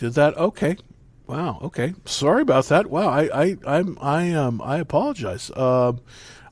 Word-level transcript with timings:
did 0.00 0.14
that. 0.14 0.36
Okay, 0.36 0.78
wow. 1.26 1.58
Okay, 1.62 1.94
sorry 2.06 2.42
about 2.42 2.64
that. 2.66 2.88
Wow, 2.88 3.08
I 3.08 3.28
I 3.32 3.56
I'm 3.66 3.98
I 4.00 4.32
um 4.32 4.60
I 4.62 4.78
apologize. 4.78 5.50
Um, 5.56 6.00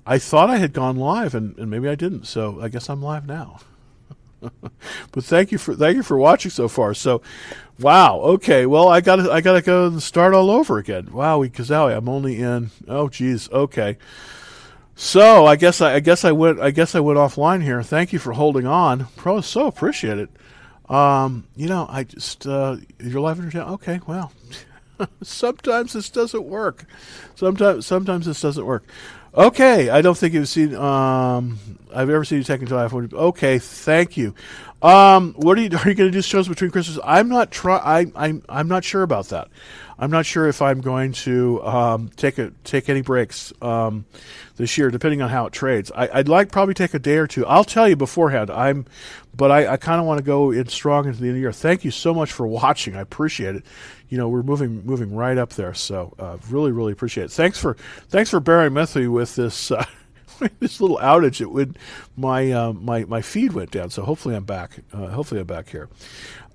I 0.07 0.19
thought 0.19 0.51
I 0.51 0.59
had 0.59 0.73
gone 0.73 0.97
live, 0.97 1.35
and, 1.35 1.59
and 1.59 1.71
maybe 1.71 1.89
I 1.89 1.95
didn't. 1.95 2.27
So 2.27 2.61
I 2.61 2.69
guess 2.69 2.89
I'm 2.89 3.03
live 3.03 3.27
now. 3.27 3.61
but 4.41 5.25
thank 5.25 5.51
you 5.51 5.59
for 5.59 5.75
thank 5.75 5.97
you 5.97 6.03
for 6.03 6.19
watching 6.19 6.51
so 6.51 6.69
far. 6.69 6.93
So, 6.93 7.23
wow. 7.81 8.21
Okay. 8.21 8.67
Well, 8.67 8.89
I 8.89 9.01
got 9.01 9.17
to 9.17 9.33
I 9.33 9.41
got 9.41 9.55
to 9.55 9.63
go 9.63 9.87
and 9.87 10.03
start 10.03 10.35
all 10.35 10.51
over 10.51 10.77
again. 10.77 11.11
Wow, 11.11 11.41
because 11.41 11.71
I'm 11.71 12.09
only 12.09 12.41
in. 12.41 12.71
Oh, 12.87 13.09
geez. 13.09 13.51
Okay. 13.51 13.97
So 14.95 15.47
I 15.47 15.57
guess 15.57 15.81
I, 15.81 15.95
I, 15.95 16.01
guess 16.01 16.25
I 16.25 16.33
went 16.33 16.61
I 16.61 16.71
guess 16.71 16.95
I 16.95 17.01
went 17.01 17.19
offline 17.19 17.63
here. 17.63 17.83
Thank 17.83 18.13
you 18.13 18.19
for 18.19 18.33
holding 18.33 18.67
on. 18.67 19.07
Pro, 19.17 19.41
so 19.41 19.67
appreciate 19.67 20.19
it. 20.19 20.29
Um, 20.89 21.47
you 21.57 21.69
know, 21.69 21.87
I 21.89 22.05
just 22.05 22.47
uh, 22.47 22.77
your 22.99 23.51
channel? 23.51 23.75
Okay. 23.75 24.01
Well, 24.07 24.33
sometimes 25.23 25.93
this 25.93 26.11
doesn't 26.11 26.45
work. 26.45 26.85
Sometimes 27.35 27.87
sometimes 27.87 28.27
this 28.27 28.41
doesn't 28.41 28.65
work. 28.65 28.85
Okay, 29.35 29.91
I 29.91 30.01
don't 30.01 30.17
think 30.17 30.35
you've 30.35 30.49
seen. 30.49 30.75
Um, 30.75 31.59
I've 31.95 32.11
ever 32.11 32.25
seen 32.25 32.39
you 32.39 32.45
taking 32.45 32.67
to 32.69 32.75
iPhone. 32.75 33.13
Okay, 33.13 33.59
thank 33.59 34.17
you. 34.17 34.35
Um, 34.81 35.35
what 35.35 35.59
are 35.59 35.61
you 35.61 35.71
are 35.85 35.89
you 35.89 35.95
going 35.95 36.09
to 36.09 36.11
do 36.11 36.23
shows 36.23 36.49
between 36.49 36.71
Christmas? 36.71 36.99
I'm 37.05 37.29
not 37.29 37.51
try. 37.51 37.77
I 37.77 38.07
I'm 38.17 38.43
I'm 38.49 38.69
not 38.69 38.85
sure 38.85 39.03
about 39.03 39.29
that. 39.29 39.49
I'm 39.99 40.11
not 40.11 40.27
sure 40.27 40.47
if 40.47 40.63
I'm 40.63 40.81
going 40.81 41.13
to 41.13 41.63
um, 41.65 42.09
take 42.17 42.39
a 42.39 42.53
take 42.63 42.89
any 42.89 43.03
breaks 43.03 43.53
um, 43.61 44.05
this 44.57 44.79
year, 44.79 44.91
depending 44.91 45.23
on 45.23 45.29
how 45.29 45.47
it 45.47 45.53
trades. 45.53 45.91
I, 45.95 46.19
would 46.19 46.29
like 46.29 46.53
probably 46.53 46.75
take 46.75 46.95
a 46.95 46.99
day 47.01 47.17
or 47.17 47.27
two. 47.27 47.45
I'll 47.47 47.65
tell 47.65 47.89
you 47.89 47.97
beforehand. 47.97 48.51
I'm, 48.51 48.87
but 49.35 49.51
I, 49.51 49.73
I 49.73 49.77
kind 49.77 50.01
of 50.01 50.07
want 50.07 50.19
to 50.19 50.25
go 50.25 50.53
in 50.53 50.69
strong 50.69 51.07
into 51.07 51.19
the 51.21 51.27
end 51.27 51.31
of 51.31 51.35
the 51.35 51.41
year. 51.41 51.53
Thank 51.53 51.85
you 51.85 51.91
so 51.91 52.15
much 52.15 52.31
for 52.31 52.47
watching. 52.47 52.95
I 52.95 53.01
appreciate 53.01 53.57
it. 53.57 53.65
You 54.09 54.19
know, 54.19 54.29
we're 54.29 54.45
moving 54.45 54.87
moving 54.87 55.15
right 55.15 55.37
up 55.37 55.51
there, 55.51 55.75
so 55.75 56.15
uh, 56.19 56.39
really 56.49 56.71
really 56.71 56.93
appreciate 56.93 57.25
it. 57.25 57.33
Thanks 57.33 57.59
for 57.59 57.77
thanks 58.09 58.31
for 58.31 58.41
bearing 58.41 58.75
with 58.75 58.95
me 58.95 59.09
with 59.09 59.35
this. 59.35 59.71
Uh, 59.71 59.85
this 60.61 60.81
little 60.81 60.99
outage, 60.99 61.41
it 61.41 61.51
would 61.51 61.79
my 62.17 62.53
uh, 62.53 62.73
my 62.73 63.05
my 63.05 63.21
feed 63.21 63.53
went 63.53 63.71
down. 63.71 63.91
So 63.91 64.03
hopefully 64.03 64.35
I'm 64.35 64.45
back. 64.45 64.79
Uh, 64.93 65.09
hopefully 65.09 65.41
I'm 65.41 65.47
back 65.47 65.69
here. 65.69 65.89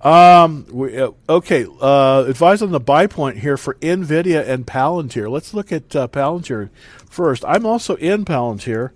Um, 0.03 0.65
we, 0.69 0.99
uh, 0.99 1.11
okay, 1.29 1.65
uh, 1.81 2.25
advise 2.27 2.61
on 2.61 2.71
the 2.71 2.79
buy 2.79 3.07
point 3.07 3.37
here 3.37 3.55
for 3.55 3.75
NVIDIA 3.75 4.45
and 4.45 4.67
Palantir. 4.67 5.31
Let's 5.31 5.53
look 5.53 5.71
at 5.71 5.95
uh, 5.95 6.09
Palantir 6.09 6.69
first. 7.09 7.45
I'm 7.47 7.65
also 7.65 7.95
in 7.95 8.25
Palantir. 8.25 8.91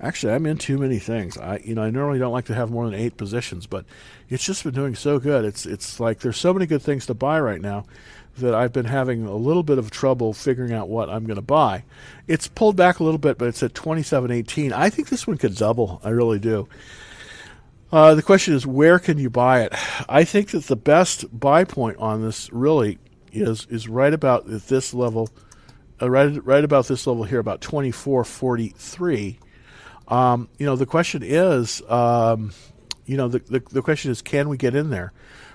Actually, 0.00 0.32
I'm 0.32 0.46
in 0.46 0.56
too 0.56 0.78
many 0.78 0.98
things. 0.98 1.36
I, 1.36 1.58
you 1.58 1.74
know, 1.74 1.82
I 1.82 1.90
normally 1.90 2.18
don't 2.18 2.32
like 2.32 2.46
to 2.46 2.54
have 2.54 2.70
more 2.70 2.86
than 2.86 2.98
eight 2.98 3.18
positions, 3.18 3.66
but 3.66 3.84
it's 4.30 4.44
just 4.44 4.64
been 4.64 4.74
doing 4.74 4.94
so 4.94 5.18
good. 5.18 5.44
It's, 5.44 5.66
it's 5.66 6.00
like 6.00 6.20
there's 6.20 6.38
so 6.38 6.54
many 6.54 6.66
good 6.66 6.82
things 6.82 7.04
to 7.06 7.14
buy 7.14 7.38
right 7.38 7.60
now 7.60 7.84
that 8.38 8.54
I've 8.54 8.72
been 8.72 8.86
having 8.86 9.26
a 9.26 9.36
little 9.36 9.62
bit 9.62 9.78
of 9.78 9.90
trouble 9.90 10.32
figuring 10.32 10.72
out 10.72 10.88
what 10.88 11.10
I'm 11.10 11.24
going 11.24 11.36
to 11.36 11.42
buy. 11.42 11.84
It's 12.26 12.48
pulled 12.48 12.76
back 12.76 12.98
a 12.98 13.04
little 13.04 13.18
bit, 13.18 13.38
but 13.38 13.48
it's 13.48 13.62
at 13.62 13.74
27.18. 13.74 14.72
I 14.72 14.90
think 14.90 15.08
this 15.08 15.26
one 15.26 15.38
could 15.38 15.54
double. 15.54 16.00
I 16.04 16.10
really 16.10 16.38
do. 16.38 16.68
Uh, 17.92 18.14
the 18.14 18.22
question 18.22 18.54
is, 18.54 18.66
where 18.66 18.98
can 18.98 19.18
you 19.18 19.30
buy 19.30 19.62
it? 19.62 19.72
I 20.08 20.24
think 20.24 20.50
that 20.50 20.64
the 20.64 20.76
best 20.76 21.38
buy 21.38 21.64
point 21.64 21.98
on 21.98 22.22
this 22.22 22.52
really 22.52 22.98
is 23.32 23.66
is 23.70 23.88
right 23.88 24.12
about 24.12 24.48
at 24.50 24.66
this 24.66 24.92
level, 24.92 25.28
uh, 26.02 26.10
right 26.10 26.44
right 26.44 26.64
about 26.64 26.88
this 26.88 27.06
level 27.06 27.24
here, 27.24 27.38
about 27.38 27.60
twenty 27.60 27.92
four 27.92 28.24
forty 28.24 28.70
three. 28.70 29.38
Um, 30.08 30.48
you 30.58 30.66
know, 30.66 30.76
the 30.76 30.86
question 30.86 31.22
is, 31.22 31.82
um, 31.88 32.52
you 33.06 33.16
know, 33.16 33.28
the, 33.28 33.38
the 33.38 33.62
the 33.70 33.82
question 33.82 34.10
is, 34.10 34.20
can 34.20 34.48
we 34.48 34.56
get 34.56 34.74
in 34.74 34.90
there? 34.90 35.12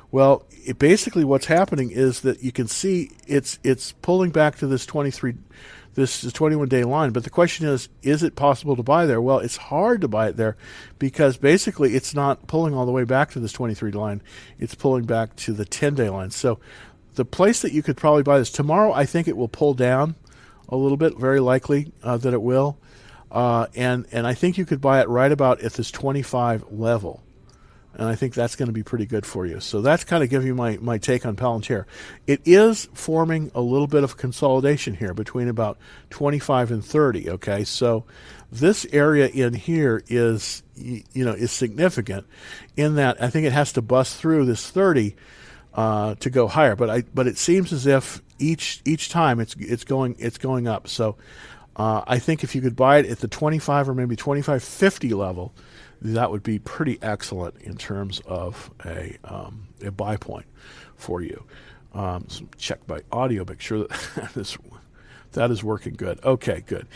Well, 0.09 0.45
it, 0.51 0.77
basically, 0.77 1.23
what's 1.23 1.45
happening 1.45 1.91
is 1.91 2.21
that 2.21 2.43
you 2.43 2.51
can 2.51 2.67
see 2.67 3.11
it's 3.27 3.59
it's 3.63 3.91
pulling 4.01 4.31
back 4.31 4.57
to 4.57 4.67
this 4.67 4.85
twenty 4.85 5.11
three 5.11 5.35
this 5.95 6.23
is 6.23 6.33
21 6.33 6.69
day 6.69 6.83
line. 6.83 7.11
But 7.11 7.23
the 7.23 7.29
question 7.29 7.67
is, 7.67 7.89
is 8.01 8.23
it 8.23 8.35
possible 8.35 8.75
to 8.75 8.83
buy 8.83 9.05
there? 9.05 9.21
Well, 9.21 9.39
it's 9.39 9.57
hard 9.57 10.01
to 10.01 10.07
buy 10.07 10.29
it 10.29 10.37
there 10.37 10.55
because 10.99 11.37
basically 11.37 11.95
it's 11.95 12.13
not 12.13 12.47
pulling 12.47 12.73
all 12.73 12.85
the 12.85 12.91
way 12.91 13.03
back 13.03 13.31
to 13.31 13.39
this 13.39 13.51
23 13.51 13.91
line. 13.91 14.21
It's 14.59 14.75
pulling 14.75 15.05
back 15.05 15.35
to 15.37 15.53
the 15.53 15.65
10 15.65 15.95
day 15.95 16.09
line. 16.09 16.31
So 16.31 16.59
the 17.15 17.25
place 17.25 17.61
that 17.61 17.73
you 17.73 17.83
could 17.83 17.97
probably 17.97 18.23
buy 18.23 18.39
this 18.39 18.51
tomorrow, 18.51 18.93
I 18.93 19.05
think 19.05 19.27
it 19.27 19.37
will 19.37 19.49
pull 19.49 19.73
down 19.73 20.15
a 20.69 20.77
little 20.77 20.97
bit, 20.97 21.17
very 21.17 21.39
likely 21.39 21.91
uh, 22.03 22.17
that 22.17 22.33
it 22.33 22.41
will. 22.41 22.77
Uh, 23.29 23.67
and, 23.75 24.05
and 24.11 24.27
I 24.27 24.33
think 24.33 24.57
you 24.57 24.65
could 24.65 24.81
buy 24.81 25.01
it 25.01 25.09
right 25.09 25.31
about 25.31 25.61
at 25.61 25.73
this 25.73 25.91
25 25.91 26.71
level 26.71 27.23
and 27.93 28.07
I 28.07 28.15
think 28.15 28.33
that's 28.33 28.55
going 28.55 28.67
to 28.67 28.73
be 28.73 28.83
pretty 28.83 29.05
good 29.05 29.25
for 29.25 29.45
you. 29.45 29.59
So 29.59 29.81
that's 29.81 30.03
kind 30.03 30.23
of 30.23 30.29
giving 30.29 30.47
you 30.47 30.55
my, 30.55 30.77
my 30.81 30.97
take 30.97 31.25
on 31.25 31.35
Palantir. 31.35 31.85
It 32.25 32.41
is 32.45 32.87
forming 32.93 33.51
a 33.53 33.61
little 33.61 33.87
bit 33.87 34.03
of 34.03 34.17
consolidation 34.17 34.95
here 34.95 35.13
between 35.13 35.49
about 35.49 35.77
25 36.09 36.71
and 36.71 36.85
30. 36.85 37.29
Okay, 37.31 37.63
so 37.63 38.05
this 38.51 38.85
area 38.91 39.27
in 39.27 39.53
here 39.53 40.03
is 40.07 40.63
you 40.75 41.25
know 41.25 41.31
is 41.31 41.51
significant 41.51 42.25
in 42.75 42.95
that 42.95 43.21
I 43.21 43.29
think 43.29 43.45
it 43.45 43.53
has 43.53 43.71
to 43.73 43.81
bust 43.81 44.17
through 44.17 44.45
this 44.45 44.69
30 44.69 45.15
uh, 45.73 46.15
to 46.15 46.29
go 46.29 46.47
higher. 46.47 46.75
But 46.75 46.89
I 46.89 47.01
but 47.13 47.27
it 47.27 47.37
seems 47.37 47.73
as 47.73 47.85
if 47.85 48.21
each 48.39 48.81
each 48.85 49.09
time 49.09 49.39
it's 49.39 49.55
it's 49.59 49.83
going 49.83 50.15
it's 50.17 50.37
going 50.37 50.67
up. 50.67 50.87
So 50.87 51.17
uh, 51.75 52.03
I 52.07 52.19
think 52.19 52.43
if 52.43 52.55
you 52.55 52.61
could 52.61 52.75
buy 52.75 52.97
it 52.97 53.05
at 53.05 53.19
the 53.19 53.27
25 53.27 53.89
or 53.89 53.93
maybe 53.93 54.15
2550 54.15 55.13
level 55.13 55.53
that 56.01 56.31
would 56.31 56.43
be 56.43 56.59
pretty 56.59 56.97
excellent 57.01 57.55
in 57.61 57.77
terms 57.77 58.21
of 58.25 58.71
a, 58.85 59.17
um, 59.23 59.67
a 59.83 59.91
buy 59.91 60.17
point 60.17 60.45
for 60.95 61.21
you. 61.21 61.43
Um, 61.93 62.25
so 62.27 62.45
check 62.57 62.79
my 62.87 63.01
audio, 63.11 63.45
make 63.45 63.61
sure 63.61 63.79
that 63.79 64.31
this, 64.35 64.57
that 65.33 65.51
is 65.51 65.63
working 65.63 65.93
good. 65.93 66.23
Okay, 66.23 66.63
good. 66.65 66.87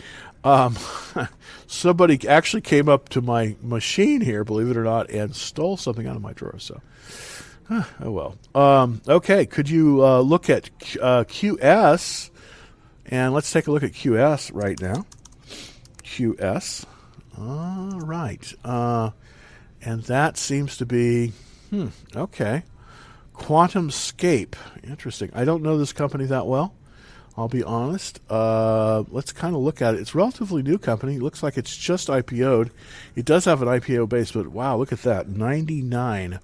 Um, 0.42 0.76
somebody 1.66 2.26
actually 2.28 2.62
came 2.62 2.88
up 2.88 3.08
to 3.10 3.20
my 3.20 3.56
machine 3.62 4.20
here, 4.20 4.44
believe 4.44 4.70
it 4.70 4.76
or 4.76 4.84
not, 4.84 5.10
and 5.10 5.34
stole 5.34 5.76
something 5.76 6.06
out 6.06 6.16
of 6.16 6.22
my 6.22 6.32
drawer. 6.32 6.58
So, 6.58 6.80
oh 7.70 7.84
well. 8.00 8.36
Um, 8.54 9.02
okay, 9.08 9.46
could 9.46 9.68
you 9.68 10.04
uh, 10.04 10.20
look 10.20 10.48
at 10.50 10.70
uh, 11.00 11.24
QS? 11.24 12.30
And 13.08 13.32
let's 13.32 13.52
take 13.52 13.68
a 13.68 13.70
look 13.70 13.84
at 13.84 13.92
QS 13.92 14.50
right 14.52 14.80
now. 14.80 15.06
QS. 16.02 16.84
All 17.38 18.00
right. 18.00 18.52
Uh, 18.64 19.10
and 19.82 20.02
that 20.04 20.36
seems 20.36 20.76
to 20.78 20.86
be, 20.86 21.32
hmm, 21.70 21.88
okay. 22.14 22.62
QuantumScape. 23.34 24.54
Interesting. 24.82 25.30
I 25.34 25.44
don't 25.44 25.62
know 25.62 25.76
this 25.78 25.92
company 25.92 26.24
that 26.26 26.46
well. 26.46 26.74
I'll 27.36 27.48
be 27.48 27.62
honest. 27.62 28.20
Uh, 28.30 29.04
let's 29.10 29.30
kind 29.32 29.54
of 29.54 29.60
look 29.60 29.82
at 29.82 29.94
it. 29.94 30.00
It's 30.00 30.14
a 30.14 30.18
relatively 30.18 30.62
new 30.62 30.78
company. 30.78 31.16
It 31.16 31.22
looks 31.22 31.42
like 31.42 31.58
it's 31.58 31.76
just 31.76 32.08
IPO'd. 32.08 32.70
It 33.14 33.26
does 33.26 33.44
have 33.44 33.60
an 33.60 33.68
IPO 33.68 34.08
base, 34.08 34.32
but 34.32 34.48
wow, 34.48 34.78
look 34.78 34.90
at 34.92 35.02
that. 35.02 35.28
99 35.28 36.40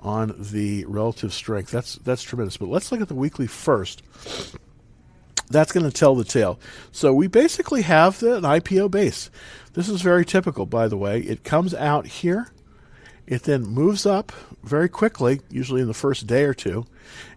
on 0.00 0.34
the 0.38 0.84
relative 0.84 1.32
strength. 1.32 1.70
That's 1.70 1.96
that's 1.96 2.22
tremendous. 2.22 2.58
But 2.58 2.68
let's 2.68 2.92
look 2.92 3.00
at 3.00 3.08
the 3.08 3.14
weekly 3.14 3.46
first. 3.46 4.02
That's 5.48 5.72
going 5.72 5.86
to 5.86 5.92
tell 5.92 6.14
the 6.14 6.24
tale. 6.24 6.58
So 6.92 7.12
we 7.12 7.28
basically 7.28 7.82
have 7.82 8.18
the, 8.18 8.36
an 8.36 8.42
IPO 8.42 8.90
base. 8.90 9.30
This 9.74 9.88
is 9.88 10.02
very 10.02 10.24
typical, 10.24 10.66
by 10.66 10.88
the 10.88 10.96
way. 10.96 11.20
It 11.20 11.44
comes 11.44 11.74
out 11.74 12.06
here. 12.06 12.50
It 13.26 13.42
then 13.42 13.62
moves 13.62 14.06
up 14.06 14.32
very 14.62 14.88
quickly, 14.88 15.40
usually 15.50 15.80
in 15.80 15.88
the 15.88 15.94
first 15.94 16.26
day 16.26 16.44
or 16.44 16.54
two, 16.54 16.86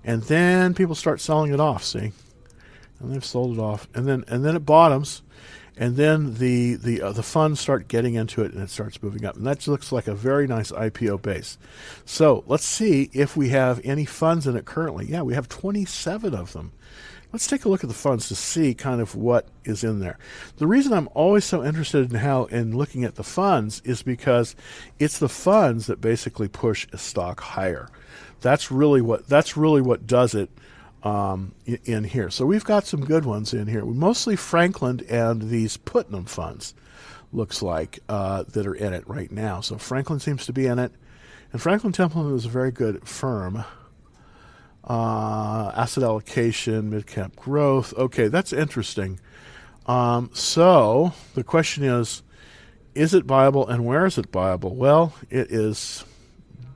and 0.04 0.22
then 0.24 0.74
people 0.74 0.96
start 0.96 1.20
selling 1.20 1.52
it 1.52 1.60
off. 1.60 1.84
See, 1.84 2.12
and 3.00 3.14
they've 3.14 3.26
sold 3.26 3.58
it 3.58 3.62
off, 3.62 3.88
and 3.96 4.08
then 4.08 4.24
and 4.28 4.46
then 4.46 4.56
it 4.56 4.66
bottoms, 4.66 5.24
and 5.76 5.96
then 5.96 6.36
the 6.36 6.76
the 6.76 7.02
uh, 7.02 7.12
the 7.12 7.24
funds 7.24 7.60
start 7.60 7.88
getting 7.88 8.14
into 8.14 8.44
it, 8.44 8.54
and 8.54 8.62
it 8.62 8.70
starts 8.70 9.02
moving 9.02 9.26
up, 9.26 9.36
and 9.36 9.48
that 9.48 9.68
looks 9.68 9.92
like 9.92 10.08
a 10.08 10.14
very 10.14 10.46
nice 10.46 10.72
IPO 10.72 11.22
base. 11.24 11.58
So 12.06 12.44
let's 12.46 12.66
see 12.66 13.10
if 13.14 13.36
we 13.36 13.50
have 13.50 13.82
any 13.84 14.06
funds 14.06 14.46
in 14.46 14.56
it 14.56 14.66
currently. 14.66 15.08
Yeah, 15.08 15.24
we 15.24 15.34
have 15.34 15.50
27 15.50 16.36
of 16.36 16.54
them. 16.54 16.72
Let's 17.32 17.46
take 17.46 17.66
a 17.66 17.70
look 17.70 17.84
at 17.84 17.90
the 17.90 17.96
funds 17.96 18.28
to 18.30 18.36
see 18.36 18.74
kind 18.74 19.00
of 19.00 19.16
what 19.16 19.48
is 19.64 19.84
in 19.84 20.00
there. 20.00 20.18
The 20.58 20.66
reason 20.66 20.94
I'm 20.94 21.10
always 21.14 21.46
so 21.46 21.64
interested 21.64 22.10
in 22.10 22.18
how 22.18 22.46
in 22.46 22.76
looking 22.76 23.04
at 23.04 23.16
the 23.16 23.24
funds 23.24 23.82
is 23.86 24.02
because 24.02 24.56
it's 24.98 25.20
the 25.20 25.30
funds 25.30 25.86
that 25.86 26.02
basically 26.02 26.48
push 26.48 26.88
a 26.92 26.98
stock 26.98 27.40
higher. 27.40 27.90
That's 28.42 28.72
really 28.72 29.02
what 29.02 29.28
that's 29.28 29.56
really 29.56 29.82
what 29.82 30.08
does 30.08 30.34
it 30.34 30.50
um, 31.04 31.54
in 31.66 32.04
here. 32.04 32.32
So 32.32 32.48
we've 32.48 32.64
got 32.64 32.88
some 32.88 33.06
good 33.06 33.26
ones 33.26 33.54
in 33.54 33.68
here. 33.68 33.86
Mostly 33.86 34.36
Franklin 34.36 35.06
and 35.08 35.44
these 35.44 35.78
Putnam 35.78 36.26
funds 36.26 36.74
looks 37.32 37.62
like 37.62 38.00
uh, 38.10 38.44
that 38.50 38.66
are 38.66 38.74
in 38.74 38.94
it 38.94 39.08
right 39.08 39.32
now. 39.32 39.62
So 39.62 39.78
Franklin 39.78 40.20
seems 40.20 40.48
to 40.48 40.54
be 40.54 40.66
in 40.66 40.80
it, 40.80 40.92
and 41.52 41.62
Franklin 41.62 41.94
Templeton 41.94 42.36
is 42.36 42.46
a 42.46 42.50
very 42.50 42.72
good 42.72 43.08
firm 43.08 43.64
uh, 44.86 45.72
asset 45.76 46.04
allocation, 46.04 46.90
mid 46.90 47.08
cap 47.08 47.36
growth. 47.36 47.94
Okay, 47.98 48.28
that's 48.28 48.54
interesting. 48.54 49.20
Um, 49.86 50.30
so 50.34 51.14
the 51.34 51.44
question 51.44 51.84
is 51.84 52.22
is 52.96 53.14
it 53.14 53.26
viable 53.26 53.68
and 53.68 53.86
where 53.86 54.06
is 54.06 54.18
it 54.18 54.28
viable? 54.32 54.76
Well, 54.76 55.14
it 55.30 55.52
is 55.52 56.04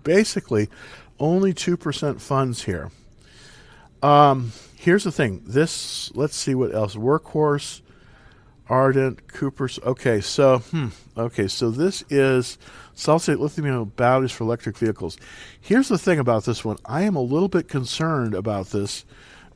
basically 0.03 0.69
only 1.19 1.53
2% 1.53 2.21
funds 2.21 2.63
here. 2.63 2.91
Um, 4.01 4.51
here's 4.75 5.03
the 5.03 5.11
thing. 5.11 5.43
This, 5.45 6.11
let's 6.15 6.35
see 6.35 6.55
what 6.55 6.73
else. 6.73 6.95
Workhorse, 6.95 7.81
Ardent, 8.73 9.27
Cooper's. 9.27 9.77
Okay, 9.83 10.19
so, 10.19 10.57
hmm, 10.57 10.87
okay, 11.15 11.47
so 11.47 11.69
this 11.69 12.03
is 12.09 12.57
solid 12.95 13.19
state 13.19 13.37
lithium 13.37 13.85
batteries 13.95 14.31
for 14.31 14.45
electric 14.45 14.79
vehicles. 14.79 15.15
Here's 15.61 15.89
the 15.89 15.99
thing 15.99 16.17
about 16.17 16.45
this 16.45 16.65
one. 16.65 16.77
I 16.83 17.03
am 17.03 17.15
a 17.15 17.21
little 17.21 17.49
bit 17.49 17.67
concerned 17.67 18.33
about 18.33 18.71
this 18.71 19.05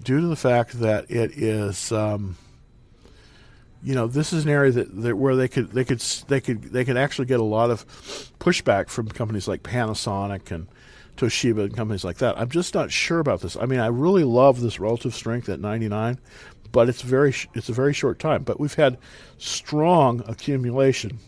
due 0.04 0.22
to 0.22 0.28
the 0.28 0.36
fact 0.36 0.80
that 0.82 1.10
it 1.10 1.32
is. 1.32 1.92
Um, 1.92 2.38
you 3.82 3.96
know, 3.96 4.06
this 4.06 4.34
is 4.34 4.46
an 4.46 4.52
area 4.52 4.72
that, 4.72 5.02
that 5.02 5.18
where 5.18 5.36
they 5.36 5.48
could 5.48 5.72
they 5.72 5.84
could 5.84 6.00
they 6.00 6.40
could 6.40 6.62
they 6.66 6.86
could 6.86 6.98
actually 6.98 7.26
get 7.26 7.40
a 7.40 7.44
lot 7.44 7.72
of 7.72 7.88
pushback 8.40 8.90
from 8.90 9.08
companies 9.08 9.48
like 9.48 9.64
Panasonic 9.64 10.52
and 10.52 10.68
Toshiba 11.18 11.66
and 11.66 11.76
companies 11.76 12.04
like 12.04 12.18
that. 12.18 12.38
I'm 12.38 12.50
just 12.50 12.74
not 12.76 12.92
sure 12.92 13.20
about 13.20 13.42
this. 13.42 13.58
I 13.58 13.66
mean, 13.66 13.80
I 13.80 13.88
really 13.88 14.24
love 14.24 14.62
this 14.62 14.80
relative 14.80 15.16
strength 15.16 15.50
at 15.50 15.60
99, 15.60 16.20
but 16.72 16.90
it's 16.90 17.02
very 17.02 17.34
it's 17.54 17.70
a 17.70 17.74
very 17.74 17.94
short 17.94 18.20
time. 18.20 18.44
But 18.44 18.60
we've 18.60 18.74
had 18.74 18.98
strong 19.38 20.24
accumulation 20.28 21.20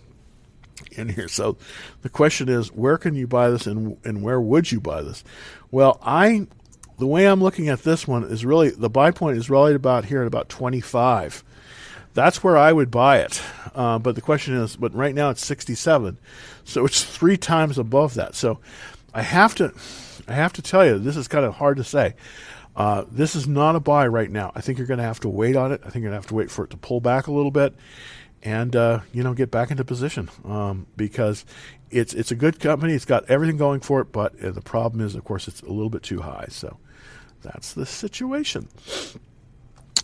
in 0.92 1.10
here. 1.10 1.28
So 1.28 1.58
the 2.02 2.10
question 2.10 2.50
is, 2.50 2.72
where 2.72 2.98
can 2.98 3.16
you 3.16 3.28
buy 3.28 3.50
this, 3.50 3.68
and 3.68 3.98
and 4.04 4.22
where 4.22 4.42
would 4.42 4.72
you 4.72 4.80
buy 4.80 5.02
this? 5.02 5.24
Well, 5.72 6.00
I 6.02 6.48
the 6.98 7.08
way 7.08 7.26
I'm 7.26 7.42
looking 7.42 7.70
at 7.70 7.84
this 7.84 8.08
one 8.08 8.24
is 8.24 8.46
really 8.46 8.70
the 8.70 8.90
buy 8.90 9.12
point 9.12 9.38
is 9.38 9.50
really 9.50 9.74
about 9.74 10.06
here 10.06 10.22
at 10.22 10.28
about 10.28 10.50
25. 10.50 11.44
That's 12.14 12.44
where 12.44 12.58
I 12.58 12.74
would 12.74 12.92
buy 12.92 13.20
it. 13.20 13.42
Uh, 13.74 14.00
but 14.00 14.16
the 14.16 14.22
question 14.22 14.56
is, 14.56 14.76
but 14.76 14.94
right 14.94 15.16
now 15.16 15.30
it's 15.30 15.46
67, 15.46 16.18
so 16.66 16.86
it's 16.86 17.04
three 17.04 17.38
times 17.38 17.78
above 17.78 18.16
that. 18.16 18.36
So 18.36 18.60
I 19.14 19.22
have 19.22 19.56
to, 19.56 19.74
I 20.28 20.34
have 20.34 20.54
to 20.54 20.62
tell 20.62 20.86
you, 20.86 21.00
this 21.00 21.16
is 21.16 21.28
kind 21.28 21.46
of 21.46 21.56
hard 21.56 21.78
to 21.78 21.84
say. 21.84 22.16
Uh, 22.80 23.04
this 23.12 23.36
is 23.36 23.46
not 23.46 23.76
a 23.76 23.80
buy 23.82 24.08
right 24.08 24.32
now. 24.32 24.54
I 24.56 24.62
think 24.62 24.78
you're 24.78 24.88
going 24.88 25.00
to 25.00 25.04
have 25.04 25.20
to 25.20 25.30
wait 25.30 25.58
on 25.58 25.74
it. 25.74 25.82
I 25.84 25.90
think 25.90 26.02
you're 26.02 26.12
going 26.12 26.22
to 26.22 26.24
have 26.24 26.28
to 26.28 26.36
wait 26.36 26.50
for 26.50 26.64
it 26.64 26.70
to 26.70 26.78
pull 26.78 27.02
back 27.02 27.28
a 27.28 27.32
little 27.32 27.52
bit, 27.52 27.76
and 28.42 28.74
uh, 28.74 29.02
you 29.12 29.22
know 29.22 29.34
get 29.34 29.52
back 29.52 29.70
into 29.70 29.84
position 29.84 30.30
um, 30.46 30.88
because 30.96 31.44
it's 31.92 32.14
it's 32.14 32.32
a 32.32 32.36
good 32.36 32.62
company. 32.62 32.94
It's 32.94 33.04
got 33.04 33.30
everything 33.30 33.58
going 33.58 33.82
for 33.82 34.00
it, 34.00 34.14
but 34.14 34.42
uh, 34.42 34.52
the 34.52 34.62
problem 34.62 35.06
is, 35.06 35.14
of 35.14 35.26
course, 35.26 35.50
it's 35.50 35.60
a 35.62 35.68
little 35.68 35.90
bit 35.90 36.04
too 36.04 36.22
high. 36.22 36.46
So 36.48 36.78
that's 37.42 37.74
the 37.74 37.86
situation. 37.86 38.70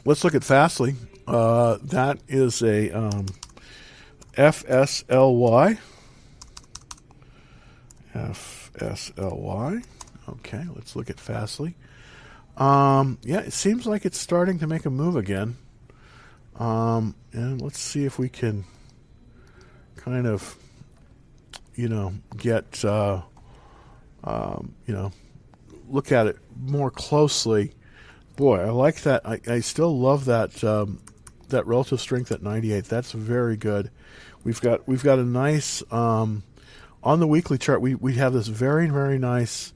Let's 0.04 0.26
look 0.26 0.36
at 0.36 0.44
Fastly. 0.44 0.96
Uh, 1.26 1.78
that 1.82 2.20
is 2.28 2.62
a 2.62 2.92
um, 2.92 3.28
FSLY. 4.34 5.78
FSLY. 8.14 9.84
Okay, 10.28 10.66
let's 10.76 10.96
look 10.98 11.10
at 11.10 11.22
Fastly. 11.22 11.76
Um, 12.58 13.18
yeah, 13.24 13.40
it 13.40 13.54
seems 13.54 13.86
like 13.86 14.06
it's 14.06 14.18
starting 14.18 14.60
to 14.60 14.68
make 14.68 14.86
a 14.86 14.90
move 14.90 15.16
again. 15.16 15.58
Um, 16.58 17.16
and 17.34 17.62
let's 17.62 17.80
see 17.80 18.06
if 18.06 18.18
we 18.18 18.30
can 18.30 18.64
kind 19.98 20.26
of, 20.26 20.56
you 21.76 21.90
know, 21.90 22.14
get, 22.38 22.86
uh, 22.86 23.22
um, 24.24 24.74
you 24.88 24.94
know, 24.94 25.12
look 25.90 26.12
at 26.12 26.28
it 26.28 26.38
more 26.60 26.90
closely. 26.90 27.74
Boy, 28.38 28.60
I 28.60 28.70
like 28.70 29.02
that. 29.02 29.26
I, 29.26 29.40
I 29.48 29.60
still 29.60 29.98
love 29.98 30.26
that 30.26 30.64
um, 30.64 31.00
that 31.50 31.68
relative 31.68 32.02
strength 32.02 32.32
at 32.32 32.42
98. 32.42 32.86
That's 32.86 33.12
very 33.12 33.56
good. 33.56 33.92
We've 34.44 34.60
got 34.60 34.88
we've 34.88 35.04
got 35.04 35.20
a 35.20 35.24
nice 35.24 35.84
um, 35.92 36.44
on 37.04 37.20
the 37.20 37.28
weekly 37.28 37.58
chart. 37.58 37.82
We 37.82 37.96
we 37.96 38.16
have 38.16 38.34
this 38.34 38.48
very 38.48 38.88
very 38.88 39.18
nice 39.18 39.74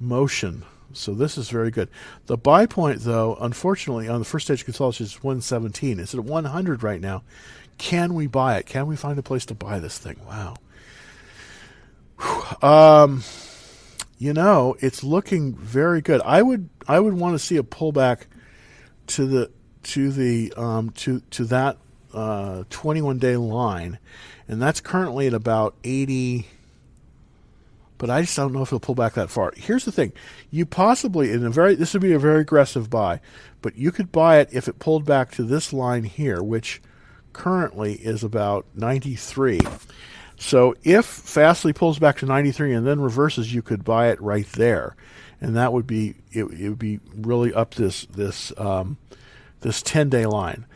motion 0.00 0.64
so 0.92 1.14
this 1.14 1.38
is 1.38 1.50
very 1.50 1.70
good. 1.70 1.88
The 2.26 2.36
buy 2.36 2.66
point, 2.66 3.00
though, 3.00 3.36
unfortunately, 3.40 4.08
on 4.08 4.18
the 4.18 4.24
first 4.24 4.46
stage 4.46 4.64
consolidation 4.64 5.06
is 5.06 5.22
117. 5.22 6.00
It's 6.00 6.14
at 6.14 6.20
100 6.20 6.82
right 6.82 7.00
now. 7.00 7.22
Can 7.78 8.14
we 8.14 8.26
buy 8.26 8.58
it? 8.58 8.66
Can 8.66 8.86
we 8.86 8.96
find 8.96 9.18
a 9.18 9.22
place 9.22 9.46
to 9.46 9.54
buy 9.54 9.78
this 9.78 9.98
thing? 9.98 10.20
Wow. 10.26 10.56
Um, 12.62 13.24
you 14.18 14.32
know, 14.32 14.76
it's 14.80 15.02
looking 15.02 15.54
very 15.54 16.00
good. 16.00 16.20
I 16.24 16.42
would 16.42 16.68
I 16.86 17.00
would 17.00 17.14
want 17.14 17.34
to 17.34 17.38
see 17.38 17.56
a 17.56 17.62
pullback 17.64 18.26
to 19.08 19.26
the 19.26 19.50
to 19.82 20.12
the 20.12 20.52
um, 20.56 20.90
to 20.90 21.20
to 21.30 21.44
that 21.46 21.78
uh, 22.14 22.64
21 22.70 23.18
day 23.18 23.36
line, 23.36 23.98
and 24.46 24.62
that's 24.62 24.80
currently 24.80 25.26
at 25.26 25.34
about 25.34 25.74
80 25.82 26.46
but 28.02 28.10
I 28.10 28.22
just 28.22 28.34
don't 28.34 28.52
know 28.52 28.62
if 28.62 28.70
he'll 28.70 28.80
pull 28.80 28.96
back 28.96 29.14
that 29.14 29.30
far. 29.30 29.52
Here's 29.56 29.84
the 29.84 29.92
thing: 29.92 30.12
you 30.50 30.66
possibly 30.66 31.30
in 31.30 31.46
a 31.46 31.50
very 31.50 31.76
this 31.76 31.92
would 31.92 32.02
be 32.02 32.12
a 32.12 32.18
very 32.18 32.40
aggressive 32.40 32.90
buy, 32.90 33.20
but 33.60 33.76
you 33.76 33.92
could 33.92 34.10
buy 34.10 34.40
it 34.40 34.48
if 34.50 34.66
it 34.66 34.80
pulled 34.80 35.04
back 35.04 35.30
to 35.32 35.44
this 35.44 35.72
line 35.72 36.02
here, 36.02 36.42
which 36.42 36.82
currently 37.32 37.92
is 37.92 38.24
about 38.24 38.66
93. 38.74 39.60
So 40.36 40.74
if 40.82 41.06
Fastly 41.06 41.72
pulls 41.72 42.00
back 42.00 42.16
to 42.18 42.26
93 42.26 42.74
and 42.74 42.84
then 42.84 42.98
reverses, 42.98 43.54
you 43.54 43.62
could 43.62 43.84
buy 43.84 44.08
it 44.08 44.20
right 44.20 44.48
there, 44.54 44.96
and 45.40 45.54
that 45.54 45.72
would 45.72 45.86
be 45.86 46.16
it, 46.32 46.42
it 46.46 46.68
would 46.70 46.80
be 46.80 46.98
really 47.14 47.54
up 47.54 47.76
this 47.76 48.06
this 48.06 48.52
um, 48.58 48.98
this 49.60 49.80
10 49.80 50.08
day 50.08 50.26
line. 50.26 50.66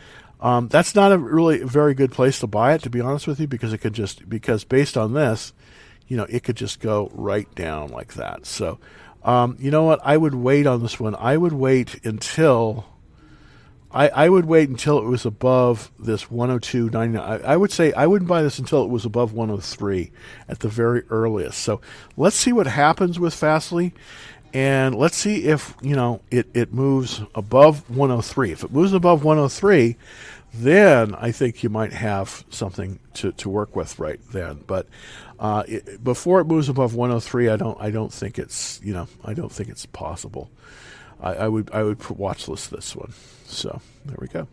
Um, 0.41 0.69
that's 0.69 0.95
not 0.95 1.11
a 1.11 1.19
really 1.19 1.59
very 1.65 1.95
good 1.95 2.13
place 2.13 2.39
to 2.39 2.47
buy 2.47 2.75
it, 2.75 2.83
to 2.83 2.91
be 2.91 3.01
honest 3.01 3.27
with 3.27 3.41
you, 3.41 3.49
because 3.49 3.73
it 3.73 3.79
could 3.79 3.95
just 3.95 4.29
because 4.29 4.63
based 4.63 4.97
on 4.97 5.13
this, 5.13 5.53
you 6.09 6.17
know, 6.17 6.27
it 6.29 6.45
could 6.45 6.57
just 6.57 6.81
go 6.81 7.11
right 7.15 7.53
down 7.55 7.89
like 7.89 8.15
that. 8.15 8.47
So, 8.47 8.79
um, 9.25 9.57
you 9.59 9.71
know 9.71 9.83
what? 9.83 10.01
I 10.05 10.17
would 10.17 10.35
wait 10.35 10.67
on 10.67 10.83
this 10.83 11.01
one. 11.01 11.15
I 11.17 11.37
would 11.37 11.53
wait 11.53 12.05
until. 12.05 12.87
I, 13.91 14.09
I 14.09 14.29
would 14.29 14.45
wait 14.45 14.69
until 14.69 14.99
it 14.99 15.05
was 15.05 15.25
above 15.25 15.91
this 15.99 16.25
102.99. 16.25 17.19
I, 17.19 17.53
I 17.53 17.57
would 17.57 17.71
say 17.71 17.93
I 17.95 18.07
wouldn't 18.07 18.29
buy 18.29 18.43
this 18.43 18.59
until 18.59 18.85
it 18.85 18.91
was 18.91 19.07
above 19.07 19.33
103 19.33 20.13
at 20.49 20.59
the 20.59 20.69
very 20.69 21.03
earliest. 21.09 21.61
So 21.61 21.81
let's 22.17 22.37
see 22.37 22.53
what 22.53 22.67
happens 22.67 23.19
with 23.19 23.33
Fastly, 23.33 23.95
and 24.53 24.95
let's 24.95 25.17
see 25.17 25.45
if 25.45 25.75
you 25.81 25.97
know 25.97 26.21
it, 26.31 26.49
it 26.53 26.75
moves 26.75 27.23
above 27.35 27.89
103. 27.89 28.53
If 28.53 28.65
it 28.65 28.73
moves 28.73 28.93
above 28.93 29.25
103, 29.25 29.97
then 30.55 31.15
I 31.15 31.33
think 31.33 31.63
you 31.63 31.69
might 31.69 31.93
have 31.93 32.45
something 32.51 32.99
to, 33.15 33.33
to 33.33 33.49
work 33.49 33.77
with 33.77 33.99
right 33.99 34.21
then. 34.33 34.65
But 34.67 34.87
uh, 35.39 35.65
it, 35.69 36.03
before 36.03 36.41
it 36.41 36.47
moves 36.47 36.69
above 36.69 36.95
103, 36.95 37.49
I 37.49 37.57
don't 37.57 37.81
I 37.81 37.91
don't 37.91 38.13
think 38.13 38.39
it's 38.39 38.81
you 38.83 38.93
know 38.93 39.09
I 39.25 39.35
don't 39.35 39.53
think 39.53 39.69
it's 39.69 39.87
possible. 39.87 40.51
I, 41.21 41.35
I 41.35 41.49
would 41.49 41.71
I 41.73 41.83
would 41.83 42.09
watch 42.11 42.49
list 42.49 42.71
this 42.71 42.97
one. 42.97 43.13
So 43.47 43.81
there 44.05 44.19
we 44.19 44.29
go. 44.29 44.47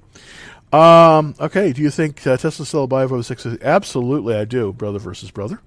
Um, 0.77 1.35
okay, 1.39 1.71
do 1.71 1.81
you 1.81 1.91
think 1.91 2.25
uh, 2.25 2.35
Tesla 2.35 2.87
buy 2.87 3.03
of 3.03 3.25
06? 3.25 3.45
Absolutely, 3.61 4.35
I 4.35 4.45
do. 4.45 4.73
Brother 4.73 4.99
versus 4.99 5.29
brother. 5.29 5.59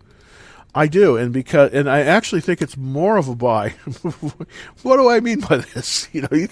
I 0.76 0.88
do, 0.88 1.16
and 1.16 1.32
because 1.32 1.72
and 1.72 1.88
I 1.88 2.00
actually 2.00 2.42
think 2.42 2.60
it's 2.60 2.76
more 2.76 3.16
of 3.16 3.28
a 3.28 3.34
buy. 3.34 3.70
what 4.82 4.96
do 4.98 5.08
I 5.08 5.20
mean 5.20 5.40
by 5.40 5.56
this? 5.56 6.06
You 6.12 6.22
know, 6.22 6.28
you, 6.32 6.48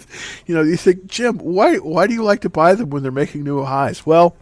you 0.46 0.54
know, 0.54 0.62
you 0.62 0.76
think, 0.78 1.06
Jim, 1.06 1.36
why 1.38 1.76
why 1.76 2.06
do 2.06 2.14
you 2.14 2.24
like 2.24 2.40
to 2.40 2.48
buy 2.48 2.74
them 2.74 2.88
when 2.88 3.02
they're 3.02 3.12
making 3.12 3.44
new 3.44 3.62
highs? 3.64 4.06
Well, 4.06 4.34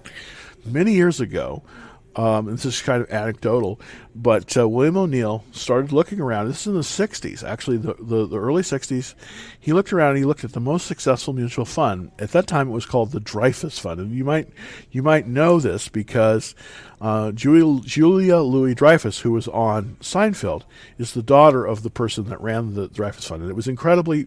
many 0.65 0.93
years 0.93 1.21
ago, 1.21 1.65
um, 2.15 2.47
this 2.47 2.65
is 2.67 2.83
kind 2.83 3.03
of 3.03 3.11
anecdotal, 3.11 3.81
but 4.15 4.57
uh, 4.57 4.69
William 4.69 4.99
O'Neill 4.99 5.45
started 5.53 5.93
looking 5.93 6.21
around. 6.21 6.49
This 6.49 6.61
is 6.63 6.67
in 6.67 6.75
the 6.75 6.81
60s, 6.81 7.43
actually, 7.43 7.79
the, 7.79 7.95
the, 7.99 8.27
the, 8.27 8.39
early 8.39 8.63
60s. 8.63 9.15
He 9.59 9.73
looked 9.73 9.93
around 9.93 10.11
and 10.11 10.19
he 10.19 10.25
looked 10.25 10.45
at 10.45 10.53
the 10.53 10.61
most 10.61 10.87
successful 10.87 11.33
mutual 11.33 11.65
fund. 11.65 12.11
At 12.19 12.33
that 12.33 12.47
time, 12.47 12.69
it 12.69 12.73
was 12.73 12.85
called 12.85 13.13
the 13.13 13.21
Dreyfus 13.21 13.79
Fund. 13.79 13.99
And 13.99 14.13
you 14.13 14.25
might, 14.25 14.49
you 14.91 15.03
might 15.03 15.27
know 15.27 15.59
this 15.59 15.89
because 15.89 16.55
uh, 17.01 17.33
Julia, 17.33 17.81
Julia 17.83 18.39
Louis 18.39 18.75
Dreyfus, 18.75 19.21
who 19.21 19.33
was 19.33 19.49
on 19.49 19.97
Seinfeld, 20.01 20.65
is 20.99 21.15
the 21.15 21.23
daughter 21.23 21.65
of 21.65 21.83
the 21.83 21.91
person 21.91 22.25
that 22.25 22.41
ran 22.43 22.75
the 22.75 22.89
Dreyfus 22.89 23.27
Fund. 23.27 23.41
And 23.41 23.51
it 23.51 23.57
was 23.57 23.69
incredibly 23.69 24.27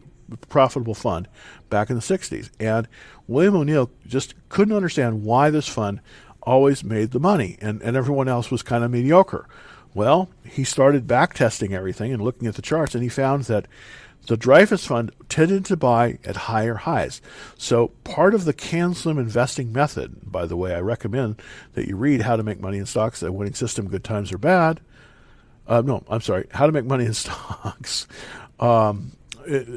profitable 0.49 0.95
fund 0.95 1.27
back 1.69 1.91
in 1.91 1.95
the 1.95 2.01
60s. 2.01 2.49
And 2.59 2.87
William 3.27 3.55
O'Neill 3.55 3.91
just 4.07 4.33
couldn't 4.49 4.75
understand 4.75 5.23
why 5.23 5.51
this 5.51 5.67
fund 5.67 6.01
always 6.45 6.83
made 6.83 7.11
the 7.11 7.19
money, 7.19 7.57
and, 7.61 7.81
and 7.81 7.97
everyone 7.97 8.27
else 8.27 8.51
was 8.51 8.61
kind 8.61 8.83
of 8.83 8.91
mediocre. 8.91 9.47
Well, 9.93 10.29
he 10.43 10.63
started 10.63 11.07
back 11.07 11.33
testing 11.33 11.73
everything 11.73 12.11
and 12.13 12.21
looking 12.21 12.47
at 12.47 12.55
the 12.55 12.61
charts, 12.61 12.95
and 12.95 13.03
he 13.03 13.09
found 13.09 13.45
that 13.45 13.67
the 14.27 14.37
Dreyfus 14.37 14.85
Fund 14.85 15.11
tended 15.29 15.65
to 15.65 15.77
buy 15.77 16.17
at 16.23 16.35
higher 16.35 16.75
highs. 16.75 17.21
So, 17.57 17.89
part 18.03 18.33
of 18.33 18.45
the 18.45 18.53
CanSlim 18.53 19.19
investing 19.19 19.71
method, 19.71 20.31
by 20.31 20.45
the 20.45 20.57
way, 20.57 20.73
I 20.73 20.79
recommend 20.79 21.41
that 21.73 21.87
you 21.87 21.95
read 21.95 22.21
How 22.21 22.35
to 22.35 22.43
Make 22.43 22.59
Money 22.59 22.79
in 22.79 22.85
Stocks, 22.85 23.21
A 23.23 23.31
Winning 23.31 23.53
System, 23.53 23.87
Good 23.87 24.03
Times 24.03 24.33
or 24.33 24.37
Bad. 24.37 24.81
Uh, 25.67 25.81
no, 25.81 26.03
I'm 26.09 26.21
sorry, 26.21 26.47
How 26.51 26.65
to 26.65 26.71
Make 26.71 26.85
Money 26.85 27.05
in 27.05 27.13
Stocks. 27.15 28.07
Um, 28.59 29.11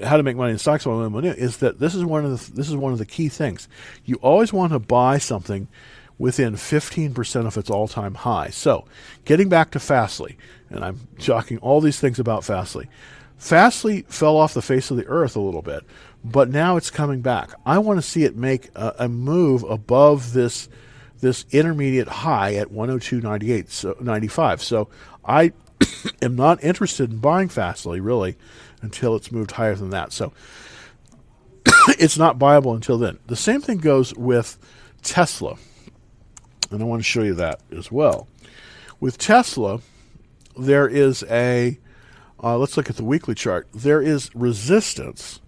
how 0.02 0.16
to 0.16 0.22
make 0.22 0.36
money 0.36 0.52
in 0.52 0.58
stocks 0.58 0.86
is 0.86 1.58
that 1.58 1.78
this 1.78 1.94
is 1.94 2.04
one 2.04 2.24
of 2.24 2.30
the 2.30 2.52
this 2.52 2.68
is 2.68 2.76
one 2.76 2.92
of 2.92 2.98
the 2.98 3.04
key 3.04 3.28
things. 3.28 3.68
You 4.04 4.16
always 4.16 4.50
want 4.50 4.72
to 4.72 4.78
buy 4.78 5.18
something 5.18 5.68
within 6.18 6.54
15% 6.54 7.46
of 7.46 7.56
its 7.56 7.70
all 7.70 7.88
time 7.88 8.14
high. 8.14 8.50
So, 8.50 8.84
getting 9.24 9.48
back 9.48 9.70
to 9.72 9.80
Fastly, 9.80 10.36
and 10.70 10.84
I'm 10.84 11.08
talking 11.18 11.58
all 11.58 11.80
these 11.80 12.00
things 12.00 12.18
about 12.18 12.44
Fastly. 12.44 12.88
Fastly 13.36 14.02
fell 14.08 14.36
off 14.36 14.52
the 14.52 14.62
face 14.62 14.90
of 14.90 14.96
the 14.96 15.06
earth 15.06 15.36
a 15.36 15.40
little 15.40 15.62
bit, 15.62 15.84
but 16.24 16.50
now 16.50 16.76
it's 16.76 16.90
coming 16.90 17.20
back. 17.20 17.50
I 17.64 17.78
want 17.78 17.98
to 17.98 18.02
see 18.06 18.24
it 18.24 18.36
make 18.36 18.70
a, 18.74 18.94
a 19.00 19.08
move 19.08 19.62
above 19.62 20.32
this 20.32 20.68
this 21.20 21.44
intermediate 21.50 22.08
high 22.08 22.54
at 22.54 22.68
102.98 22.68 23.70
so 23.70 23.96
95. 24.00 24.62
So 24.62 24.88
I 25.24 25.52
am 26.22 26.36
not 26.36 26.62
interested 26.62 27.10
in 27.10 27.18
buying 27.18 27.48
Fastly 27.48 28.00
really 28.00 28.36
until 28.82 29.16
it's 29.16 29.32
moved 29.32 29.52
higher 29.52 29.74
than 29.74 29.90
that. 29.90 30.12
So 30.12 30.32
it's 31.98 32.18
not 32.18 32.36
viable 32.36 32.74
until 32.74 32.98
then. 32.98 33.18
The 33.26 33.36
same 33.36 33.60
thing 33.60 33.78
goes 33.78 34.14
with 34.14 34.58
Tesla. 35.02 35.56
And 36.70 36.82
I 36.82 36.84
want 36.84 37.00
to 37.00 37.04
show 37.04 37.22
you 37.22 37.34
that 37.34 37.60
as 37.76 37.90
well. 37.90 38.28
With 39.00 39.18
Tesla, 39.18 39.80
there 40.56 40.88
is 40.88 41.24
a 41.30 41.78
uh, 42.42 42.56
let's 42.56 42.76
look 42.76 42.88
at 42.88 42.96
the 42.96 43.04
weekly 43.04 43.34
chart. 43.34 43.68
There 43.74 44.00
is 44.00 44.34
resistance 44.34 45.40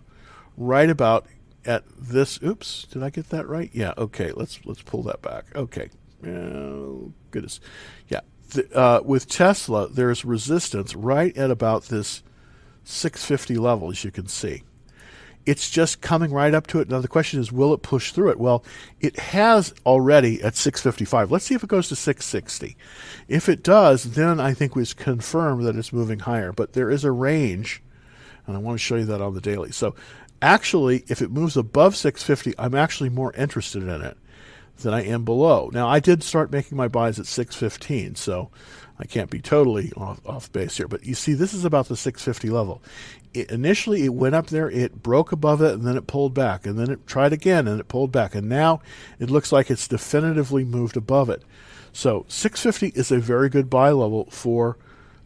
right 0.56 0.90
about 0.90 1.26
at 1.64 1.84
this. 1.96 2.40
Oops, 2.42 2.84
did 2.90 3.02
I 3.02 3.10
get 3.10 3.30
that 3.30 3.46
right? 3.48 3.70
Yeah. 3.72 3.92
Okay. 3.96 4.32
Let's 4.32 4.60
let's 4.64 4.82
pull 4.82 5.02
that 5.04 5.22
back. 5.22 5.44
Okay. 5.54 5.90
Oh, 6.26 7.12
goodness. 7.30 7.60
Yeah. 8.08 8.20
The, 8.50 8.76
uh, 8.76 9.00
with 9.04 9.28
Tesla, 9.28 9.88
there's 9.88 10.24
resistance 10.24 10.94
right 10.94 11.36
at 11.36 11.50
about 11.50 11.84
this 11.84 12.22
650 12.84 13.56
level, 13.56 13.90
as 13.90 14.04
you 14.04 14.10
can 14.10 14.26
see. 14.26 14.64
It's 15.46 15.70
just 15.70 16.00
coming 16.00 16.32
right 16.32 16.54
up 16.54 16.66
to 16.68 16.80
it. 16.80 16.88
Now 16.88 17.00
the 17.00 17.08
question 17.08 17.40
is, 17.40 17.50
will 17.50 17.72
it 17.72 17.82
push 17.82 18.12
through 18.12 18.30
it? 18.30 18.38
Well, 18.38 18.64
it 19.00 19.18
has 19.18 19.74
already 19.86 20.42
at 20.42 20.54
655. 20.54 21.30
Let's 21.30 21.46
see 21.46 21.54
if 21.54 21.64
it 21.64 21.70
goes 21.70 21.88
to 21.88 21.96
660. 21.96 22.76
If 23.26 23.48
it 23.48 23.62
does, 23.62 24.12
then 24.14 24.38
I 24.38 24.52
think 24.52 24.76
we 24.76 24.84
confirm 24.86 25.62
that 25.64 25.76
it's 25.76 25.92
moving 25.92 26.20
higher. 26.20 26.52
But 26.52 26.74
there 26.74 26.90
is 26.90 27.04
a 27.04 27.12
range, 27.12 27.82
and 28.46 28.56
I 28.56 28.60
want 28.60 28.78
to 28.78 28.84
show 28.84 28.96
you 28.96 29.06
that 29.06 29.22
on 29.22 29.34
the 29.34 29.40
daily. 29.40 29.72
So 29.72 29.94
actually, 30.42 31.04
if 31.08 31.22
it 31.22 31.30
moves 31.30 31.56
above 31.56 31.96
650, 31.96 32.58
I'm 32.58 32.74
actually 32.74 33.08
more 33.08 33.32
interested 33.34 33.82
in 33.82 34.02
it 34.02 34.16
than 34.78 34.94
I 34.94 35.04
am 35.04 35.24
below. 35.24 35.70
Now 35.72 35.88
I 35.88 36.00
did 36.00 36.22
start 36.22 36.52
making 36.52 36.76
my 36.76 36.88
buys 36.88 37.18
at 37.18 37.26
615, 37.26 38.14
so 38.16 38.50
I 38.98 39.04
can't 39.04 39.30
be 39.30 39.40
totally 39.40 39.92
off, 39.96 40.20
off 40.26 40.52
base 40.52 40.76
here. 40.76 40.88
But 40.88 41.04
you 41.04 41.14
see, 41.14 41.32
this 41.32 41.54
is 41.54 41.64
about 41.64 41.88
the 41.88 41.96
650 41.96 42.50
level 42.50 42.82
it, 43.32 43.50
initially 43.50 44.04
it 44.04 44.14
went 44.14 44.34
up 44.34 44.48
there, 44.48 44.70
it 44.70 45.02
broke 45.02 45.32
above 45.32 45.62
it, 45.62 45.74
and 45.74 45.86
then 45.86 45.96
it 45.96 46.06
pulled 46.06 46.34
back, 46.34 46.66
and 46.66 46.78
then 46.78 46.90
it 46.90 47.06
tried 47.06 47.32
again, 47.32 47.66
and 47.68 47.80
it 47.80 47.88
pulled 47.88 48.12
back, 48.12 48.34
and 48.34 48.48
now 48.48 48.80
it 49.18 49.30
looks 49.30 49.52
like 49.52 49.70
it's 49.70 49.88
definitively 49.88 50.64
moved 50.64 50.96
above 50.96 51.30
it. 51.30 51.42
So 51.92 52.24
650 52.28 52.98
is 52.98 53.10
a 53.10 53.18
very 53.18 53.48
good 53.48 53.68
buy 53.68 53.90
level 53.90 54.26
for 54.30 54.76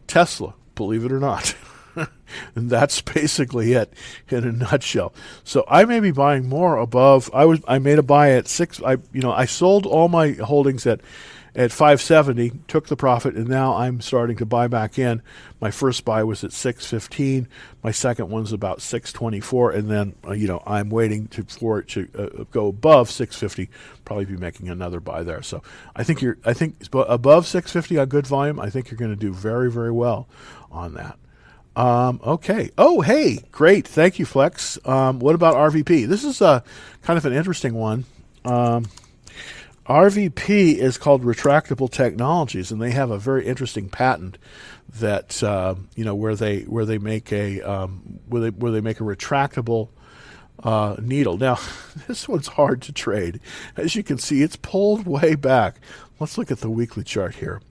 Tesla, 0.07 0.53
believe 0.75 1.05
it 1.05 1.11
or 1.11 1.19
not. 1.19 1.55
and 2.55 2.69
that's 2.69 3.01
basically 3.01 3.73
it 3.73 3.93
in 4.29 4.43
a 4.43 4.51
nutshell. 4.51 5.13
So 5.43 5.63
I 5.67 5.85
may 5.85 5.99
be 5.99 6.11
buying 6.11 6.47
more 6.47 6.77
above. 6.77 7.29
I 7.33 7.45
was 7.45 7.61
I 7.67 7.79
made 7.79 7.99
a 7.99 8.03
buy 8.03 8.31
at 8.31 8.47
six. 8.47 8.81
I 8.83 8.93
you 9.13 9.21
know 9.21 9.31
I 9.31 9.45
sold 9.45 9.85
all 9.85 10.07
my 10.07 10.31
holdings 10.31 10.85
at 10.85 11.01
at 11.55 11.71
570, 11.71 12.51
took 12.67 12.87
the 12.87 12.97
profit, 12.97 13.35
and 13.35 13.47
now 13.47 13.75
I'm 13.75 14.01
starting 14.01 14.35
to 14.37 14.45
buy 14.45 14.67
back 14.67 14.99
in. 14.99 15.21
My 15.61 15.71
first 15.71 16.03
buy 16.03 16.21
was 16.23 16.43
at 16.43 16.51
615. 16.51 17.47
My 17.81 17.91
second 17.91 18.29
one's 18.29 18.51
about 18.51 18.81
624, 18.81 19.71
and 19.71 19.89
then 19.89 20.15
uh, 20.27 20.33
you 20.33 20.47
know 20.47 20.61
I'm 20.65 20.89
waiting 20.89 21.27
to, 21.29 21.43
for 21.43 21.79
it 21.79 21.87
to 21.89 22.09
uh, 22.17 22.43
go 22.51 22.67
above 22.67 23.09
650. 23.09 23.69
Probably 24.03 24.25
be 24.25 24.35
making 24.35 24.67
another 24.67 24.99
buy 24.99 25.23
there. 25.23 25.41
So 25.41 25.63
I 25.95 26.03
think 26.03 26.21
you're 26.21 26.37
I 26.45 26.53
think 26.53 26.75
above 26.93 27.47
650 27.47 27.99
on 27.99 28.07
good 28.07 28.27
volume. 28.27 28.59
I 28.59 28.69
think 28.69 28.91
you're 28.91 28.97
going 28.97 29.11
to 29.11 29.15
do 29.15 29.33
very 29.33 29.71
very 29.71 29.91
well 29.91 30.27
on 30.71 30.95
that. 30.95 31.17
Um, 31.77 32.19
okay. 32.23 32.71
Oh, 32.77 33.01
hey, 33.01 33.39
great. 33.51 33.87
Thank 33.87 34.19
you, 34.19 34.25
Flex. 34.25 34.77
Um, 34.85 35.19
what 35.19 35.35
about 35.35 35.55
RVP? 35.55 36.07
This 36.07 36.23
is 36.23 36.41
a 36.41 36.63
kind 37.01 37.17
of 37.17 37.25
an 37.25 37.33
interesting 37.33 37.73
one. 37.73 38.05
Um, 38.45 38.85
RVP 39.87 40.77
is 40.77 40.97
called 40.97 41.23
Retractable 41.23 41.91
Technologies, 41.91 42.71
and 42.71 42.81
they 42.81 42.91
have 42.91 43.11
a 43.11 43.19
very 43.19 43.45
interesting 43.45 43.87
patent 43.87 44.37
that 44.99 45.43
uh, 45.43 45.75
you 45.95 46.03
know 46.03 46.15
where 46.15 46.35
they 46.35 46.61
where 46.61 46.85
they 46.85 46.97
make 46.97 47.31
a 47.31 47.61
um, 47.61 48.19
where 48.27 48.41
they 48.41 48.49
where 48.49 48.71
they 48.71 48.81
make 48.81 48.99
a 48.99 49.03
retractable 49.03 49.89
uh, 50.63 50.95
needle. 50.99 51.37
Now, 51.37 51.59
this 52.07 52.27
one's 52.27 52.47
hard 52.47 52.81
to 52.83 52.93
trade. 52.93 53.39
As 53.77 53.95
you 53.95 54.01
can 54.01 54.17
see, 54.17 54.41
it's 54.41 54.55
pulled 54.55 55.05
way 55.05 55.35
back. 55.35 55.79
Let's 56.19 56.37
look 56.37 56.49
at 56.49 56.59
the 56.59 56.69
weekly 56.69 57.03
chart 57.03 57.35
here. 57.35 57.61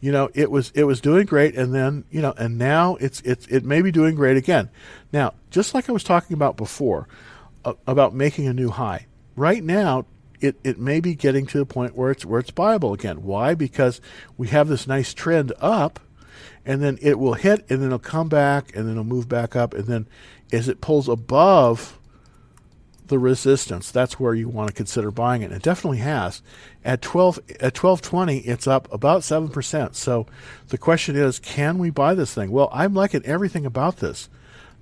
You 0.00 0.10
know, 0.10 0.30
it 0.34 0.50
was 0.50 0.72
it 0.74 0.84
was 0.84 1.00
doing 1.00 1.24
great, 1.24 1.54
and 1.54 1.72
then 1.72 2.04
you 2.10 2.20
know, 2.20 2.34
and 2.36 2.58
now 2.58 2.96
it's 2.96 3.20
it's 3.20 3.46
it 3.46 3.64
may 3.64 3.80
be 3.80 3.92
doing 3.92 4.16
great 4.16 4.36
again. 4.36 4.70
Now, 5.12 5.34
just 5.50 5.72
like 5.72 5.88
I 5.88 5.92
was 5.92 6.02
talking 6.02 6.34
about 6.34 6.56
before, 6.56 7.06
uh, 7.64 7.74
about 7.86 8.12
making 8.12 8.48
a 8.48 8.52
new 8.52 8.70
high. 8.70 9.06
Right 9.36 9.62
now, 9.62 10.04
it, 10.44 10.56
it 10.62 10.78
may 10.78 11.00
be 11.00 11.14
getting 11.14 11.46
to 11.46 11.58
the 11.58 11.66
point 11.66 11.96
where 11.96 12.10
it's 12.10 12.24
where 12.24 12.40
it's 12.40 12.50
viable 12.50 12.92
again. 12.92 13.22
Why? 13.22 13.54
Because 13.54 14.00
we 14.36 14.48
have 14.48 14.68
this 14.68 14.86
nice 14.86 15.14
trend 15.14 15.52
up, 15.60 16.00
and 16.64 16.82
then 16.82 16.98
it 17.00 17.18
will 17.18 17.34
hit, 17.34 17.64
and 17.70 17.80
then 17.80 17.86
it'll 17.86 17.98
come 17.98 18.28
back, 18.28 18.74
and 18.74 18.84
then 18.84 18.92
it'll 18.92 19.04
move 19.04 19.28
back 19.28 19.56
up, 19.56 19.74
and 19.74 19.86
then 19.86 20.06
as 20.52 20.68
it 20.68 20.80
pulls 20.80 21.08
above 21.08 21.98
the 23.06 23.18
resistance, 23.18 23.90
that's 23.90 24.18
where 24.18 24.34
you 24.34 24.48
want 24.48 24.68
to 24.68 24.74
consider 24.74 25.10
buying 25.10 25.42
it. 25.42 25.52
It 25.52 25.62
definitely 25.62 25.98
has. 25.98 26.40
At 26.84 27.02
twelve 27.02 27.38
at 27.60 27.74
twelve 27.74 28.00
twenty, 28.00 28.38
it's 28.38 28.66
up 28.66 28.90
about 28.92 29.24
seven 29.24 29.48
percent. 29.50 29.94
So 29.94 30.26
the 30.68 30.78
question 30.78 31.14
is, 31.14 31.38
can 31.38 31.78
we 31.78 31.90
buy 31.90 32.14
this 32.14 32.32
thing? 32.32 32.50
Well, 32.50 32.70
I'm 32.72 32.94
liking 32.94 33.24
everything 33.24 33.66
about 33.66 33.98
this. 33.98 34.28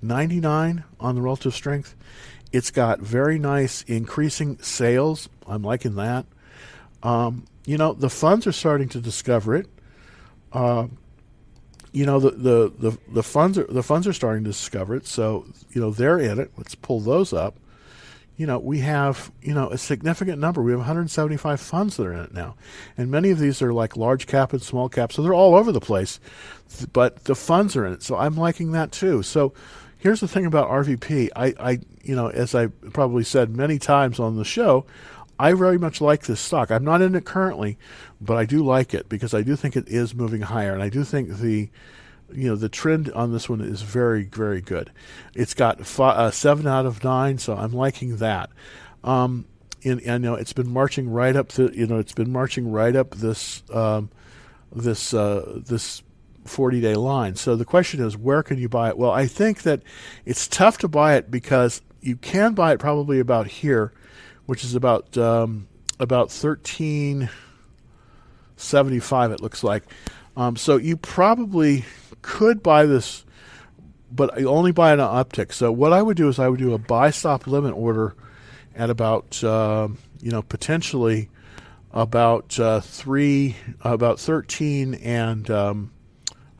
Ninety 0.01 0.39
nine 0.39 0.83
on 0.99 1.15
the 1.15 1.21
relative 1.21 1.53
strength. 1.53 1.95
It's 2.53 2.69
got 2.69 2.99
very 2.99 3.39
nice 3.39 3.81
increasing 3.81 4.59
sales. 4.59 5.27
I'm 5.47 5.63
liking 5.63 5.95
that. 5.95 6.27
Um, 7.01 7.45
you 7.65 7.77
know, 7.77 7.93
the 7.93 8.11
funds 8.11 8.45
are 8.45 8.51
starting 8.51 8.89
to 8.89 9.01
discover 9.01 9.55
it. 9.55 9.67
Uh, 10.53 10.87
you 11.91 12.05
know, 12.05 12.19
the, 12.19 12.31
the, 12.31 12.73
the, 12.91 12.97
the 13.11 13.23
funds 13.23 13.57
are 13.57 13.65
the 13.65 13.83
funds 13.83 14.07
are 14.07 14.13
starting 14.13 14.43
to 14.43 14.51
discover 14.51 14.95
it. 14.95 15.07
So, 15.07 15.45
you 15.71 15.81
know, 15.81 15.89
they're 15.89 16.19
in 16.19 16.39
it. 16.39 16.51
Let's 16.55 16.75
pull 16.75 16.99
those 16.99 17.33
up. 17.33 17.55
You 18.35 18.47
know, 18.47 18.57
we 18.57 18.79
have, 18.79 19.31
you 19.41 19.53
know, 19.53 19.69
a 19.69 19.77
significant 19.77 20.39
number. 20.39 20.61
We 20.61 20.71
have 20.71 20.79
175 20.79 21.59
funds 21.59 21.97
that 21.97 22.05
are 22.05 22.13
in 22.13 22.19
it 22.19 22.33
now. 22.33 22.55
And 22.97 23.11
many 23.11 23.29
of 23.29 23.37
these 23.37 23.61
are 23.61 23.73
like 23.73 23.95
large 23.95 24.25
cap 24.25 24.53
and 24.53 24.61
small 24.61 24.89
cap. 24.89 25.11
So 25.11 25.21
they're 25.21 25.35
all 25.35 25.55
over 25.55 25.71
the 25.71 25.79
place. 25.79 26.19
But 26.93 27.25
the 27.25 27.35
funds 27.35 27.75
are 27.75 27.85
in 27.85 27.93
it. 27.93 28.01
So 28.03 28.15
I'm 28.15 28.35
liking 28.35 28.71
that 28.71 28.91
too. 28.91 29.21
So 29.21 29.53
here's 30.03 30.19
the 30.19 30.27
thing 30.27 30.45
about 30.45 30.69
RVP. 30.69 31.29
I, 31.33 31.53
I, 31.57 31.79
you 32.03 32.13
know, 32.13 32.27
as 32.27 32.53
I 32.53 32.67
probably 32.67 33.23
said 33.23 33.55
many 33.55 33.79
times 33.79 34.19
on 34.19 34.35
the 34.35 34.43
show, 34.43 34.85
I 35.39 35.53
very 35.53 35.77
much 35.77 36.01
like 36.01 36.23
this 36.23 36.41
stock. 36.41 36.71
I'm 36.71 36.83
not 36.83 37.01
in 37.01 37.15
it 37.15 37.23
currently, 37.23 37.77
but 38.19 38.35
I 38.35 38.43
do 38.43 38.65
like 38.65 38.93
it 38.93 39.07
because 39.07 39.33
I 39.33 39.43
do 39.43 39.55
think 39.55 39.77
it 39.77 39.87
is 39.87 40.13
moving 40.13 40.41
higher, 40.41 40.73
and 40.73 40.83
I 40.83 40.89
do 40.89 41.05
think 41.05 41.37
the 41.37 41.69
you 42.33 42.49
know 42.49 42.57
the 42.57 42.67
trend 42.67 43.11
on 43.13 43.31
this 43.31 43.47
one 43.47 43.61
is 43.61 43.81
very 43.81 44.25
very 44.25 44.59
good. 44.59 44.91
It's 45.33 45.53
got 45.53 45.85
five, 45.85 46.17
uh, 46.17 46.31
seven 46.31 46.67
out 46.67 46.85
of 46.85 47.01
nine, 47.03 47.37
so 47.37 47.55
I'm 47.55 47.71
liking 47.71 48.17
that. 48.17 48.49
Um, 49.05 49.45
and, 49.85 50.01
and 50.01 50.23
you 50.23 50.31
know 50.31 50.35
it's 50.35 50.53
been 50.53 50.71
marching 50.71 51.09
right 51.09 51.35
up 51.35 51.47
to 51.49 51.71
you 51.73 51.87
know 51.87 51.97
it's 51.97 52.13
been 52.13 52.31
marching 52.31 52.69
right 52.69 52.95
up 52.95 53.11
this 53.11 53.63
um, 53.71 54.09
this 54.75 55.13
uh, 55.13 55.61
this 55.65 56.03
40 56.45 56.81
day 56.81 56.95
line. 56.95 57.35
So 57.35 57.55
the 57.55 57.65
question 57.65 58.01
is, 58.01 58.17
where 58.17 58.41
can 58.43 58.57
you 58.57 58.67
buy 58.69 58.89
it? 58.89 58.97
Well, 58.97 59.11
I 59.11 59.27
think 59.27 59.61
that 59.63 59.81
it's 60.25 60.47
tough 60.47 60.77
to 60.79 60.87
buy 60.87 61.15
it 61.15 61.31
because 61.31 61.81
you 62.01 62.15
can 62.17 62.53
buy 62.53 62.73
it 62.73 62.79
probably 62.79 63.19
about 63.19 63.47
here, 63.47 63.93
which 64.45 64.63
is 64.63 64.75
about 64.75 65.17
um, 65.17 65.67
about 65.99 66.31
1375. 66.31 69.31
It 69.31 69.41
looks 69.41 69.63
like. 69.63 69.83
Um, 70.35 70.55
so 70.55 70.77
you 70.77 70.97
probably 70.97 71.85
could 72.21 72.63
buy 72.63 72.85
this, 72.85 73.23
but 74.11 74.39
you 74.39 74.49
only 74.49 74.71
buy 74.71 74.93
it 74.93 74.99
on 74.99 75.23
uptick. 75.23 75.53
So 75.53 75.71
what 75.71 75.93
I 75.93 76.01
would 76.01 76.17
do 76.17 76.27
is 76.27 76.39
I 76.39 76.49
would 76.49 76.59
do 76.59 76.73
a 76.73 76.77
buy 76.77 77.11
stop 77.11 77.47
limit 77.47 77.73
order 77.75 78.15
at 78.75 78.89
about 78.89 79.43
uh, 79.43 79.87
you 80.21 80.31
know 80.31 80.41
potentially 80.41 81.29
about 81.91 82.59
uh, 82.59 82.79
three 82.79 83.55
about 83.81 84.19
13 84.19 84.95
and 84.95 85.49
um, 85.51 85.91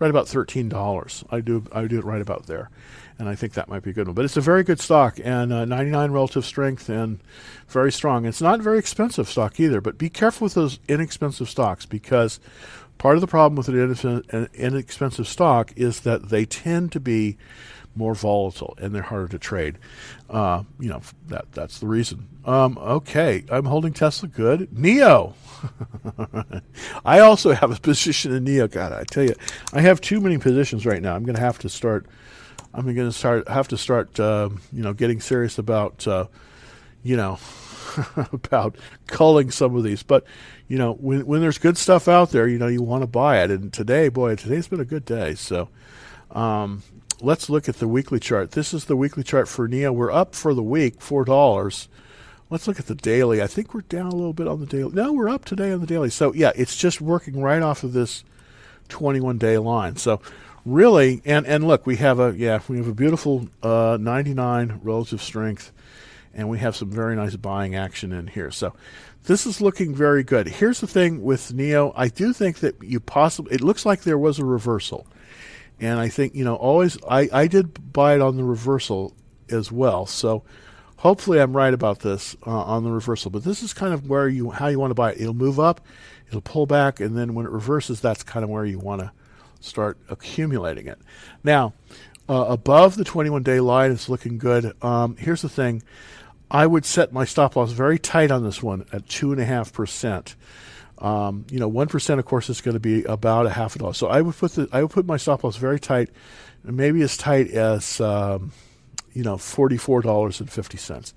right 0.03 0.09
about 0.09 0.27
thirteen 0.27 0.67
dollars. 0.67 1.23
I 1.31 1.39
do 1.39 1.63
I 1.71 1.87
do 1.87 1.97
it 1.97 2.03
right 2.03 2.21
about 2.21 2.45
there, 2.45 2.69
and 3.17 3.29
I 3.29 3.35
think 3.35 3.53
that 3.53 3.69
might 3.69 3.83
be 3.83 3.91
a 3.91 3.93
good 3.93 4.05
one. 4.05 4.15
But 4.15 4.25
it's 4.25 4.35
a 4.35 4.41
very 4.41 4.61
good 4.61 4.81
stock 4.81 5.17
and 5.23 5.53
uh, 5.53 5.63
99 5.63 6.11
relative 6.11 6.43
strength 6.43 6.89
and 6.89 7.21
very 7.69 7.89
strong. 7.89 8.25
It's 8.25 8.41
not 8.41 8.59
very 8.59 8.79
expensive 8.79 9.29
stock 9.29 9.61
either. 9.61 9.79
But 9.79 9.97
be 9.97 10.09
careful 10.09 10.43
with 10.43 10.55
those 10.55 10.77
inexpensive 10.89 11.47
stocks 11.47 11.85
because 11.85 12.41
part 12.97 13.15
of 13.15 13.21
the 13.21 13.27
problem 13.27 13.55
with 13.55 13.69
an 13.69 14.49
inexpensive 14.53 15.27
stock 15.27 15.71
is 15.77 16.01
that 16.01 16.27
they 16.27 16.43
tend 16.43 16.91
to 16.91 16.99
be 16.99 17.37
more 17.95 18.15
volatile 18.15 18.75
and 18.81 18.93
they're 18.93 19.01
harder 19.01 19.27
to 19.27 19.39
trade. 19.39 19.77
Uh, 20.29 20.63
you 20.79 20.89
know 20.89 21.01
that 21.27 21.51
that's 21.51 21.79
the 21.79 21.87
reason. 21.87 22.27
Um, 22.45 22.77
okay, 22.77 23.45
I'm 23.49 23.65
holding 23.65 23.93
Tesla 23.93 24.27
good. 24.29 24.69
NIO. 24.71 25.33
I 27.05 27.19
also 27.19 27.53
have 27.53 27.71
a 27.71 27.79
position 27.79 28.33
in 28.33 28.45
NIO. 28.45 28.69
God, 28.69 28.91
I 28.91 29.03
tell 29.03 29.23
you, 29.23 29.35
I 29.71 29.81
have 29.81 30.01
too 30.01 30.19
many 30.19 30.37
positions 30.37 30.85
right 30.85 31.01
now. 31.01 31.15
I'm 31.15 31.23
going 31.23 31.35
to 31.35 31.41
have 31.41 31.59
to 31.59 31.69
start 31.69 32.05
I'm 32.73 32.85
going 32.85 33.07
to 33.07 33.11
start 33.11 33.47
have 33.47 33.67
to 33.69 33.77
start 33.77 34.19
uh, 34.19 34.49
you 34.71 34.81
know 34.81 34.93
getting 34.93 35.21
serious 35.21 35.57
about 35.57 36.07
uh, 36.07 36.25
you 37.03 37.15
know 37.15 37.37
about 38.33 38.77
culling 39.07 39.51
some 39.51 39.75
of 39.75 39.83
these. 39.83 40.01
But 40.01 40.25
you 40.67 40.77
know 40.77 40.93
when 40.93 41.25
when 41.25 41.41
there's 41.41 41.59
good 41.59 41.77
stuff 41.77 42.07
out 42.07 42.31
there, 42.31 42.47
you 42.47 42.57
know 42.57 42.67
you 42.67 42.81
want 42.81 43.03
to 43.03 43.07
buy 43.07 43.43
it. 43.43 43.51
And 43.51 43.71
today, 43.71 44.09
boy, 44.09 44.35
today's 44.35 44.67
been 44.67 44.79
a 44.79 44.85
good 44.85 45.05
day. 45.05 45.35
So 45.35 45.69
um, 46.31 46.81
let's 47.23 47.49
look 47.49 47.69
at 47.69 47.77
the 47.77 47.87
weekly 47.87 48.19
chart. 48.19 48.51
This 48.51 48.73
is 48.73 48.85
the 48.85 48.97
weekly 48.97 49.23
chart 49.23 49.47
for 49.47 49.67
NIO. 49.67 49.93
We're 49.93 50.11
up 50.11 50.35
for 50.35 50.53
the 50.53 50.61
week 50.61 51.01
four 51.01 51.23
dollars. 51.23 51.87
Let's 52.49 52.67
look 52.67 52.79
at 52.79 52.85
the 52.85 52.95
daily. 52.95 53.41
I 53.41 53.47
think 53.47 53.73
we're 53.73 53.81
down 53.81 54.07
a 54.07 54.15
little 54.15 54.33
bit 54.33 54.47
on 54.47 54.59
the 54.59 54.65
daily. 54.65 54.91
No, 54.93 55.13
we're 55.13 55.29
up 55.29 55.45
today 55.45 55.71
on 55.71 55.79
the 55.79 55.87
daily. 55.87 56.09
So 56.09 56.33
yeah, 56.33 56.51
it's 56.55 56.75
just 56.75 57.01
working 57.01 57.41
right 57.41 57.61
off 57.61 57.83
of 57.83 57.93
this 57.93 58.23
21 58.89 59.37
day 59.37 59.57
line. 59.57 59.95
So 59.95 60.21
really, 60.65 61.21
and 61.25 61.47
and 61.47 61.65
look, 61.65 61.87
we 61.87 61.95
have 61.95 62.19
a 62.19 62.35
yeah, 62.37 62.59
we 62.67 62.77
have 62.77 62.87
a 62.87 62.93
beautiful 62.93 63.47
uh, 63.63 63.97
99 63.99 64.81
relative 64.83 65.21
strength, 65.21 65.71
and 66.33 66.49
we 66.49 66.59
have 66.59 66.75
some 66.75 66.91
very 66.91 67.15
nice 67.15 67.35
buying 67.37 67.73
action 67.73 68.11
in 68.11 68.27
here. 68.27 68.51
So 68.51 68.73
this 69.23 69.47
is 69.47 69.61
looking 69.61 69.95
very 69.95 70.23
good. 70.23 70.47
Here's 70.47 70.81
the 70.81 70.87
thing 70.87 71.23
with 71.23 71.53
NIO. 71.53 71.93
I 71.95 72.09
do 72.09 72.33
think 72.33 72.59
that 72.59 72.83
you 72.83 72.99
possibly. 72.99 73.55
It 73.55 73.61
looks 73.61 73.85
like 73.85 74.01
there 74.01 74.17
was 74.17 74.37
a 74.37 74.45
reversal, 74.45 75.07
and 75.79 75.99
I 75.99 76.09
think 76.09 76.35
you 76.35 76.43
know 76.43 76.55
always. 76.55 76.97
I 77.07 77.29
I 77.31 77.47
did 77.47 77.93
buy 77.93 78.15
it 78.15 78.21
on 78.21 78.37
the 78.37 78.43
reversal 78.43 79.13
as 79.49 79.71
well. 79.71 80.05
So 80.05 80.43
hopefully 80.97 81.39
I'm 81.39 81.55
right 81.55 81.73
about 81.73 81.99
this 81.99 82.35
uh, 82.45 82.49
on 82.49 82.83
the 82.83 82.91
reversal. 82.91 83.31
But 83.31 83.43
this 83.43 83.61
is 83.61 83.73
kind 83.73 83.93
of 83.93 84.09
where 84.09 84.27
you 84.27 84.51
how 84.51 84.67
you 84.67 84.79
want 84.79 84.91
to 84.91 84.95
buy 84.95 85.11
it. 85.11 85.21
It'll 85.21 85.33
move 85.33 85.59
up, 85.59 85.81
it'll 86.27 86.41
pull 86.41 86.65
back, 86.65 86.99
and 86.99 87.17
then 87.17 87.33
when 87.33 87.45
it 87.45 87.51
reverses, 87.51 88.01
that's 88.01 88.23
kind 88.23 88.43
of 88.43 88.49
where 88.49 88.65
you 88.65 88.79
want 88.79 89.01
to 89.01 89.11
start 89.59 89.97
accumulating 90.09 90.87
it. 90.87 90.99
Now, 91.43 91.73
uh, 92.29 92.45
above 92.47 92.95
the 92.95 93.03
21 93.03 93.43
day 93.43 93.59
line, 93.59 93.91
it's 93.91 94.09
looking 94.09 94.37
good. 94.37 94.73
Um, 94.83 95.17
here's 95.17 95.41
the 95.41 95.49
thing 95.49 95.83
I 96.49 96.67
would 96.67 96.85
set 96.85 97.11
my 97.11 97.25
stop 97.25 97.55
loss 97.55 97.71
very 97.71 97.97
tight 97.97 98.31
on 98.31 98.43
this 98.43 98.61
one 98.61 98.85
at 98.91 99.07
2.5%. 99.07 100.35
Um, 101.03 101.45
you 101.51 101.59
know, 101.59 101.69
1%, 101.69 102.19
of 102.19 102.25
course, 102.25 102.49
is 102.49 102.61
going 102.61 102.75
to 102.75 102.79
be 102.79 103.03
about 103.03 103.45
a 103.45 103.49
half 103.49 103.75
a 103.75 103.79
dollar. 103.79 103.93
So 103.93 104.07
I 104.07 104.21
would 104.21 104.35
put 104.37 104.53
the, 104.53 104.69
I 104.71 104.81
would 104.81 104.91
put 104.91 105.05
my 105.05 105.17
stop 105.17 105.43
loss 105.43 105.57
very 105.57 105.79
tight, 105.79 106.09
maybe 106.63 107.01
as 107.01 107.17
tight 107.17 107.51
as, 107.51 107.99
um, 107.99 108.53
you 109.11 109.21
know, 109.21 109.35
$44.50. 109.35 111.13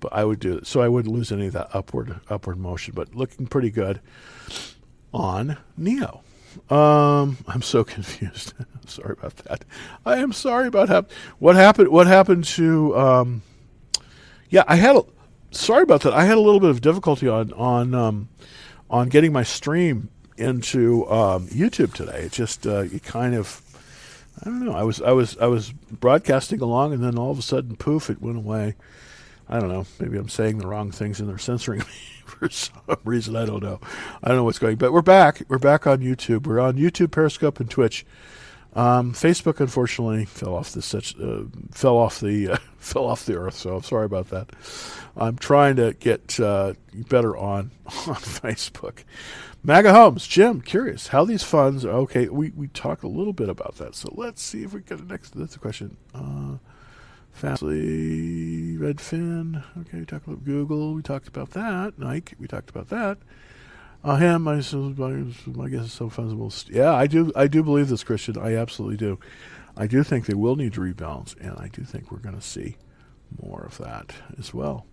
But 0.00 0.12
I 0.12 0.24
would 0.24 0.40
do. 0.40 0.60
So 0.64 0.80
I 0.82 0.88
wouldn't 0.88 1.14
lose 1.14 1.30
any 1.30 1.46
of 1.46 1.52
that 1.52 1.68
upward 1.72 2.20
upward 2.28 2.58
motion, 2.58 2.94
but 2.96 3.14
looking 3.14 3.46
pretty 3.46 3.70
good 3.70 4.00
on 5.14 5.58
NIO. 5.78 6.22
Um, 6.68 7.38
I'm 7.46 7.62
so 7.62 7.84
confused. 7.96 8.54
sorry 8.86 9.14
about 9.16 9.36
that. 9.36 9.64
I 10.04 10.16
am 10.16 10.32
sorry 10.32 10.66
about 10.66 10.88
hap- 10.88 11.10
what 11.38 11.54
happened. 11.54 11.88
What 11.88 12.06
happened 12.08 12.44
to? 12.44 12.96
Um, 12.98 13.42
yeah, 14.48 14.64
I 14.66 14.76
had. 14.76 14.96
A, 14.96 15.02
sorry 15.52 15.82
about 15.82 16.00
that. 16.00 16.14
I 16.14 16.24
had 16.24 16.36
a 16.36 16.40
little 16.40 16.60
bit 16.60 16.70
of 16.70 16.80
difficulty 16.80 17.28
on 17.28 17.52
on 17.52 17.94
um, 17.94 18.28
on 18.90 19.08
getting 19.08 19.32
my 19.32 19.44
stream 19.44 20.10
into 20.36 21.08
um, 21.08 21.46
YouTube 21.48 21.94
today. 21.94 22.22
It 22.22 22.32
just 22.32 22.66
uh, 22.66 22.80
it 22.80 23.02
kind 23.04 23.34
of. 23.34 23.62
I 24.42 24.44
don't 24.46 24.64
know. 24.64 24.74
I 24.74 24.82
was 24.82 25.00
I 25.00 25.12
was 25.12 25.36
I 25.38 25.46
was 25.46 25.72
broadcasting 25.72 26.60
along, 26.60 26.92
and 26.92 27.02
then 27.02 27.16
all 27.16 27.30
of 27.30 27.38
a 27.38 27.42
sudden, 27.42 27.76
poof! 27.76 28.10
It 28.10 28.20
went 28.20 28.38
away. 28.38 28.74
I 29.48 29.58
don't 29.58 29.68
know. 29.68 29.86
Maybe 29.98 30.16
I'm 30.16 30.28
saying 30.28 30.58
the 30.58 30.66
wrong 30.66 30.90
things, 30.90 31.20
and 31.20 31.28
they're 31.28 31.38
censoring 31.38 31.80
me 31.80 31.84
for 32.24 32.48
some 32.48 32.72
reason. 33.04 33.36
I 33.36 33.44
don't 33.44 33.62
know. 33.62 33.80
I 34.22 34.28
don't 34.28 34.38
know 34.38 34.44
what's 34.44 34.58
going. 34.58 34.76
But 34.76 34.92
we're 34.92 35.02
back. 35.02 35.42
We're 35.48 35.58
back 35.58 35.86
on 35.86 35.98
YouTube. 35.98 36.46
We're 36.46 36.60
on 36.60 36.76
YouTube, 36.76 37.10
Periscope, 37.10 37.60
and 37.60 37.70
Twitch. 37.70 38.06
Um, 38.74 39.12
Facebook, 39.12 39.58
unfortunately, 39.58 40.24
fell 40.24 40.54
off 40.54 40.72
the 40.72 40.80
uh, 41.20 41.58
fell 41.72 41.96
off 41.96 42.20
the 42.20 42.50
uh, 42.50 42.56
fell 42.78 43.06
off 43.06 43.26
the 43.26 43.36
earth. 43.36 43.54
So 43.54 43.76
I'm 43.76 43.82
sorry 43.82 44.04
about 44.06 44.30
that. 44.30 44.50
I'm 45.16 45.36
trying 45.36 45.76
to 45.76 45.94
get 45.98 46.38
uh, 46.38 46.74
better 46.94 47.36
on 47.36 47.72
on 47.86 48.16
Facebook. 48.16 49.04
MAGA 49.62 49.92
Homes, 49.92 50.26
Jim, 50.26 50.62
curious 50.62 51.08
how 51.08 51.24
these 51.24 51.42
funds. 51.42 51.84
Are, 51.84 51.90
Okay, 51.90 52.28
we 52.28 52.50
we 52.50 52.68
talked 52.68 53.02
a 53.02 53.08
little 53.08 53.32
bit 53.32 53.48
about 53.48 53.76
that. 53.76 53.94
So 53.94 54.12
let's 54.16 54.40
see 54.40 54.62
if 54.62 54.72
we 54.72 54.80
get 54.80 54.98
the 54.98 55.04
next. 55.04 55.36
That's 55.36 55.56
a 55.56 55.58
question. 55.58 55.96
Uh, 56.14 56.58
Fastly, 57.32 58.76
Redfin. 58.78 59.64
Okay, 59.80 60.00
we 60.00 60.04
talked 60.04 60.26
about 60.26 60.44
Google. 60.44 60.94
We 60.94 61.02
talked 61.02 61.28
about 61.28 61.50
that. 61.50 61.98
Nike. 61.98 62.36
We 62.38 62.46
talked 62.46 62.68
about 62.70 62.88
that. 62.90 63.18
Uh, 64.02 64.16
him, 64.16 64.48
I, 64.48 64.54
I 64.54 65.68
guess 65.68 65.96
funds 65.96 66.34
will. 66.34 66.50
St- 66.50 66.76
yeah, 66.76 66.94
I 66.94 67.06
do. 67.06 67.32
I 67.36 67.46
do 67.46 67.62
believe 67.62 67.88
this, 67.88 68.02
Christian. 68.02 68.38
I 68.38 68.56
absolutely 68.56 68.96
do. 68.96 69.18
I 69.76 69.86
do 69.86 70.02
think 70.02 70.26
they 70.26 70.34
will 70.34 70.56
need 70.56 70.72
to 70.74 70.80
rebalance, 70.80 71.38
and 71.40 71.52
I 71.58 71.68
do 71.68 71.84
think 71.84 72.10
we're 72.10 72.18
going 72.18 72.34
to 72.34 72.40
see 72.40 72.76
more 73.42 73.62
of 73.62 73.78
that 73.78 74.12
as 74.38 74.54
well. 74.54 74.86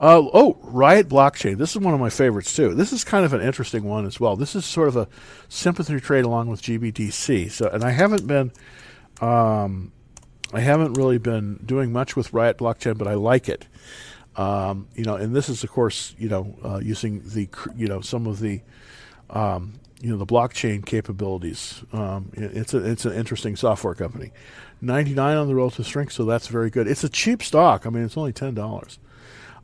Uh, 0.00 0.22
oh, 0.32 0.58
Riot 0.62 1.08
Blockchain. 1.08 1.56
This 1.56 1.70
is 1.70 1.78
one 1.78 1.94
of 1.94 2.00
my 2.00 2.10
favorites 2.10 2.54
too. 2.54 2.74
This 2.74 2.92
is 2.92 3.04
kind 3.04 3.24
of 3.24 3.32
an 3.32 3.40
interesting 3.40 3.84
one 3.84 4.06
as 4.06 4.20
well. 4.20 4.36
This 4.36 4.54
is 4.54 4.64
sort 4.64 4.88
of 4.88 4.96
a 4.96 5.08
sympathy 5.48 5.98
trade 6.00 6.24
along 6.24 6.48
with 6.48 6.62
GBTC. 6.62 7.50
So, 7.50 7.68
and 7.68 7.84
I 7.84 7.90
haven't 7.90 8.26
been 8.26 8.52
um, 9.20 9.92
I 10.52 10.60
haven't 10.60 10.94
really 10.94 11.18
been 11.18 11.60
doing 11.64 11.92
much 11.92 12.16
with 12.16 12.32
Riot 12.32 12.58
blockchain, 12.58 12.98
but 12.98 13.08
I 13.08 13.14
like 13.14 13.48
it. 13.48 13.66
Um, 14.36 14.88
you 14.94 15.04
know, 15.04 15.16
and 15.16 15.34
this 15.34 15.48
is 15.48 15.62
of 15.62 15.70
course, 15.70 16.14
you 16.18 16.28
know, 16.28 16.56
uh, 16.64 16.78
using 16.78 17.22
the 17.24 17.48
you 17.76 17.86
know 17.86 18.00
some 18.00 18.26
of 18.26 18.40
the 18.40 18.60
um, 19.30 19.74
you 20.00 20.10
know 20.10 20.16
the 20.16 20.26
blockchain 20.26 20.84
capabilities. 20.84 21.82
Um, 21.92 22.30
it's 22.34 22.74
a 22.74 22.78
it's 22.78 23.04
an 23.04 23.12
interesting 23.12 23.56
software 23.56 23.94
company. 23.94 24.32
Ninety 24.80 25.14
nine 25.14 25.36
on 25.36 25.46
the 25.46 25.54
relative 25.54 25.86
strength, 25.86 26.12
so 26.12 26.24
that's 26.24 26.48
very 26.48 26.68
good. 26.70 26.86
It's 26.86 27.04
a 27.04 27.08
cheap 27.08 27.42
stock. 27.42 27.86
I 27.86 27.90
mean, 27.90 28.04
it's 28.04 28.16
only 28.16 28.32
ten 28.32 28.54
dollars. 28.54 28.98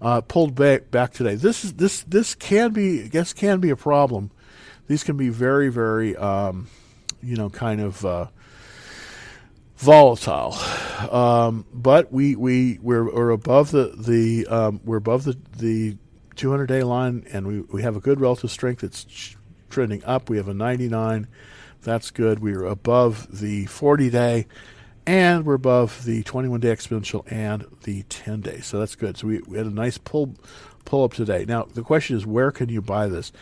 Uh, 0.00 0.22
pulled 0.22 0.54
back 0.54 0.90
back 0.90 1.12
today. 1.12 1.34
This 1.34 1.64
is 1.64 1.74
this 1.74 2.02
this 2.04 2.34
can 2.34 2.72
be 2.72 3.04
I 3.04 3.08
guess 3.08 3.32
can 3.32 3.60
be 3.60 3.70
a 3.70 3.76
problem. 3.76 4.30
These 4.86 5.04
can 5.04 5.16
be 5.16 5.28
very 5.28 5.68
very 5.68 6.16
um, 6.16 6.68
you 7.22 7.36
know 7.36 7.50
kind 7.50 7.80
of 7.80 8.04
uh, 8.04 8.26
volatile. 9.80 10.54
Um, 11.10 11.64
but 11.72 12.12
we 12.12 12.36
we 12.36 12.78
we're, 12.82 13.12
we're 13.12 13.30
above 13.30 13.70
the 13.70 13.94
the 13.96 14.46
um, 14.46 14.80
we're 14.84 14.98
above 14.98 15.24
the 15.24 15.38
the 15.56 15.96
200 16.36 16.66
day 16.66 16.82
line, 16.82 17.26
and 17.32 17.46
we 17.46 17.60
we 17.60 17.82
have 17.82 17.96
a 17.96 18.00
good 18.00 18.20
relative 18.20 18.50
strength. 18.50 18.84
It's 18.84 19.36
trending 19.70 20.04
up. 20.04 20.28
We 20.28 20.36
have 20.36 20.48
a 20.48 20.54
99. 20.54 21.26
That's 21.82 22.10
good. 22.10 22.40
We 22.40 22.52
are 22.54 22.64
above 22.64 23.40
the 23.40 23.64
40 23.66 24.10
day, 24.10 24.46
and 25.06 25.46
we're 25.46 25.54
above 25.54 26.04
the 26.04 26.22
21 26.24 26.60
day 26.60 26.68
exponential 26.68 27.30
and 27.32 27.64
the 27.84 28.02
10 28.04 28.42
day. 28.42 28.60
So 28.60 28.78
that's 28.78 28.94
good. 28.94 29.16
So 29.16 29.28
we, 29.28 29.38
we 29.40 29.56
had 29.56 29.66
a 29.66 29.70
nice 29.70 29.96
pull 29.96 30.34
pull 30.84 31.04
up 31.04 31.14
today. 31.14 31.46
Now 31.48 31.62
the 31.62 31.82
question 31.82 32.16
is, 32.16 32.26
where 32.26 32.50
can 32.50 32.68
you 32.68 32.82
buy 32.82 33.08
this? 33.08 33.32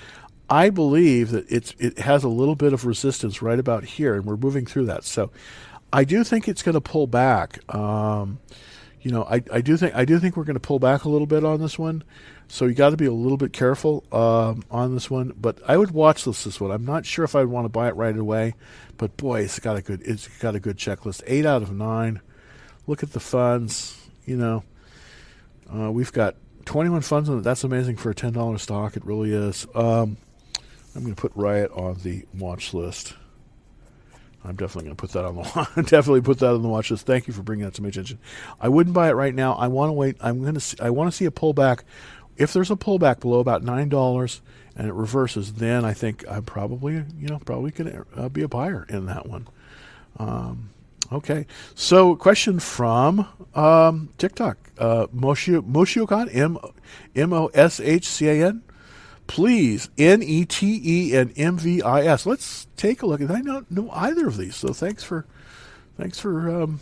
I 0.49 0.71
believe 0.71 1.31
that 1.33 1.51
it's 1.51 1.75
it 1.79 1.99
has 1.99 2.23
a 2.23 2.29
little 2.29 2.55
bit 2.55 2.73
of 2.73 2.87
resistance 2.87 3.43
right 3.43 3.59
about 3.59 3.85
here, 3.85 4.15
and 4.15 4.25
we're 4.25 4.37
moving 4.37 4.67
through 4.67 4.87
that. 4.87 5.05
So 5.05 5.31
I 5.93 6.05
do 6.05 6.25
think 6.25 6.49
it's 6.49 6.63
going 6.63 6.75
to 6.75 6.81
pull 6.81 7.07
back. 7.07 7.59
Um, 7.75 8.39
you 9.01 9.11
know, 9.11 9.25
I, 9.25 9.43
I 9.53 9.61
do 9.61 9.77
think 9.77 9.95
I 9.95 10.05
do 10.05 10.19
think 10.19 10.37
we're 10.37 10.45
going 10.45 10.55
to 10.55 10.61
pull 10.61 10.79
back 10.79 11.05
a 11.05 11.09
little 11.09 11.27
bit 11.27 11.45
on 11.45 11.61
this 11.61 11.79
one. 11.79 12.05
So 12.49 12.65
you 12.67 12.75
got 12.75 12.91
to 12.91 12.97
be 12.97 13.07
a 13.07 13.13
little 13.13 13.37
bit 13.37 13.53
careful 13.53 14.05
um, 14.11 14.65
on 14.71 14.95
this 14.95 15.11
one. 15.11 15.33
But 15.39 15.61
I 15.67 15.77
would 15.77 15.91
watch 15.91 16.25
this 16.25 16.45
this 16.45 16.61
one. 16.61 16.71
I'm 16.71 16.85
not 16.85 17.07
sure 17.07 17.25
if 17.25 17.35
I'd 17.35 17.47
want 17.47 17.67
to 17.67 17.69
buy 17.69 17.89
it 17.89 17.97
right 17.97 18.17
away, 18.17 18.55
but 18.97 19.17
boy, 19.17 19.43
it's 19.43 19.59
got 19.59 19.77
a 19.77 19.83
good 19.83 20.03
it's 20.03 20.29
got 20.39 20.55
a 20.55 20.61
good 20.61 20.77
checklist. 20.77 21.23
Eight 21.27 21.47
out 21.47 21.63
of 21.63 21.73
nine. 21.73 22.21
Look 22.87 23.03
at 23.03 23.13
the 23.13 23.21
funds. 23.21 23.95
You 24.25 24.37
know, 24.37 24.65
uh, 25.73 25.91
we've 25.91 26.13
got 26.13 26.35
21 26.67 27.01
funds 27.01 27.31
on 27.31 27.39
it. 27.39 27.43
That's 27.43 27.65
amazing 27.65 27.97
for 27.97 28.11
a 28.11 28.15
ten 28.15 28.33
dollar 28.33 28.59
stock. 28.59 28.97
It 28.97 29.05
really 29.05 29.33
is. 29.33 29.67
Um, 29.75 30.17
I'm 30.95 31.03
going 31.03 31.15
to 31.15 31.21
put 31.21 31.33
Riot 31.35 31.71
on 31.73 31.99
the 32.03 32.27
watch 32.35 32.75
list. 32.75 33.15
I'm 34.45 34.57
definitely 34.57 34.85
going 34.85 34.97
to 34.97 35.01
put 35.01 35.13
that 35.13 35.25
on 35.25 35.37
the 35.37 35.83
definitely 35.91 36.21
put 36.21 36.39
that 36.39 36.51
on 36.51 36.63
the 36.63 36.69
watch 36.69 36.91
list. 36.91 37.07
Thank 37.07 37.27
you 37.27 37.33
for 37.33 37.43
bringing 37.43 37.65
that 37.65 37.75
to 37.75 37.83
my 37.83 37.89
attention. 37.89 38.19
I 38.61 38.69
wouldn't 38.69 38.95
buy 38.95 39.09
it 39.09 39.15
right 39.15 39.35
now. 39.35 39.55
I 39.55 39.69
want 39.69 39.89
to 39.89 39.93
wait. 39.93 40.17
I'm 40.21 40.43
going 40.43 40.55
to. 40.55 40.61
see, 40.61 40.77
I 40.81 40.91
want 40.91 41.11
to 41.11 41.17
see 41.17 41.25
a 41.25 41.31
pullback. 41.31 41.81
If 42.37 42.53
there's 42.53 42.71
a 42.71 42.77
pullback 42.77 43.21
below 43.21 43.41
about 43.41 43.65
nine 43.65 43.89
dollars 43.89 44.41
and 44.77 44.87
it 44.87 44.93
reverses, 44.93 45.55
then 45.55 45.85
I 45.85 45.93
think 45.93 46.25
I'm 46.31 46.45
probably 46.45 47.05
you 47.19 47.29
know 47.29 47.41
probably 47.45 47.73
to 47.73 48.07
uh, 48.15 48.29
be 48.29 48.43
a 48.43 48.49
buyer 48.49 48.87
in 48.89 49.07
that 49.07 49.27
one. 49.27 49.49
Um, 50.19 50.71
okay. 51.13 51.47
So 51.75 52.15
question 52.15 52.61
from 52.61 53.27
um, 53.55 54.11
TikTok. 54.19 54.57
Uh, 54.79 55.09
Moshiokan 55.09 56.35
M 56.35 56.59
M 57.17 57.33
O 57.33 57.49
S 57.49 57.81
H 57.81 58.07
C 58.07 58.29
A 58.29 58.47
N 58.47 58.63
please 59.29 59.89
N 59.97 60.23
E 60.23 60.45
T 60.45 60.81
E 60.83 61.15
and 61.17 61.33
M 61.39 61.57
V 61.57 61.81
I 61.83 62.03
S. 62.03 62.27
Let's 62.27 62.67
take 62.77 63.03
a 63.03 63.07
look. 63.07 63.21
I 63.23 63.41
don't 63.41 63.71
know 63.71 63.89
either 63.93 64.27
of 64.27 64.37
these, 64.37 64.57
so 64.57 64.73
thanks 64.73 65.05
for 65.05 65.25
thanks 65.97 66.19
for 66.19 66.63
um, 66.63 66.81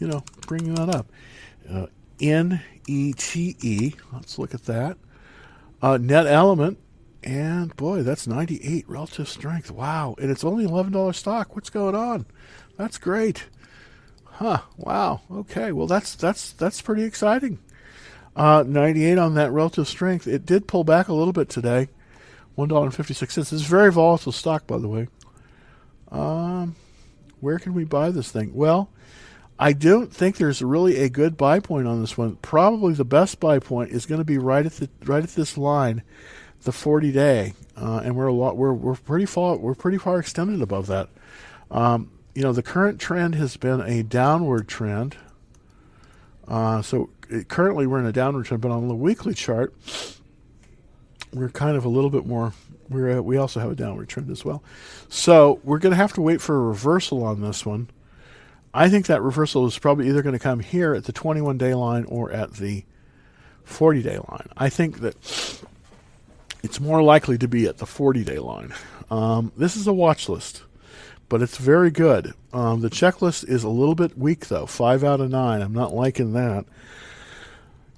you 0.00 0.08
know 0.08 0.24
bringing 0.48 0.74
that 0.74 0.88
up. 0.88 1.06
Uh, 1.70 1.86
N 2.20 2.60
E 2.88 3.12
T 3.12 3.56
E. 3.62 3.94
Let's 4.12 4.38
look 4.38 4.54
at 4.54 4.64
that. 4.64 4.98
Uh, 5.80 5.98
net 5.98 6.26
element, 6.26 6.78
and 7.24 7.76
boy, 7.76 8.02
that's 8.02 8.26
98 8.26 8.88
relative 8.88 9.28
strength. 9.28 9.70
Wow, 9.70 10.14
and 10.20 10.30
it's 10.30 10.44
only 10.44 10.64
$11 10.64 11.14
stock. 11.14 11.54
What's 11.56 11.70
going 11.70 11.96
on? 11.96 12.26
That's 12.76 12.98
great. 12.98 13.46
Huh. 14.24 14.62
Wow. 14.76 15.20
Okay. 15.30 15.72
Well, 15.72 15.86
that's 15.86 16.14
that's 16.14 16.52
that's 16.52 16.80
pretty 16.80 17.04
exciting. 17.04 17.58
Uh, 18.34 18.64
98 18.66 19.18
on 19.18 19.34
that 19.34 19.52
relative 19.52 19.86
strength. 19.86 20.26
It 20.26 20.46
did 20.46 20.66
pull 20.66 20.84
back 20.84 21.08
a 21.08 21.14
little 21.14 21.32
bit 21.32 21.48
today. 21.48 21.88
One 22.54 22.68
dollar 22.68 22.84
and 22.86 22.94
fifty 22.94 23.14
six 23.14 23.34
cents. 23.34 23.52
It's 23.52 23.64
a 23.64 23.68
very 23.68 23.90
volatile 23.90 24.32
stock, 24.32 24.66
by 24.66 24.78
the 24.78 24.88
way. 24.88 25.08
Um, 26.10 26.76
where 27.40 27.58
can 27.58 27.72
we 27.72 27.84
buy 27.84 28.10
this 28.10 28.30
thing? 28.30 28.54
Well, 28.54 28.90
I 29.58 29.72
don't 29.72 30.12
think 30.12 30.36
there's 30.36 30.60
really 30.60 30.98
a 30.98 31.08
good 31.08 31.36
buy 31.36 31.60
point 31.60 31.86
on 31.86 32.00
this 32.00 32.18
one. 32.18 32.36
Probably 32.36 32.92
the 32.92 33.04
best 33.06 33.40
buy 33.40 33.58
point 33.58 33.90
is 33.90 34.04
going 34.04 34.20
to 34.20 34.24
be 34.24 34.36
right 34.36 34.66
at 34.66 34.72
the 34.72 34.90
right 35.04 35.22
at 35.22 35.30
this 35.30 35.56
line, 35.56 36.02
the 36.62 36.72
40 36.72 37.10
day, 37.10 37.54
uh, 37.76 38.02
and 38.04 38.16
we're 38.16 38.26
a 38.26 38.34
lot 38.34 38.56
we're 38.56 38.74
we're 38.74 38.96
pretty 38.96 39.26
far 39.26 39.56
we're 39.56 39.74
pretty 39.74 39.98
far 39.98 40.18
extended 40.18 40.60
above 40.60 40.88
that. 40.88 41.08
Um, 41.70 42.10
you 42.34 42.42
know, 42.42 42.52
the 42.52 42.62
current 42.62 43.00
trend 43.00 43.34
has 43.36 43.56
been 43.56 43.80
a 43.80 44.02
downward 44.02 44.68
trend. 44.68 45.16
Uh, 46.46 46.82
so 46.82 47.08
it, 47.32 47.48
currently 47.48 47.86
we're 47.86 47.98
in 47.98 48.06
a 48.06 48.12
downward 48.12 48.46
trend, 48.46 48.62
but 48.62 48.70
on 48.70 48.88
the 48.88 48.94
weekly 48.94 49.34
chart, 49.34 49.74
we're 51.32 51.48
kind 51.48 51.76
of 51.76 51.84
a 51.84 51.88
little 51.88 52.10
bit 52.10 52.26
more. 52.26 52.52
We're 52.88 53.18
uh, 53.18 53.22
we 53.22 53.36
also 53.36 53.60
have 53.60 53.70
a 53.70 53.74
downward 53.74 54.08
trend 54.08 54.30
as 54.30 54.44
well. 54.44 54.62
So 55.08 55.60
we're 55.64 55.78
going 55.78 55.92
to 55.92 55.96
have 55.96 56.12
to 56.14 56.20
wait 56.20 56.40
for 56.40 56.56
a 56.56 56.60
reversal 56.60 57.24
on 57.24 57.40
this 57.40 57.64
one. 57.64 57.88
I 58.74 58.88
think 58.88 59.06
that 59.06 59.22
reversal 59.22 59.66
is 59.66 59.78
probably 59.78 60.08
either 60.08 60.22
going 60.22 60.34
to 60.34 60.38
come 60.38 60.60
here 60.60 60.94
at 60.94 61.04
the 61.04 61.12
21 61.12 61.58
day 61.58 61.74
line 61.74 62.04
or 62.04 62.30
at 62.32 62.54
the 62.54 62.84
40 63.64 64.02
day 64.02 64.18
line. 64.18 64.48
I 64.56 64.68
think 64.68 65.00
that 65.00 65.16
it's 66.62 66.80
more 66.80 67.02
likely 67.02 67.38
to 67.38 67.48
be 67.48 67.66
at 67.66 67.78
the 67.78 67.86
40 67.86 68.24
day 68.24 68.38
line. 68.38 68.74
Um, 69.10 69.52
this 69.56 69.76
is 69.76 69.86
a 69.86 69.92
watch 69.92 70.28
list 70.28 70.62
but 71.32 71.40
it's 71.40 71.56
very 71.56 71.90
good. 71.90 72.34
Um, 72.52 72.82
the 72.82 72.90
checklist 72.90 73.48
is 73.48 73.64
a 73.64 73.68
little 73.70 73.94
bit 73.94 74.18
weak, 74.18 74.48
though. 74.48 74.66
Five 74.66 75.02
out 75.02 75.22
of 75.22 75.30
nine. 75.30 75.62
I'm 75.62 75.72
not 75.72 75.94
liking 75.94 76.34
that. 76.34 76.66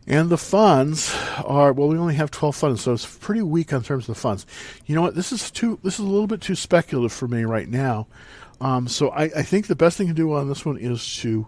And 0.06 0.28
the 0.28 0.38
funds 0.38 1.14
are 1.44 1.72
well, 1.72 1.88
we 1.88 1.96
only 1.96 2.14
have 2.14 2.30
12 2.30 2.56
funds, 2.56 2.82
so 2.82 2.92
it's 2.92 3.06
pretty 3.06 3.40
weak 3.40 3.72
in 3.72 3.82
terms 3.82 4.04
of 4.08 4.14
the 4.14 4.20
funds. 4.20 4.44
You 4.84 4.94
know 4.94 5.02
what? 5.02 5.14
This 5.14 5.32
is 5.32 5.50
too. 5.50 5.78
This 5.82 5.94
is 5.94 6.00
a 6.00 6.08
little 6.08 6.26
bit 6.26 6.42
too 6.42 6.54
speculative 6.54 7.12
for 7.12 7.26
me 7.26 7.44
right 7.44 7.68
now. 7.68 8.06
Um, 8.60 8.86
so 8.86 9.08
I, 9.10 9.24
I, 9.24 9.42
think 9.42 9.66
the 9.66 9.74
best 9.74 9.98
thing 9.98 10.06
to 10.08 10.14
do 10.14 10.32
on 10.32 10.48
this 10.48 10.64
one 10.64 10.78
is 10.78 11.16
to 11.16 11.46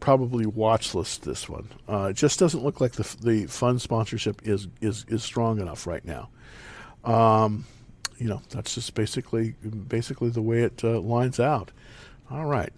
probably 0.00 0.44
watch 0.44 0.94
list 0.94 1.22
this 1.22 1.48
one. 1.48 1.68
Uh, 1.88 2.08
it 2.10 2.14
just 2.14 2.38
doesn't 2.38 2.64
look 2.64 2.80
like 2.80 2.92
the 2.92 3.16
the 3.22 3.46
fund 3.46 3.80
sponsorship 3.80 4.46
is 4.46 4.68
is 4.80 5.04
is 5.08 5.22
strong 5.22 5.60
enough 5.60 5.86
right 5.86 6.04
now. 6.04 6.30
Um, 7.04 7.64
you 8.18 8.28
know, 8.28 8.40
that's 8.50 8.74
just 8.74 8.94
basically 8.94 9.54
basically 9.88 10.30
the 10.30 10.42
way 10.42 10.62
it 10.62 10.82
uh, 10.82 10.98
lines 11.00 11.38
out. 11.38 11.70
All 12.30 12.46
right. 12.46 12.72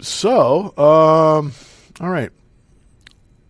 So, 0.00 0.76
um, 0.76 1.52
all 2.00 2.10
right. 2.10 2.30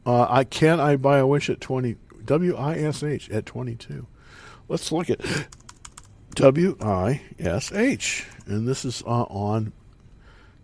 Uh, 0.06 0.26
I 0.28 0.44
can 0.44 0.80
I 0.80 0.96
buy 0.96 1.18
a 1.18 1.26
wish 1.26 1.48
at 1.48 1.60
twenty 1.60 1.96
W 2.24 2.56
I 2.56 2.76
S 2.76 3.02
H 3.02 3.30
at 3.30 3.46
twenty 3.46 3.74
two. 3.74 4.06
Let's 4.68 4.92
look 4.92 5.10
at 5.10 5.20
W 6.34 6.76
I 6.80 7.22
S 7.38 7.72
H, 7.72 8.26
and 8.46 8.66
this 8.66 8.84
is 8.84 9.02
uh, 9.06 9.24
on 9.24 9.72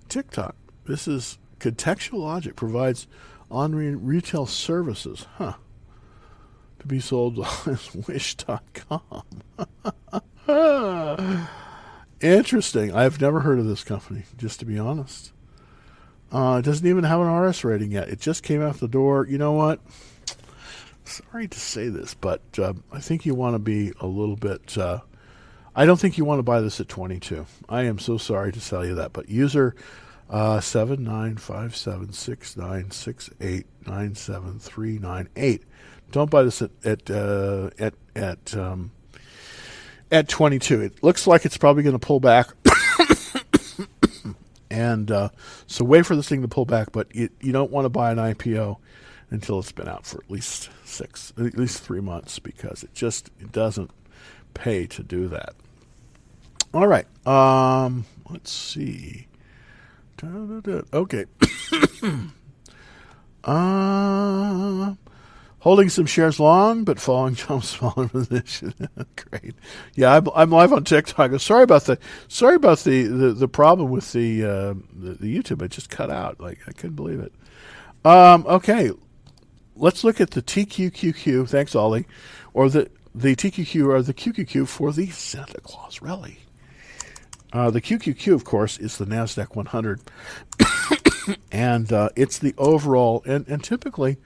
TikTok. 0.08 0.56
This 0.86 1.06
is 1.06 1.38
Contextual 1.58 2.20
Logic 2.20 2.56
provides 2.56 3.06
on 3.50 3.74
retail 3.74 4.46
services, 4.46 5.26
huh? 5.36 5.54
To 6.80 6.86
be 6.86 7.00
sold 7.00 7.38
on 7.38 7.78
Wish.com. 8.08 9.22
Interesting. 12.20 12.94
I've 12.94 13.20
never 13.20 13.40
heard 13.40 13.58
of 13.58 13.66
this 13.66 13.84
company, 13.84 14.24
just 14.36 14.60
to 14.60 14.66
be 14.66 14.78
honest. 14.78 15.32
Uh, 16.32 16.56
it 16.60 16.64
doesn't 16.64 16.86
even 16.86 17.04
have 17.04 17.20
an 17.20 17.26
RS 17.26 17.64
rating 17.64 17.90
yet. 17.90 18.08
It 18.08 18.20
just 18.20 18.42
came 18.42 18.62
out 18.62 18.78
the 18.78 18.88
door. 18.88 19.26
You 19.28 19.38
know 19.38 19.52
what? 19.52 19.80
Sorry 21.04 21.48
to 21.48 21.58
say 21.58 21.88
this, 21.88 22.14
but 22.14 22.42
uh, 22.58 22.74
I 22.92 23.00
think 23.00 23.26
you 23.26 23.34
want 23.34 23.54
to 23.54 23.58
be 23.58 23.92
a 24.00 24.06
little 24.06 24.36
bit. 24.36 24.78
Uh, 24.78 25.00
I 25.74 25.84
don't 25.84 25.98
think 25.98 26.18
you 26.18 26.24
want 26.24 26.38
to 26.38 26.44
buy 26.44 26.60
this 26.60 26.80
at 26.80 26.88
22. 26.88 27.46
I 27.68 27.82
am 27.82 27.98
so 27.98 28.16
sorry 28.16 28.52
to 28.52 28.60
tell 28.60 28.86
you 28.86 28.94
that, 28.96 29.12
but 29.12 29.28
user 29.28 29.74
uh, 30.28 30.60
seven 30.60 31.02
nine 31.02 31.36
five 31.36 31.74
seven 31.74 32.12
six 32.12 32.56
nine 32.56 32.92
six 32.92 33.30
eight 33.40 33.66
nine 33.86 34.14
seven 34.14 34.60
three 34.60 34.98
nine 34.98 35.28
eight. 35.34 35.64
Don't 36.12 36.30
buy 36.30 36.44
this 36.44 36.62
at 36.62 36.70
at 36.84 37.10
uh, 37.10 37.70
at 37.78 37.94
at 38.14 38.56
um, 38.56 38.92
at 40.10 40.28
22. 40.28 40.80
It 40.80 41.02
looks 41.02 41.26
like 41.26 41.44
it's 41.44 41.56
probably 41.56 41.82
going 41.82 41.98
to 41.98 42.04
pull 42.04 42.20
back. 42.20 42.48
And 44.70 45.10
uh, 45.10 45.28
so 45.66 45.84
wait 45.84 46.06
for 46.06 46.14
this 46.16 46.28
thing 46.28 46.42
to 46.42 46.48
pull 46.48 46.64
back, 46.64 46.92
but 46.92 47.14
you, 47.14 47.28
you 47.40 47.52
don't 47.52 47.70
want 47.70 47.84
to 47.84 47.88
buy 47.88 48.12
an 48.12 48.18
IPO 48.18 48.76
until 49.30 49.58
it's 49.58 49.72
been 49.72 49.88
out 49.88 50.06
for 50.06 50.18
at 50.18 50.30
least 50.30 50.70
six, 50.84 51.32
at 51.38 51.56
least 51.56 51.82
three 51.82 52.00
months, 52.00 52.38
because 52.38 52.82
it 52.82 52.94
just 52.94 53.30
it 53.40 53.52
doesn't 53.52 53.90
pay 54.54 54.86
to 54.86 55.02
do 55.02 55.28
that. 55.28 55.54
All 56.72 56.86
right. 56.86 57.06
Um, 57.26 58.04
let's 58.28 58.52
see. 58.52 59.26
Okay. 60.22 61.24
uh, 63.44 64.94
Holding 65.60 65.90
some 65.90 66.06
shares 66.06 66.40
long, 66.40 66.84
but 66.84 66.98
falling 66.98 67.34
from 67.34 67.60
smaller 67.62 68.08
position. 68.08 68.74
Great. 69.30 69.54
Yeah, 69.94 70.16
I'm, 70.16 70.28
I'm, 70.34 70.50
live 70.50 70.72
on 70.72 70.84
TikTok. 70.84 71.38
Sorry 71.38 71.62
about 71.62 71.84
the 71.84 71.98
sorry 72.28 72.56
about 72.56 72.78
the, 72.80 73.02
the, 73.02 73.32
the 73.32 73.48
problem 73.48 73.90
with 73.90 74.12
the, 74.12 74.42
uh, 74.42 74.74
the, 74.94 75.14
the 75.20 75.38
YouTube. 75.38 75.60
It 75.62 75.70
just 75.70 75.90
cut 75.90 76.10
out. 76.10 76.40
Like 76.40 76.60
I 76.66 76.72
couldn't 76.72 76.96
believe 76.96 77.20
it. 77.20 77.32
Um, 78.04 78.46
okay, 78.46 78.90
let's 79.76 80.02
look 80.02 80.20
at 80.20 80.30
the 80.30 80.40
TQQQ. 80.40 81.48
Thanks, 81.48 81.74
Ollie, 81.74 82.06
or 82.54 82.70
the 82.70 82.90
the 83.14 83.36
TQQ 83.36 83.88
or 83.88 84.02
the 84.02 84.14
QQQ 84.14 84.66
for 84.66 84.92
the 84.92 85.08
Santa 85.08 85.60
Claus 85.60 86.00
rally. 86.00 86.38
Uh, 87.52 87.70
the 87.70 87.80
QQQ, 87.80 88.32
of 88.32 88.44
course, 88.44 88.78
is 88.78 88.96
the 88.98 89.04
Nasdaq 89.04 89.56
100, 89.56 90.00
and 91.52 91.92
uh, 91.92 92.08
it's 92.14 92.38
the 92.38 92.54
overall 92.56 93.22
and 93.26 93.46
and 93.48 93.62
typically 93.62 94.16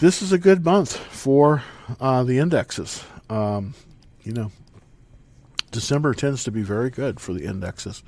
this 0.00 0.22
is 0.22 0.32
a 0.32 0.38
good 0.38 0.64
month 0.64 0.96
for 0.96 1.62
uh, 2.00 2.24
the 2.24 2.38
indexes. 2.38 3.04
Um, 3.28 3.74
you 4.22 4.32
know, 4.32 4.50
December 5.70 6.14
tends 6.14 6.44
to 6.44 6.50
be 6.50 6.62
very 6.62 6.90
good 6.90 7.20
for 7.20 7.32
the 7.32 7.44
indexes. 7.44 8.02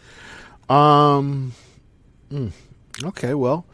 Um, 0.68 1.52
mm, 2.30 2.52
okay, 3.02 3.34
well, 3.34 3.66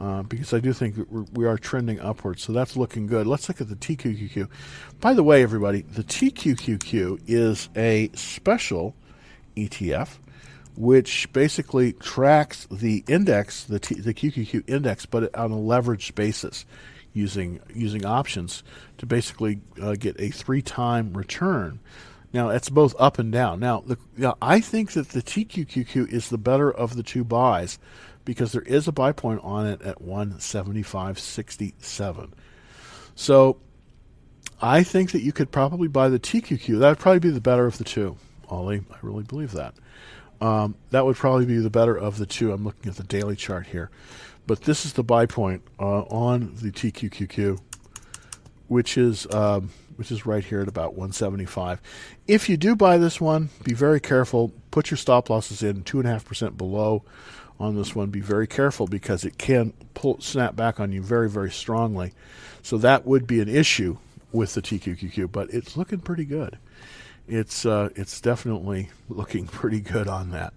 uh, 0.00 0.22
because 0.22 0.52
I 0.54 0.60
do 0.60 0.72
think 0.72 0.96
we 1.32 1.46
are 1.46 1.58
trending 1.58 2.00
upwards. 2.00 2.42
So 2.42 2.52
that's 2.52 2.76
looking 2.76 3.06
good. 3.06 3.26
Let's 3.26 3.48
look 3.48 3.60
at 3.60 3.68
the 3.68 3.76
TQQQ. 3.76 4.48
By 5.00 5.14
the 5.14 5.22
way, 5.22 5.42
everybody, 5.42 5.82
the 5.82 6.02
TQQQ 6.02 7.22
is 7.26 7.68
a 7.76 8.10
special 8.14 8.94
ETF 9.56 10.18
which 10.74 11.30
basically 11.32 11.92
tracks 11.92 12.66
the 12.70 13.04
index, 13.06 13.64
the 13.64 13.78
T, 13.78 13.94
the 13.94 14.14
QQQ 14.14 14.68
index, 14.68 15.04
but 15.06 15.34
on 15.36 15.52
a 15.52 15.56
leveraged 15.56 16.14
basis, 16.14 16.64
using 17.12 17.60
using 17.74 18.06
options 18.06 18.62
to 18.98 19.06
basically 19.06 19.60
uh, 19.80 19.94
get 19.94 20.18
a 20.18 20.30
three 20.30 20.62
time 20.62 21.12
return. 21.12 21.78
Now 22.32 22.48
it's 22.48 22.70
both 22.70 22.94
up 22.98 23.18
and 23.18 23.32
down. 23.32 23.60
Now, 23.60 23.80
the, 23.80 23.98
now 24.16 24.36
I 24.40 24.60
think 24.60 24.92
that 24.92 25.10
the 25.10 25.22
TQQQ 25.22 26.12
is 26.12 26.28
the 26.28 26.38
better 26.38 26.70
of 26.70 26.96
the 26.96 27.02
two 27.02 27.24
buys 27.24 27.78
because 28.24 28.52
there 28.52 28.62
is 28.62 28.86
a 28.88 28.92
buy 28.92 29.12
point 29.12 29.40
on 29.42 29.66
it 29.66 29.82
at 29.82 30.02
175.67. 30.02 32.30
So 33.14 33.58
I 34.60 34.82
think 34.82 35.12
that 35.12 35.22
you 35.22 35.32
could 35.32 35.50
probably 35.50 35.88
buy 35.88 36.08
the 36.08 36.18
TQQ. 36.18 36.78
That 36.78 36.88
would 36.88 36.98
probably 36.98 37.20
be 37.20 37.30
the 37.30 37.40
better 37.40 37.66
of 37.66 37.78
the 37.78 37.84
two, 37.84 38.16
Ollie. 38.48 38.82
I 38.90 38.96
really 39.02 39.24
believe 39.24 39.52
that. 39.52 39.74
Um, 40.40 40.74
that 40.90 41.04
would 41.04 41.16
probably 41.16 41.46
be 41.46 41.58
the 41.58 41.70
better 41.70 41.96
of 41.96 42.18
the 42.18 42.26
two. 42.26 42.52
I'm 42.52 42.64
looking 42.64 42.90
at 42.90 42.96
the 42.96 43.04
daily 43.04 43.36
chart 43.36 43.66
here. 43.66 43.90
But 44.46 44.62
this 44.62 44.84
is 44.84 44.94
the 44.94 45.04
buy 45.04 45.26
point 45.26 45.62
uh, 45.78 46.02
on 46.02 46.56
the 46.60 46.72
TQQQ, 46.72 47.60
which 48.72 48.96
is 48.96 49.26
um, 49.32 49.70
which 49.96 50.10
is 50.10 50.26
right 50.26 50.44
here 50.44 50.60
at 50.60 50.68
about 50.68 50.94
175. 50.94 51.80
If 52.26 52.48
you 52.48 52.56
do 52.56 52.74
buy 52.74 52.96
this 52.98 53.20
one, 53.20 53.50
be 53.62 53.74
very 53.74 54.00
careful. 54.00 54.52
Put 54.70 54.90
your 54.90 54.98
stop 54.98 55.30
losses 55.30 55.62
in 55.62 55.82
two 55.84 55.98
and 55.98 56.08
a 56.08 56.12
half 56.12 56.24
percent 56.24 56.56
below 56.56 57.04
on 57.60 57.76
this 57.76 57.94
one. 57.94 58.10
Be 58.10 58.20
very 58.20 58.46
careful 58.46 58.86
because 58.86 59.24
it 59.24 59.38
can 59.38 59.74
pull 59.94 60.20
snap 60.20 60.56
back 60.56 60.80
on 60.80 60.92
you 60.92 61.02
very 61.02 61.28
very 61.28 61.50
strongly. 61.50 62.12
So 62.62 62.78
that 62.78 63.06
would 63.06 63.26
be 63.26 63.40
an 63.40 63.48
issue 63.48 63.98
with 64.32 64.54
the 64.54 64.62
TQQQ, 64.62 65.30
but 65.30 65.52
it's 65.52 65.76
looking 65.76 66.00
pretty 66.00 66.24
good. 66.24 66.58
It's 67.28 67.64
uh, 67.66 67.90
it's 67.94 68.20
definitely 68.20 68.90
looking 69.08 69.46
pretty 69.58 69.80
good 69.80 70.08
on 70.08 70.30
that 70.30 70.54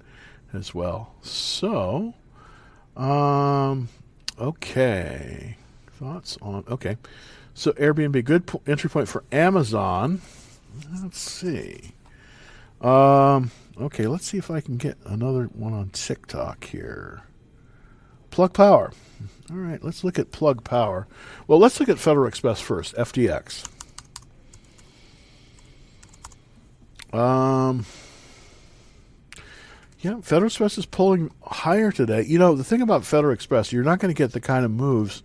as 0.54 0.73
well. 0.73 1.13
So, 1.21 2.13
um, 2.95 3.89
okay, 4.39 5.58
thoughts 5.99 6.38
on 6.41 6.63
okay. 6.69 6.97
So 7.56 7.72
Airbnb, 7.72 8.24
good 8.26 8.52
entry 8.68 8.89
point 8.89 9.08
for 9.08 9.24
Amazon. 9.32 10.22
Let's 11.02 11.18
see. 11.18 11.94
Um, 12.82 13.50
okay, 13.80 14.08
let's 14.08 14.26
see 14.28 14.38
if 14.38 14.52
I 14.52 14.60
can 14.60 14.76
get 14.76 14.98
another 15.06 15.46
one 15.46 15.74
on 15.74 15.89
TikTok 15.89 16.65
here. 16.65 17.24
Plug 18.30 18.54
Power. 18.54 18.91
All 19.50 19.56
right, 19.56 19.82
let's 19.82 20.04
look 20.04 20.20
at 20.20 20.34
Plug 20.34 20.65
Power. 20.65 21.08
Well, 21.48 21.58
let's 21.58 21.80
look 21.80 21.88
at 21.88 21.98
Federal 21.98 22.28
Express 22.28 22.60
first, 22.60 22.94
FDX. 22.96 23.65
Um, 27.13 27.86
yeah, 30.02 30.20
Federal 30.20 30.48
Express 30.48 30.78
is 30.78 30.86
pulling 30.86 31.32
higher 31.41 31.94
today. 31.94 32.24
You 32.24 32.38
know, 32.38 32.56
the 32.56 32.65
thing 32.65 32.82
about 32.82 33.06
Federal 33.06 33.34
Express, 33.34 33.72
you're 33.72 33.86
not 33.86 34.00
going 34.00 34.13
to 34.13 34.18
get 34.18 34.34
the 34.34 34.41
kind 34.41 34.65
of 34.65 34.72
moves 34.72 35.24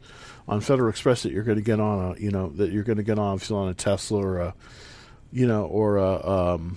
on 0.51 0.61
Federal 0.61 0.91
Express 0.91 1.23
that 1.23 1.33
you're 1.33 1.45
going 1.45 1.59
to 1.59 1.65
get 1.65 1.79
on 1.79 2.13
a, 2.17 2.21
you 2.21 2.31
know, 2.31 2.49
that 2.51 2.73
you're 2.73 2.83
going 2.83 2.99
to 2.99 3.05
get 3.05 3.19
on 3.19 3.37
if 3.37 3.49
you're 3.49 3.59
on 3.59 3.69
a 3.69 3.75
Tesla 3.75 4.19
or 4.19 4.39
a, 4.41 4.55
you 5.33 5.47
know, 5.47 5.65
or 5.65 5.97
a, 5.97 6.29
um, 6.29 6.77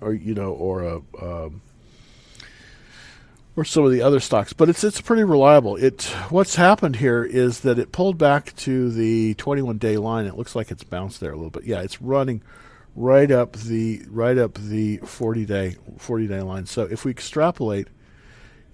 or 0.00 0.14
you 0.14 0.34
know, 0.34 0.52
or 0.52 0.82
a, 0.84 0.96
um, 1.20 1.60
or 3.56 3.64
some 3.64 3.84
of 3.84 3.90
the 3.90 4.02
other 4.02 4.20
stocks. 4.20 4.52
But 4.52 4.68
it's 4.68 4.84
it's 4.84 5.00
pretty 5.00 5.24
reliable. 5.24 5.74
It 5.76 6.04
what's 6.30 6.54
happened 6.54 6.96
here 6.96 7.24
is 7.24 7.60
that 7.60 7.80
it 7.80 7.90
pulled 7.90 8.18
back 8.18 8.54
to 8.56 8.90
the 8.90 9.34
21 9.34 9.78
day 9.78 9.96
line. 9.96 10.26
It 10.26 10.36
looks 10.36 10.54
like 10.54 10.70
it's 10.70 10.84
bounced 10.84 11.20
there 11.20 11.32
a 11.32 11.36
little 11.36 11.50
bit. 11.50 11.64
Yeah, 11.64 11.82
it's 11.82 12.00
running 12.00 12.40
right 12.94 13.30
up 13.30 13.54
the 13.54 14.02
right 14.08 14.38
up 14.38 14.54
the 14.54 14.98
40 14.98 15.44
day 15.44 15.76
40 15.98 16.28
day 16.28 16.40
line. 16.40 16.66
So 16.66 16.82
if 16.82 17.04
we 17.04 17.10
extrapolate, 17.10 17.88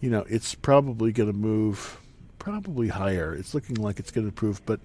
you 0.02 0.10
know, 0.10 0.26
it's 0.28 0.54
probably 0.54 1.12
going 1.12 1.32
to 1.32 1.36
move 1.36 1.98
probably 2.48 2.88
higher. 2.88 3.34
It's 3.34 3.52
looking 3.52 3.76
like 3.76 3.98
it's 3.98 4.10
going 4.10 4.24
to 4.24 4.28
improve, 4.28 4.64
but 4.64 4.80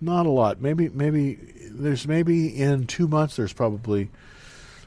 not 0.00 0.26
a 0.26 0.30
lot. 0.30 0.60
Maybe 0.60 0.88
maybe 0.88 1.38
there's 1.70 2.08
maybe 2.08 2.48
in 2.48 2.86
2 2.86 3.06
months 3.06 3.36
there's 3.36 3.52
probably 3.52 4.10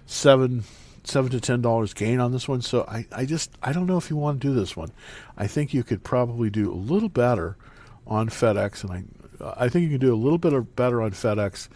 7 0.06 0.64
seven 1.06 1.32
to 1.32 1.40
ten 1.40 1.62
dollars 1.62 1.94
gain 1.94 2.20
on 2.20 2.34
this 2.34 2.50
one. 2.50 2.62
So 2.62 2.84
I, 2.86 3.06
I 3.14 3.24
just 3.24 3.52
I 3.64 3.72
don't 3.72 3.86
know 3.86 3.98
if 3.98 4.10
you 4.10 4.18
want 4.18 4.42
to 4.42 4.48
do 4.50 4.54
this 4.54 4.76
one. 4.76 4.92
I 5.38 5.48
think 5.48 5.74
you 5.74 5.84
could 5.84 6.04
probably 6.04 6.50
do 6.50 6.70
a 6.70 6.76
little 6.76 7.08
better 7.08 7.56
on 8.06 8.28
FedEx, 8.28 8.84
and 8.84 8.92
I 8.92 9.64
I 9.66 9.70
think 9.70 9.84
you 9.84 9.98
can 9.98 10.06
do 10.06 10.14
a 10.14 10.18
little 10.18 10.38
bit 10.38 10.76
better 10.76 11.02
on 11.02 11.12
FedEx. 11.12 11.70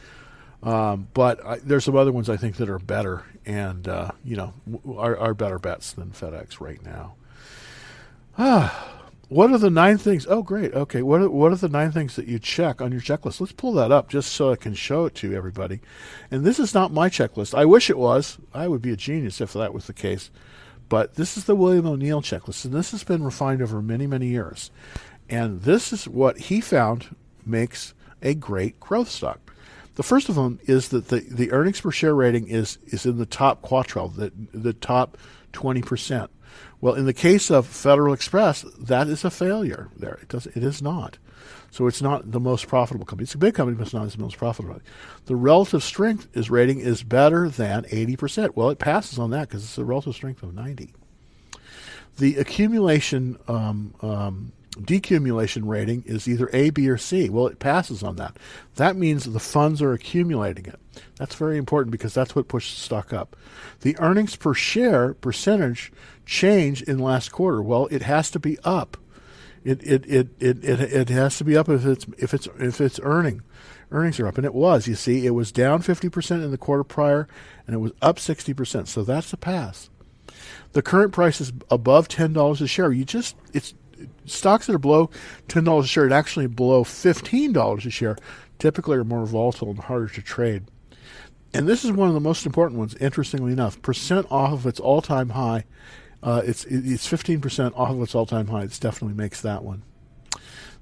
Um, 0.63 1.07
but 1.13 1.43
I, 1.45 1.57
there's 1.59 1.85
some 1.85 1.95
other 1.95 2.11
ones 2.11 2.29
I 2.29 2.35
think 2.35 2.57
that 2.57 2.69
are 2.69 2.77
better, 2.77 3.23
and 3.45 3.87
uh, 3.87 4.11
you 4.21 4.35
know 4.35 4.53
are, 4.97 5.15
are 5.15 5.33
better 5.33 5.59
bets 5.59 5.93
than 5.93 6.09
FedEx 6.09 6.59
right 6.59 6.83
now. 6.83 7.13
Ah, 8.37 9.00
what 9.31 9.49
are 9.49 9.57
the 9.57 9.69
nine 9.69 9.97
things? 9.97 10.27
Oh, 10.27 10.43
great. 10.43 10.73
Okay, 10.73 11.01
what 11.01 11.21
are, 11.21 11.29
what 11.29 11.53
are 11.53 11.55
the 11.55 11.69
nine 11.69 11.93
things 11.93 12.17
that 12.17 12.27
you 12.27 12.37
check 12.37 12.81
on 12.81 12.91
your 12.91 12.99
checklist? 12.99 13.39
Let's 13.39 13.53
pull 13.53 13.71
that 13.75 13.89
up 13.89 14.09
just 14.09 14.33
so 14.33 14.51
I 14.51 14.57
can 14.57 14.73
show 14.73 15.05
it 15.05 15.15
to 15.15 15.33
everybody. 15.33 15.79
And 16.29 16.43
this 16.43 16.59
is 16.59 16.73
not 16.73 16.91
my 16.91 17.07
checklist. 17.07 17.57
I 17.57 17.63
wish 17.63 17.89
it 17.89 17.97
was. 17.97 18.39
I 18.53 18.67
would 18.67 18.81
be 18.81 18.91
a 18.91 18.97
genius 18.97 19.39
if 19.39 19.53
that 19.53 19.73
was 19.73 19.87
the 19.87 19.93
case. 19.93 20.31
But 20.89 21.15
this 21.15 21.37
is 21.37 21.45
the 21.45 21.55
William 21.55 21.87
O'Neill 21.87 22.21
checklist, 22.21 22.65
and 22.65 22.73
this 22.73 22.91
has 22.91 23.05
been 23.05 23.23
refined 23.23 23.61
over 23.61 23.81
many, 23.81 24.05
many 24.05 24.27
years. 24.27 24.69
And 25.29 25.61
this 25.61 25.93
is 25.93 26.09
what 26.09 26.37
he 26.37 26.59
found 26.59 27.15
makes 27.45 27.93
a 28.21 28.33
great 28.33 28.81
growth 28.81 29.07
stock. 29.07 29.39
The 29.95 30.03
first 30.03 30.27
of 30.27 30.35
them 30.35 30.59
is 30.65 30.89
that 30.89 31.07
the, 31.07 31.21
the 31.21 31.53
earnings 31.53 31.79
per 31.79 31.91
share 31.91 32.15
rating 32.15 32.49
is, 32.49 32.79
is 32.87 33.05
in 33.05 33.17
the 33.17 33.25
top 33.25 33.61
quartile, 33.61 34.13
the, 34.13 34.33
the 34.53 34.73
top 34.73 35.17
20%. 35.53 36.27
Well, 36.81 36.95
in 36.95 37.05
the 37.05 37.13
case 37.13 37.51
of 37.51 37.67
Federal 37.67 38.13
Express, 38.13 38.65
that 38.77 39.07
is 39.07 39.23
a 39.23 39.29
failure. 39.29 39.89
There, 39.95 40.17
it 40.21 40.29
does. 40.29 40.47
It 40.47 40.63
is 40.63 40.81
not. 40.81 41.17
So 41.69 41.87
it's 41.87 42.01
not 42.01 42.31
the 42.31 42.39
most 42.39 42.67
profitable 42.67 43.05
company. 43.05 43.23
It's 43.23 43.35
a 43.35 43.37
big 43.37 43.53
company, 43.53 43.77
but 43.77 43.83
it's 43.83 43.93
not 43.93 44.09
the 44.09 44.17
most 44.17 44.37
profitable. 44.37 44.81
The 45.25 45.35
relative 45.35 45.83
strength 45.83 46.27
is 46.33 46.49
rating 46.49 46.79
is 46.79 47.03
better 47.03 47.47
than 47.47 47.83
80%. 47.83 48.55
Well, 48.55 48.69
it 48.69 48.79
passes 48.79 49.17
on 49.17 49.29
that 49.29 49.47
because 49.47 49.63
it's 49.63 49.77
a 49.77 49.85
relative 49.85 50.15
strength 50.15 50.43
of 50.43 50.53
90. 50.53 50.93
The 52.17 52.37
accumulation 52.37 53.37
um, 53.47 53.93
um, 54.01 54.51
decumulation 54.79 55.65
rating 55.65 56.03
is 56.05 56.27
either 56.27 56.49
A, 56.51 56.69
B, 56.71 56.89
or 56.89 56.97
C. 56.97 57.29
Well, 57.29 57.47
it 57.47 57.59
passes 57.59 58.03
on 58.03 58.17
that. 58.17 58.37
That 58.75 58.95
means 58.95 59.23
the 59.23 59.39
funds 59.39 59.81
are 59.81 59.93
accumulating 59.93 60.65
it. 60.65 60.79
That's 61.17 61.35
very 61.35 61.57
important 61.57 61.91
because 61.91 62.13
that's 62.13 62.35
what 62.35 62.47
pushes 62.47 62.77
stock 62.77 63.13
up. 63.13 63.35
The 63.81 63.97
earnings 63.99 64.35
per 64.35 64.53
share 64.53 65.13
percentage 65.13 65.91
change 66.25 66.81
in 66.83 66.99
last 66.99 67.31
quarter? 67.31 67.61
Well, 67.61 67.87
it 67.91 68.03
has 68.03 68.31
to 68.31 68.39
be 68.39 68.57
up. 68.63 68.97
It 69.63 69.81
it, 69.83 70.05
it, 70.07 70.29
it, 70.39 70.63
it, 70.63 70.79
it 70.81 71.09
has 71.09 71.37
to 71.37 71.43
be 71.43 71.55
up 71.55 71.69
if 71.69 71.85
it's 71.85 72.05
if 72.17 72.33
it's 72.33 72.47
if 72.59 72.81
it's 72.81 72.99
earning. 73.03 73.41
Earnings 73.91 74.19
are 74.21 74.27
up, 74.27 74.37
and 74.37 74.45
it 74.45 74.53
was. 74.53 74.87
You 74.87 74.95
see, 74.95 75.25
it 75.25 75.31
was 75.31 75.51
down 75.51 75.81
50% 75.81 76.43
in 76.43 76.51
the 76.51 76.57
quarter 76.57 76.83
prior, 76.83 77.27
and 77.67 77.73
it 77.73 77.79
was 77.79 77.91
up 78.01 78.17
60%. 78.17 78.87
So 78.87 79.03
that's 79.03 79.33
a 79.33 79.37
pass. 79.37 79.89
The 80.71 80.81
current 80.81 81.11
price 81.11 81.41
is 81.41 81.51
above 81.69 82.07
$10 82.07 82.61
a 82.61 82.67
share. 82.67 82.93
You 82.93 83.03
just 83.03 83.35
it's 83.53 83.73
stocks 84.25 84.67
that 84.67 84.75
are 84.75 84.79
below 84.79 85.09
$10 85.49 85.79
a 85.79 85.87
share 85.87 86.05
and 86.05 86.13
actually 86.13 86.47
below 86.47 86.83
$15 86.83 87.85
a 87.85 87.89
share 87.89 88.17
typically 88.59 88.97
are 88.97 89.03
more 89.03 89.25
volatile 89.25 89.69
and 89.69 89.79
harder 89.79 90.07
to 90.07 90.21
trade. 90.21 90.63
And 91.53 91.67
this 91.67 91.83
is 91.83 91.91
one 91.91 92.07
of 92.07 92.13
the 92.13 92.21
most 92.21 92.45
important 92.45 92.79
ones, 92.79 92.95
interestingly 92.95 93.51
enough. 93.51 93.81
Percent 93.81 94.25
off 94.31 94.53
of 94.53 94.65
its 94.65 94.79
all 94.79 95.01
time 95.01 95.29
high 95.29 95.65
uh, 96.23 96.41
it's 96.45 96.65
it's 96.65 97.07
15% 97.07 97.77
off 97.77 97.89
of 97.89 98.01
its 98.01 98.15
all-time 98.15 98.47
high. 98.47 98.63
It 98.63 98.77
definitely 98.79 99.15
makes 99.15 99.41
that 99.41 99.63
one. 99.63 99.83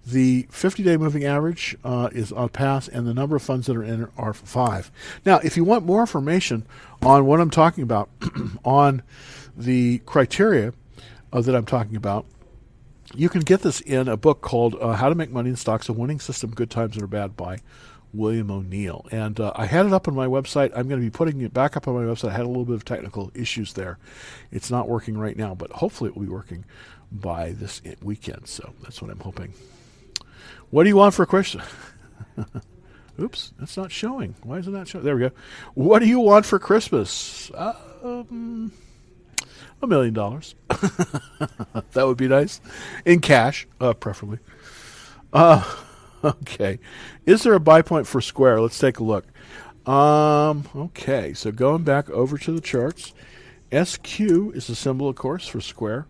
The 0.06 0.44
50-day 0.44 0.98
moving 0.98 1.24
average 1.26 1.78
uh, 1.84 2.10
is 2.12 2.32
on 2.32 2.50
pass, 2.50 2.88
and 2.88 3.06
the 3.06 3.14
number 3.14 3.36
of 3.36 3.42
funds 3.42 3.68
that 3.68 3.76
are 3.76 3.84
in 3.84 4.08
are 4.18 4.34
five. 4.34 4.92
Now, 5.26 5.40
if 5.40 5.56
you 5.56 5.64
want 5.64 5.86
more 5.86 6.02
information 6.02 6.66
on 7.02 7.26
what 7.26 7.40
I'm 7.40 7.50
talking 7.50 7.84
about, 7.84 8.10
on 8.66 9.04
the 9.56 10.00
criteria 10.00 10.74
uh, 11.32 11.42
that 11.42 11.56
I'm 11.56 11.66
talking 11.66 11.96
about, 11.96 12.26
you 13.16 13.30
can 13.30 13.42
get 13.42 13.62
this 13.62 13.82
in 13.82 14.08
a 14.08 14.18
book 14.18 14.42
called 14.42 14.76
uh, 14.80 14.94
"How 14.94 15.10
to 15.10 15.16
Make 15.16 15.32
Money 15.32 15.50
in 15.50 15.56
Stocks: 15.56 15.90
A 15.90 15.94
Winning 15.94 16.20
System, 16.20 16.52
Good 16.52 16.70
Times 16.70 16.98
and 16.98 17.10
Bad" 17.10 17.36
by 17.36 17.60
William 18.14 18.50
O'Neill. 18.52 19.06
And 19.12 19.40
uh, 19.40 19.52
I 19.56 19.66
had 19.66 19.86
it 19.86 19.94
up 19.94 20.08
on 20.08 20.16
my 20.16 20.28
website. 20.28 20.72
I'm 20.76 20.88
going 20.88 21.00
to 21.00 21.06
be 21.06 21.10
putting 21.10 21.42
it 21.42 21.54
back 21.54 21.78
up 21.78 21.88
on 21.88 21.96
my 21.96 22.02
website. 22.02 22.30
I 22.30 22.34
had 22.34 22.46
a 22.46 22.48
little 22.48 22.66
bit 22.66 22.76
of 22.76 22.86
technical 22.86 23.32
issues 23.34 23.74
there. 23.74 23.98
It's 24.52 24.72
not 24.72 24.88
working 24.88 25.18
right 25.18 25.38
now, 25.38 25.56
but 25.56 25.72
hopefully 25.72 26.10
it 26.10 26.16
will 26.16 26.24
be 26.24 26.30
working 26.30 26.66
by 27.12 27.52
this 27.52 27.82
weekend. 28.02 28.48
So 28.48 28.74
that's 28.82 29.02
what 29.02 29.12
I'm 29.12 29.20
hoping. 29.20 29.54
What 30.70 30.84
do 30.84 30.90
you 30.90 30.96
want 30.96 31.14
for 31.14 31.24
a 31.24 31.28
question? 31.28 31.62
Oops, 33.20 33.54
that's 33.60 33.76
not 33.76 33.92
showing. 33.92 34.36
Why 34.44 34.58
is 34.58 34.68
it 34.68 34.72
not 34.72 34.88
showing? 34.88 35.04
There 35.04 35.16
we 35.16 35.22
go. 35.22 35.32
What 35.74 36.00
do 36.00 36.06
you 36.06 36.20
want 36.20 36.46
for 36.46 36.58
Christmas? 36.58 37.52
Um, 37.54 38.72
a 39.82 39.88
million 39.88 40.14
dollars. 40.14 40.56
that 40.70 42.08
would 42.08 42.18
be 42.18 42.28
nice. 42.28 42.62
In 43.06 43.20
cash, 43.20 43.68
uh, 43.82 43.94
preferably. 43.94 44.40
Uh, 45.34 45.64
okay. 46.24 46.80
Is 47.26 47.44
there 47.44 47.54
a 47.54 47.60
buy 47.60 47.82
point 47.82 48.08
for 48.08 48.22
Square? 48.22 48.62
Let's 48.62 48.80
take 48.80 49.00
a 49.00 49.04
look. 49.04 49.26
Um, 49.90 50.68
okay, 50.76 51.34
so 51.34 51.52
going 51.52 51.84
back 51.84 52.10
over 52.10 52.38
to 52.38 52.52
the 52.52 52.62
charts, 52.62 53.14
SQ 53.72 54.20
is 54.20 54.68
the 54.68 54.76
symbol, 54.76 55.10
of 55.10 55.16
course, 55.16 55.48
for 55.48 55.62
Square. 55.62 56.08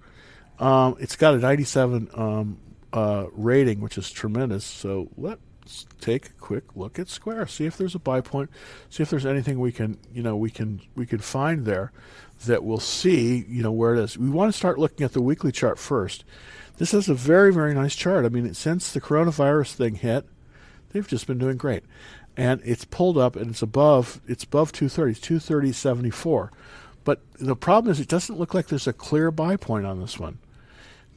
Um, 0.59 0.97
it's 0.99 1.15
got 1.15 1.35
a 1.35 1.37
97 1.37 2.09
um, 2.13 2.57
uh, 2.91 3.27
rating, 3.31 3.79
which 3.79 3.97
is 3.97 4.11
tremendous. 4.11 4.65
So 4.65 5.09
let's 5.69 5.85
take 6.01 6.25
a 6.25 6.33
quick 6.39 6.75
look 6.75 6.97
at 6.97 7.09
Square. 7.09 7.47
See 7.47 7.65
if 7.65 7.77
there's 7.77 7.93
a 7.93 7.99
buy 7.99 8.21
point. 8.21 8.49
See 8.89 9.03
if 9.03 9.09
there's 9.09 9.25
anything 9.25 9.59
we 9.59 9.71
can, 9.71 9.99
you 10.11 10.23
know, 10.23 10.35
we 10.35 10.49
can 10.49 10.81
we 10.95 11.05
can 11.05 11.19
find 11.19 11.65
there 11.65 11.91
that 12.45 12.63
we'll 12.63 12.79
see, 12.79 13.45
you 13.47 13.61
know, 13.61 13.71
where 13.71 13.95
it 13.95 14.03
is. 14.03 14.17
We 14.17 14.29
want 14.29 14.51
to 14.51 14.57
start 14.57 14.79
looking 14.79 15.03
at 15.05 15.13
the 15.13 15.21
weekly 15.21 15.51
chart 15.51 15.77
first. 15.77 16.23
This 16.77 16.93
is 16.93 17.07
a 17.07 17.13
very, 17.13 17.53
very 17.53 17.75
nice 17.75 17.95
chart. 17.95 18.25
I 18.25 18.29
mean, 18.29 18.51
since 18.53 18.91
the 18.91 19.01
coronavirus 19.01 19.73
thing 19.73 19.95
hit, 19.95 20.25
they've 20.91 21.07
just 21.07 21.27
been 21.27 21.37
doing 21.37 21.57
great. 21.57 21.83
And 22.35 22.61
it's 22.63 22.85
pulled 22.85 23.17
up 23.17 23.35
and 23.35 23.51
it's 23.51 23.61
above 23.61 24.21
it's 24.27 24.45
above 24.45 24.71
230, 24.71 25.11
it's 25.11 25.45
230.74. 25.45 26.49
But 27.03 27.21
the 27.39 27.55
problem 27.55 27.91
is 27.91 27.99
it 27.99 28.07
doesn't 28.07 28.39
look 28.39 28.53
like 28.53 28.67
there's 28.67 28.87
a 28.87 28.93
clear 28.93 29.29
buy 29.29 29.55
point 29.55 29.85
on 29.85 30.01
this 30.01 30.17
one. 30.17 30.39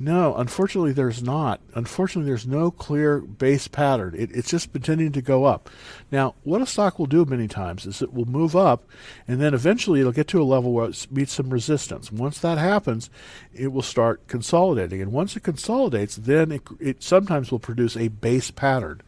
No, 0.04 0.34
unfortunately, 0.34 0.90
there's 0.90 1.22
not. 1.22 1.60
Unfortunately, 1.76 2.28
there's 2.28 2.44
no 2.44 2.72
clear 2.72 3.20
base 3.20 3.68
pattern. 3.68 4.16
It, 4.18 4.32
it's 4.34 4.50
just 4.50 4.72
continuing 4.72 5.12
to 5.12 5.22
go 5.22 5.44
up. 5.44 5.70
Now, 6.10 6.34
what 6.42 6.60
a 6.60 6.66
stock 6.66 6.98
will 6.98 7.06
do 7.06 7.24
many 7.24 7.46
times 7.46 7.86
is 7.86 8.02
it 8.02 8.12
will 8.12 8.24
move 8.24 8.56
up, 8.56 8.82
and 9.28 9.40
then 9.40 9.54
eventually 9.54 10.00
it'll 10.00 10.10
get 10.10 10.26
to 10.28 10.42
a 10.42 10.44
level 10.44 10.72
where 10.72 10.88
it 10.88 11.06
meets 11.12 11.34
some 11.34 11.50
resistance. 11.50 12.10
Once 12.10 12.40
that 12.40 12.58
happens, 12.58 13.10
it 13.54 13.68
will 13.68 13.80
start 13.80 14.26
consolidating, 14.26 15.00
and 15.00 15.12
once 15.12 15.36
it 15.36 15.44
consolidates, 15.44 16.16
then 16.16 16.50
it, 16.50 16.62
it 16.80 17.00
sometimes 17.04 17.52
will 17.52 17.60
produce 17.60 17.96
a 17.96 18.08
base 18.08 18.50
pattern. 18.50 19.02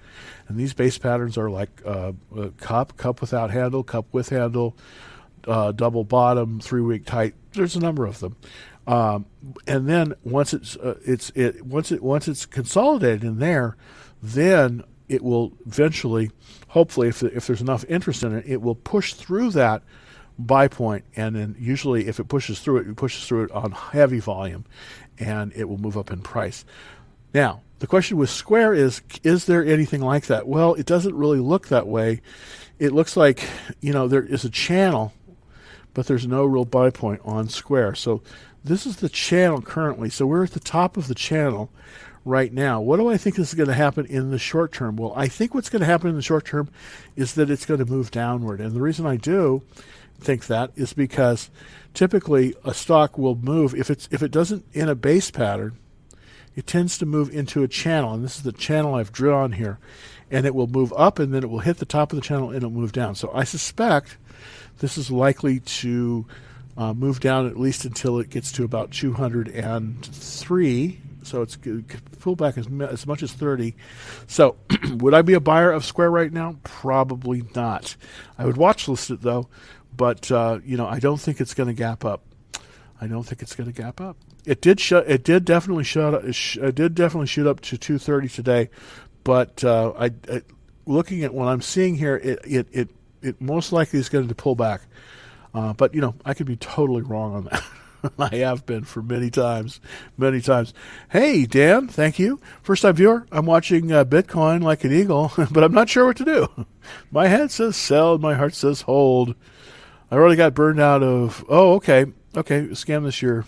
And 0.47 0.57
these 0.57 0.75
base 0.75 0.97
patterns 0.97 1.37
are 1.37 1.51
like 1.51 1.83
uh, 1.85 2.13
cup, 2.61 2.97
cup 2.97 3.21
without 3.21 3.51
handle, 3.51 3.83
cup 3.83 4.07
with 4.13 4.29
handle, 4.29 4.77
uh, 5.49 5.73
double 5.73 6.05
bottom, 6.05 6.61
three 6.61 6.83
week 6.83 7.05
tight. 7.05 7.35
There's 7.53 7.75
a 7.75 7.81
number 7.81 8.07
of 8.07 8.21
them. 8.21 8.37
Um, 8.87 9.27
and 9.67 9.89
then 9.89 10.15
once 10.25 10.53
it's 10.53 10.77
uh, 10.77 10.99
it's 11.05 11.31
it 11.35 11.65
once 11.65 11.91
it 11.91 12.03
once 12.03 12.29
it's 12.29 12.45
consolidated 12.45 13.25
in 13.25 13.39
there, 13.39 13.77
then 14.23 14.85
it 15.09 15.23
will 15.23 15.53
eventually, 15.67 16.31
hopefully, 16.69 17.09
if 17.09 17.23
if 17.23 17.47
there's 17.47 17.61
enough 17.61 17.85
interest 17.89 18.23
in 18.23 18.35
it, 18.35 18.45
it 18.47 18.61
will 18.63 18.75
push 18.75 19.15
through 19.15 19.51
that 19.51 19.83
buy 20.39 20.69
point, 20.69 21.05
and 21.17 21.37
then 21.37 21.57
usually 21.59 22.09
if 22.09 22.19
it 22.19 22.29
pushes 22.29 22.61
through 22.61 22.79
it, 22.79 22.89
it 22.89 22.97
pushes 22.97 23.27
through 23.27 23.45
it 23.45 23.51
on 23.53 23.71
heavy 23.71 24.21
volume, 24.21 24.65
and 25.19 25.53
it 25.55 25.69
will 25.69 25.79
move 25.79 25.97
up 25.97 26.11
in 26.11 26.21
price. 26.21 26.65
Now, 27.33 27.63
the 27.79 27.87
question 27.87 28.17
with 28.17 28.31
Square 28.31 28.75
is: 28.75 29.03
Is 29.23 29.47
there 29.47 29.65
anything 29.65 30.01
like 30.01 30.27
that? 30.27 30.47
Well, 30.47 30.75
it 30.75 30.87
doesn't 30.87 31.15
really 31.15 31.41
look 31.41 31.69
that 31.69 31.87
way. 31.87 32.21
It 32.79 32.93
looks 32.93 33.17
like 33.17 33.45
you 33.81 33.93
know 33.93 34.09
there 34.09 34.25
is 34.25 34.45
a 34.45 34.51
channel, 34.51 35.13
but 35.93 36.07
there's 36.07 36.27
no 36.27 36.45
real 36.45 36.65
buy 36.65 36.91
point 36.91 37.21
on 37.25 37.49
Square. 37.49 37.97
So 37.97 38.23
this 38.65 38.87
is 38.87 38.97
the 38.97 39.09
channel 39.11 39.61
currently. 39.61 40.09
So 40.09 40.27
we're 40.27 40.45
at 40.45 40.53
the 40.53 40.61
top 40.61 40.97
of 40.97 41.07
the 41.07 41.15
channel 41.15 41.71
right 42.25 42.53
now. 42.53 42.81
What 42.81 42.97
do 42.97 43.11
I 43.11 43.19
think 43.19 43.39
is 43.39 43.53
going 43.53 43.69
to 43.69 43.75
happen 43.75 44.07
in 44.07 44.31
the 44.31 44.39
short 44.39 44.73
term? 44.73 44.97
Well, 44.97 45.13
I 45.15 45.29
think 45.29 45.55
what's 45.55 45.69
going 45.69 45.81
to 45.81 45.87
happen 45.87 46.09
in 46.09 46.17
the 46.17 46.23
short 46.23 46.47
term 46.47 46.71
is 47.15 47.35
that 47.35 47.51
it's 47.51 47.67
going 47.67 47.85
to 47.85 47.87
move 47.87 48.11
downward. 48.11 48.61
And 48.61 48.75
the 48.75 48.81
reason 48.81 49.07
I 49.07 49.17
do 49.17 49.63
think 50.19 50.47
that 50.47 50.71
is 50.75 50.95
because 50.95 51.51
typically 51.93 52.55
a 52.65 52.73
stock 52.73 53.19
will 53.19 53.37
move 53.37 53.75
if 53.75 53.91
it's 53.91 54.09
if 54.11 54.23
it 54.23 54.31
doesn't 54.31 54.65
in 54.73 54.89
a 54.89 54.95
base 54.95 55.31
pattern, 55.31 55.77
it 56.57 56.67
tends 56.67 56.97
to 56.99 57.07
move 57.07 57.35
into 57.35 57.63
a 57.63 57.69
channel. 57.69 58.15
And 58.15 58.25
this 58.25 58.37
is 58.37 58.43
the 58.43 58.53
channel 58.53 58.95
I've 58.95 59.13
drawn 59.13 59.53
here. 59.53 59.79
And 60.31 60.47
it 60.47 60.55
will 60.55 60.67
move 60.67 60.93
up 60.97 61.19
and 61.19 61.35
then 61.35 61.45
it 61.45 61.51
will 61.51 61.59
hit 61.59 61.77
the 61.77 61.85
top 61.85 62.13
of 62.13 62.17
the 62.17 62.23
channel 62.23 62.49
and 62.49 62.57
it'll 62.57 62.71
move 62.71 62.93
down. 62.93 63.15
So 63.15 63.31
I 63.35 63.45
suspect 63.45 64.17
this 64.79 64.97
is 64.97 65.11
likely 65.11 65.61
to 65.61 66.27
uh, 66.77 66.93
move 66.93 67.21
down 67.21 67.47
at 67.47 67.59
least 67.59 67.85
until 67.85 68.19
it 68.19 68.31
gets 68.31 68.53
to 68.53 68.65
about 68.65 68.91
203. 68.91 71.01
So 71.23 71.43
it's 71.43 71.57
pull 72.21 72.37
back 72.37 72.59
as, 72.59 72.69
as 72.83 73.07
much 73.07 73.23
as 73.23 73.33
30. 73.33 73.75
So 74.27 74.57
would 74.97 75.15
I 75.15 75.23
be 75.23 75.35
a 75.35 75.41
buyer 75.41 75.73
of 75.73 75.85
Square 75.85 76.11
right 76.11 76.33
now? 76.33 76.57
Probably 76.65 77.45
not. 77.55 77.97
I 78.39 78.45
would 78.45 78.57
watch 78.57 78.89
list 78.89 79.11
it 79.11 79.23
though, 79.23 79.49
but 79.97 80.31
uh, 80.31 80.61
you 80.65 80.77
know 80.77 80.87
I 80.87 80.99
don't 80.99 81.21
think 81.21 81.41
it's 81.41 81.55
going 81.55 81.69
to 81.69 81.75
gap 81.75 82.05
up. 82.05 82.23
I 83.01 83.07
don't 83.07 83.25
think 83.25 83.43
it's 83.43 83.55
going 83.55 83.73
to 83.73 83.83
gap 83.83 84.01
up. 84.01 84.17
It 84.45 84.61
did 84.61 84.81
shut. 84.81 85.09
It 85.09 85.25
did 85.25 85.45
definitely 85.45 85.85
shut. 85.85 86.25
It 86.25 86.75
did 86.75 86.95
definitely 86.95 87.27
shoot 87.27 87.47
up 87.47 87.61
to 87.61 87.79
230 87.79 88.29
today, 88.29 88.71
but 89.25 89.65
uh, 89.65 89.93
I, 89.99 90.07
I, 90.31 90.43
looking 90.87 91.25
at 91.25 91.33
what 91.33 91.49
I'm 91.49 91.63
seeing 91.63 91.97
here, 91.97 92.17
it 92.17 92.41
it 92.45 92.69
it, 92.73 92.91
it 93.23 93.41
most 93.41 93.73
likely 93.73 93.99
is 93.99 94.11
going 94.11 94.29
to 94.29 94.35
pull 94.35 94.55
back. 94.55 94.83
Uh, 95.55 95.73
but 95.73 95.95
you 95.95 96.01
know, 96.01 96.15
I 96.25 96.35
could 96.35 96.47
be 96.47 96.57
totally 96.57 97.03
wrong 97.03 97.35
on 97.35 97.45
that. 97.45 97.63
I 98.19 98.37
have 98.37 98.67
been 98.67 98.85
for 98.85 99.03
many 99.03 99.31
times, 99.31 99.81
many 100.17 100.41
times. 100.41 100.75
Hey, 101.11 101.47
Dan, 101.47 101.89
thank 101.89 102.19
you. 102.19 102.41
First 102.63 102.83
time 102.83 102.97
viewer. 102.97 103.27
I'm 103.33 103.47
watching 103.47 103.93
uh, 103.93 104.05
Bitcoin 104.05 104.63
like 104.63 104.85
an 104.85 104.93
eagle, 104.93 105.33
but 105.51 105.65
I'm 105.65 105.73
not 105.73 105.89
sure 105.89 106.07
what 106.07 106.17
to 106.19 106.25
do. 106.25 106.67
My 107.11 107.29
head 107.29 107.51
says 107.51 107.77
sell, 107.77 108.19
my 108.19 108.35
heart 108.35 108.55
says 108.55 108.83
hold. 108.83 109.35
I 110.11 110.17
already 110.17 110.37
got 110.37 110.55
burned 110.55 110.81
out 110.81 111.03
of. 111.03 111.45
Oh, 111.49 111.75
okay, 111.75 112.07
okay. 112.37 112.63
Scam 112.69 113.05
this 113.05 113.23
year, 113.23 113.47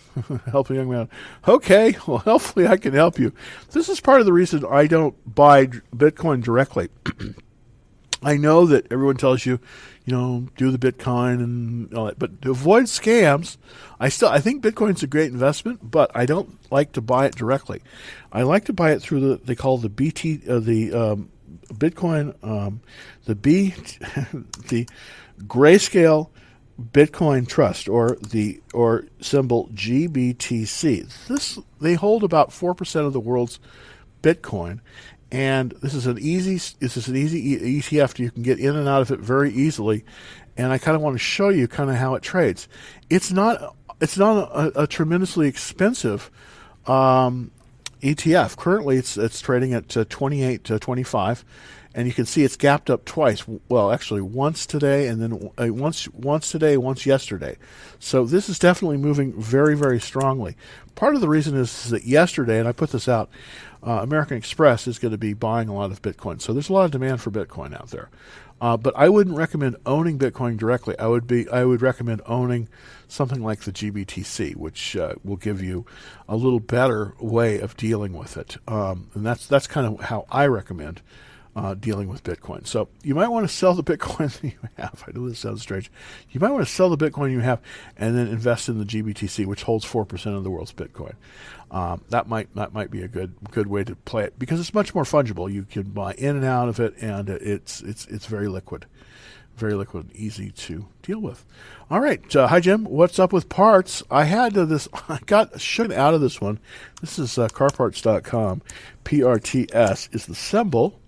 help 0.50 0.70
a 0.70 0.74
young 0.74 0.90
man. 0.90 1.10
Okay, 1.46 1.96
well, 2.06 2.18
hopefully 2.18 2.66
I 2.66 2.78
can 2.78 2.94
help 2.94 3.18
you. 3.18 3.32
This 3.72 3.90
is 3.90 4.00
part 4.00 4.20
of 4.20 4.26
the 4.26 4.32
reason 4.32 4.64
I 4.64 4.86
don't 4.86 5.14
buy 5.32 5.66
Bitcoin 5.94 6.42
directly. 6.42 6.88
I 8.22 8.38
know 8.38 8.64
that 8.66 8.90
everyone 8.90 9.18
tells 9.18 9.44
you 9.44 9.60
you 10.06 10.12
know, 10.12 10.46
do 10.56 10.70
the 10.70 10.78
Bitcoin 10.78 11.42
and 11.42 11.92
all 11.92 12.06
that. 12.06 12.18
But 12.18 12.40
to 12.42 12.52
avoid 12.52 12.84
scams, 12.84 13.56
I 13.98 14.08
still 14.08 14.28
I 14.28 14.38
think 14.38 14.62
Bitcoin's 14.62 15.02
a 15.02 15.08
great 15.08 15.32
investment, 15.32 15.90
but 15.90 16.12
I 16.14 16.26
don't 16.26 16.56
like 16.70 16.92
to 16.92 17.00
buy 17.00 17.26
it 17.26 17.34
directly. 17.34 17.82
I 18.32 18.42
like 18.42 18.64
to 18.66 18.72
buy 18.72 18.92
it 18.92 19.02
through 19.02 19.20
the 19.20 19.36
they 19.44 19.56
call 19.56 19.78
the 19.78 19.88
BT 19.88 20.42
uh, 20.48 20.60
the 20.60 20.94
um, 20.94 21.30
Bitcoin 21.74 22.34
um, 22.44 22.80
the 23.24 23.34
B 23.34 23.70
the 24.68 24.88
grayscale 25.40 26.30
Bitcoin 26.80 27.48
Trust 27.48 27.88
or 27.88 28.16
the 28.22 28.60
or 28.72 29.06
symbol 29.20 29.68
GBTC. 29.74 31.26
This 31.26 31.58
they 31.80 31.94
hold 31.94 32.22
about 32.22 32.52
four 32.52 32.74
percent 32.74 33.06
of 33.06 33.12
the 33.12 33.20
world's 33.20 33.58
Bitcoin, 34.22 34.80
and 35.30 35.72
this 35.82 35.94
is 35.94 36.06
an 36.06 36.18
easy 36.18 36.54
this 36.78 36.96
is 36.96 37.08
an 37.08 37.16
easy 37.16 37.58
ETF. 37.80 38.18
You 38.18 38.30
can 38.30 38.42
get 38.42 38.58
in 38.58 38.76
and 38.76 38.88
out 38.88 39.02
of 39.02 39.10
it 39.10 39.20
very 39.20 39.52
easily, 39.52 40.04
and 40.56 40.72
I 40.72 40.78
kind 40.78 40.94
of 40.94 41.02
want 41.02 41.14
to 41.14 41.18
show 41.18 41.48
you 41.48 41.66
kind 41.66 41.90
of 41.90 41.96
how 41.96 42.14
it 42.14 42.22
trades. 42.22 42.68
It's 43.10 43.32
not 43.32 43.74
it's 44.00 44.16
not 44.16 44.50
a, 44.52 44.82
a 44.82 44.86
tremendously 44.86 45.48
expensive 45.48 46.30
um, 46.86 47.50
ETF. 48.02 48.56
Currently, 48.56 48.96
it's 48.96 49.16
it's 49.16 49.40
trading 49.40 49.74
at 49.74 49.96
uh, 49.96 50.04
28 50.08 50.62
to 50.64 50.78
25, 50.78 51.44
and 51.94 52.06
you 52.06 52.14
can 52.14 52.26
see 52.26 52.44
it's 52.44 52.56
gapped 52.56 52.88
up 52.88 53.04
twice. 53.04 53.44
Well, 53.68 53.90
actually, 53.90 54.20
once 54.20 54.64
today, 54.64 55.08
and 55.08 55.20
then 55.20 55.50
uh, 55.58 55.72
once 55.72 56.08
once 56.10 56.52
today, 56.52 56.76
once 56.76 57.04
yesterday. 57.04 57.56
So 57.98 58.24
this 58.24 58.48
is 58.48 58.58
definitely 58.60 58.98
moving 58.98 59.32
very 59.40 59.76
very 59.76 60.00
strongly. 60.00 60.56
Part 60.94 61.14
of 61.14 61.20
the 61.20 61.28
reason 61.28 61.56
is 61.56 61.90
that 61.90 62.04
yesterday, 62.04 62.58
and 62.58 62.68
I 62.68 62.72
put 62.72 62.90
this 62.90 63.08
out 63.08 63.28
uh, 63.86 64.00
American 64.02 64.36
Express 64.36 64.88
is 64.88 64.98
going 64.98 65.12
to 65.12 65.18
be 65.18 65.32
buying 65.32 65.68
a 65.68 65.74
lot 65.74 65.92
of 65.92 66.02
Bitcoin. 66.02 66.42
So 66.42 66.52
there's 66.52 66.68
a 66.68 66.72
lot 66.72 66.84
of 66.86 66.90
demand 66.90 67.20
for 67.20 67.30
Bitcoin 67.30 67.72
out 67.74 67.90
there. 67.90 68.10
Uh, 68.60 68.76
but 68.76 68.94
I 68.96 69.08
wouldn't 69.08 69.36
recommend 69.36 69.76
owning 69.84 70.18
Bitcoin 70.18 70.56
directly. 70.56 70.98
I 70.98 71.06
would 71.06 71.26
be 71.26 71.48
I 71.48 71.64
would 71.64 71.82
recommend 71.82 72.22
owning 72.26 72.68
something 73.06 73.42
like 73.42 73.60
the 73.60 73.72
GBTC, 73.72 74.56
which 74.56 74.96
uh, 74.96 75.14
will 75.22 75.36
give 75.36 75.62
you 75.62 75.84
a 76.28 76.36
little 76.36 76.60
better 76.60 77.14
way 77.20 77.60
of 77.60 77.76
dealing 77.76 78.14
with 78.14 78.36
it. 78.36 78.56
Um, 78.66 79.10
and 79.14 79.26
that's 79.26 79.46
that's 79.46 79.66
kind 79.66 79.86
of 79.86 80.06
how 80.06 80.24
I 80.30 80.46
recommend 80.46 81.02
uh, 81.56 81.72
dealing 81.74 82.06
with 82.06 82.22
Bitcoin. 82.22 82.66
So 82.66 82.88
you 83.02 83.14
might 83.14 83.28
want 83.28 83.48
to 83.48 83.52
sell 83.52 83.72
the 83.72 83.82
Bitcoin 83.82 84.30
that 84.40 84.44
you 84.44 84.58
have. 84.76 85.02
I 85.08 85.18
know 85.18 85.26
this 85.26 85.38
sounds 85.38 85.62
strange. 85.62 85.90
You 86.30 86.38
might 86.38 86.50
want 86.50 86.66
to 86.66 86.72
sell 86.72 86.94
the 86.94 87.10
Bitcoin 87.10 87.32
you 87.32 87.40
have 87.40 87.60
and 87.96 88.16
then 88.16 88.28
invest 88.28 88.68
in 88.68 88.78
the 88.78 88.84
GBTC, 88.84 89.46
which 89.46 89.62
holds 89.62 89.84
four 89.84 90.04
percent 90.04 90.36
of 90.36 90.44
the 90.44 90.50
world's 90.50 90.72
Bitcoin. 90.72 91.14
Um, 91.70 92.02
that 92.10 92.28
might 92.28 92.54
that 92.54 92.74
might 92.74 92.90
be 92.90 93.02
a 93.02 93.08
good 93.08 93.34
good 93.50 93.66
way 93.66 93.82
to 93.84 93.96
play 93.96 94.24
it 94.24 94.38
because 94.38 94.60
it's 94.60 94.74
much 94.74 94.94
more 94.94 95.04
fungible. 95.04 95.50
You 95.50 95.64
can 95.64 95.84
buy 95.84 96.12
in 96.12 96.36
and 96.36 96.44
out 96.44 96.68
of 96.68 96.78
it, 96.78 96.94
and 97.00 97.30
it's 97.30 97.80
it's 97.80 98.06
it's 98.06 98.26
very 98.26 98.48
liquid, 98.48 98.84
very 99.56 99.74
liquid, 99.74 100.10
easy 100.14 100.50
to 100.50 100.86
deal 101.02 101.20
with. 101.20 101.44
All 101.90 102.00
right, 102.00 102.36
uh, 102.36 102.48
hi 102.48 102.60
Jim. 102.60 102.84
What's 102.84 103.18
up 103.18 103.32
with 103.32 103.48
parts? 103.48 104.02
I 104.10 104.24
had 104.24 104.56
uh, 104.58 104.66
this. 104.66 104.88
I 105.08 105.20
got 105.24 105.58
shook 105.58 105.90
out 105.90 106.12
of 106.12 106.20
this 106.20 106.38
one. 106.38 106.60
This 107.00 107.18
is 107.18 107.38
uh, 107.38 107.48
CarParts.com. 107.48 108.60
PRTS 109.04 110.14
is 110.14 110.26
the 110.26 110.34
symbol 110.34 111.00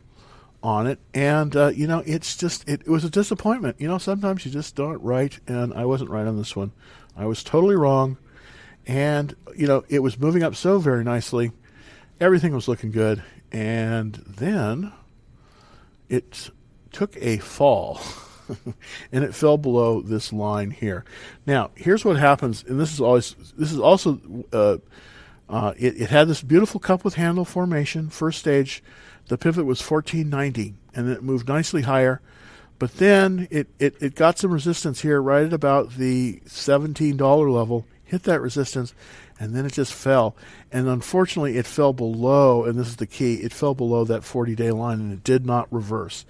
on 0.62 0.86
it, 0.86 0.98
and 1.14 1.54
uh, 1.54 1.68
you 1.68 1.86
know 1.86 2.02
it's 2.06 2.36
just 2.36 2.68
it, 2.68 2.82
it 2.82 2.88
was 2.88 3.04
a 3.04 3.10
disappointment. 3.10 3.80
You 3.80 3.88
know 3.88 3.98
sometimes 3.98 4.44
you 4.44 4.50
just 4.50 4.74
don't 4.74 5.02
right, 5.02 5.38
and 5.46 5.72
I 5.74 5.84
wasn't 5.84 6.10
right 6.10 6.26
on 6.26 6.36
this 6.36 6.56
one. 6.56 6.72
I 7.16 7.26
was 7.26 7.42
totally 7.42 7.76
wrong. 7.76 8.16
And 8.86 9.36
you 9.54 9.66
know 9.66 9.84
it 9.88 9.98
was 9.98 10.18
moving 10.18 10.42
up 10.42 10.54
so 10.54 10.78
very 10.78 11.04
nicely. 11.04 11.52
Everything 12.20 12.54
was 12.54 12.68
looking 12.68 12.90
good. 12.90 13.22
And 13.50 14.14
then 14.14 14.92
it 16.08 16.50
took 16.92 17.16
a 17.16 17.38
fall 17.38 18.00
and 19.12 19.24
it 19.24 19.34
fell 19.34 19.58
below 19.58 20.00
this 20.00 20.32
line 20.32 20.70
here. 20.70 21.04
Now 21.46 21.70
here's 21.74 22.04
what 22.04 22.16
happens 22.16 22.64
and 22.66 22.80
this 22.80 22.92
is 22.92 23.00
always 23.00 23.34
this 23.56 23.72
is 23.72 23.78
also 23.78 24.20
uh, 24.52 24.78
uh, 25.48 25.74
it, 25.78 26.00
it 26.00 26.10
had 26.10 26.28
this 26.28 26.42
beautiful 26.42 26.80
cup 26.80 27.04
with 27.04 27.14
handle 27.14 27.44
formation 27.44 28.10
first 28.10 28.38
stage 28.38 28.82
the 29.28 29.38
pivot 29.38 29.64
was 29.64 29.80
1490 29.80 30.74
and 30.94 31.08
it 31.08 31.22
moved 31.22 31.48
nicely 31.48 31.82
higher 31.82 32.20
but 32.78 32.96
then 32.96 33.48
it, 33.50 33.68
it, 33.78 33.96
it 34.00 34.14
got 34.14 34.38
some 34.38 34.52
resistance 34.52 35.00
here 35.00 35.20
right 35.20 35.44
at 35.44 35.52
about 35.52 35.94
the 35.94 36.40
$17 36.46 37.52
level 37.52 37.84
hit 38.08 38.22
that 38.24 38.40
resistance, 38.40 38.94
and 39.38 39.54
then 39.54 39.66
it 39.66 39.72
just 39.72 39.92
fell. 39.92 40.34
And 40.72 40.88
unfortunately, 40.88 41.56
it 41.58 41.66
fell 41.66 41.92
below, 41.92 42.64
and 42.64 42.78
this 42.78 42.88
is 42.88 42.96
the 42.96 43.06
key 43.06 43.34
it 43.34 43.52
fell 43.52 43.74
below 43.74 44.04
that 44.04 44.24
40 44.24 44.54
day 44.54 44.72
line 44.72 45.00
and 45.00 45.12
it 45.12 45.22
did 45.22 45.46
not 45.46 45.72
reverse. 45.72 46.24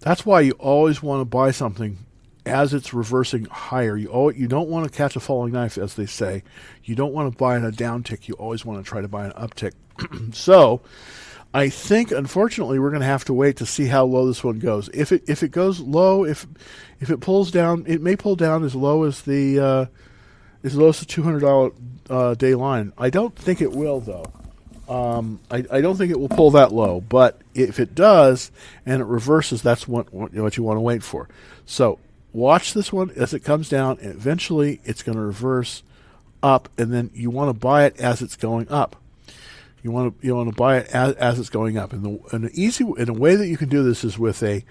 That's 0.00 0.26
why 0.26 0.42
you 0.42 0.52
always 0.52 1.02
want 1.02 1.20
to 1.20 1.24
buy 1.24 1.52
something 1.52 1.98
as 2.44 2.74
it's 2.74 2.92
reversing 2.92 3.46
higher. 3.46 3.96
You 3.96 4.10
oh, 4.10 4.28
you 4.28 4.46
don't 4.46 4.68
want 4.68 4.90
to 4.90 4.96
catch 4.96 5.16
a 5.16 5.20
falling 5.20 5.52
knife, 5.52 5.78
as 5.78 5.94
they 5.94 6.06
say. 6.06 6.42
You 6.84 6.94
don't 6.94 7.14
want 7.14 7.32
to 7.32 7.38
buy 7.38 7.56
in 7.56 7.64
a 7.64 7.72
downtick. 7.72 8.28
You 8.28 8.34
always 8.34 8.64
want 8.64 8.84
to 8.84 8.88
try 8.88 9.00
to 9.00 9.08
buy 9.08 9.26
an 9.26 9.32
uptick. 9.32 9.72
so, 10.34 10.82
I 11.56 11.70
think 11.70 12.10
unfortunately 12.10 12.78
we're 12.78 12.90
going 12.90 13.00
to 13.00 13.06
have 13.06 13.24
to 13.24 13.32
wait 13.32 13.56
to 13.56 13.66
see 13.66 13.86
how 13.86 14.04
low 14.04 14.26
this 14.26 14.44
one 14.44 14.58
goes. 14.58 14.90
If 14.92 15.10
it 15.10 15.24
if 15.26 15.42
it 15.42 15.52
goes 15.52 15.80
low, 15.80 16.22
if 16.22 16.46
if 17.00 17.08
it 17.08 17.20
pulls 17.20 17.50
down, 17.50 17.84
it 17.86 18.02
may 18.02 18.14
pull 18.14 18.36
down 18.36 18.62
as 18.62 18.74
low 18.74 19.04
as 19.04 19.22
the 19.22 19.58
uh, 19.58 19.86
as 20.62 20.76
low 20.76 20.90
as 20.90 21.00
the 21.00 21.06
two 21.06 21.22
hundred 21.22 21.40
dollar 21.40 21.70
uh, 22.10 22.34
day 22.34 22.54
line. 22.54 22.92
I 22.98 23.08
don't 23.08 23.34
think 23.34 23.62
it 23.62 23.72
will 23.72 24.00
though. 24.00 24.26
Um, 24.86 25.40
I, 25.50 25.64
I, 25.72 25.80
don't 25.80 25.96
think 25.96 26.10
it 26.10 26.20
will 26.20 26.28
pull 26.28 26.50
that 26.52 26.72
low, 26.72 27.00
but 27.00 27.40
if 27.54 27.80
it 27.80 27.94
does 27.94 28.52
and 28.84 29.00
it 29.00 29.06
reverses, 29.06 29.60
that's 29.60 29.88
what, 29.88 30.12
what, 30.14 30.32
what 30.32 30.56
you 30.56 30.62
want 30.62 30.76
to 30.76 30.80
wait 30.82 31.02
for. 31.02 31.28
So 31.64 31.98
watch 32.32 32.72
this 32.72 32.92
one 32.92 33.10
as 33.16 33.34
it 33.34 33.40
comes 33.40 33.68
down, 33.68 33.98
and 34.00 34.12
eventually 34.12 34.80
it's 34.84 35.02
going 35.02 35.16
to 35.16 35.24
reverse 35.24 35.82
up, 36.40 36.68
and 36.78 36.92
then 36.92 37.10
you 37.14 37.30
want 37.30 37.48
to 37.48 37.52
buy 37.52 37.86
it 37.86 37.98
as 37.98 38.22
it's 38.22 38.36
going 38.36 38.68
up. 38.68 38.94
You 39.86 39.92
want 39.92 40.20
to 40.20 40.26
you 40.26 40.34
want 40.34 40.50
to 40.50 40.56
buy 40.56 40.78
it 40.78 40.88
as, 40.88 41.14
as 41.14 41.38
it's 41.38 41.48
going 41.48 41.78
up, 41.78 41.92
and 41.92 42.02
the 42.02 42.50
easy 42.52 42.82
and 42.82 43.08
a 43.08 43.12
way 43.12 43.36
that 43.36 43.46
you 43.46 43.56
can 43.56 43.68
do 43.68 43.84
this 43.84 44.02
is 44.02 44.18
with 44.18 44.42
a 44.42 44.64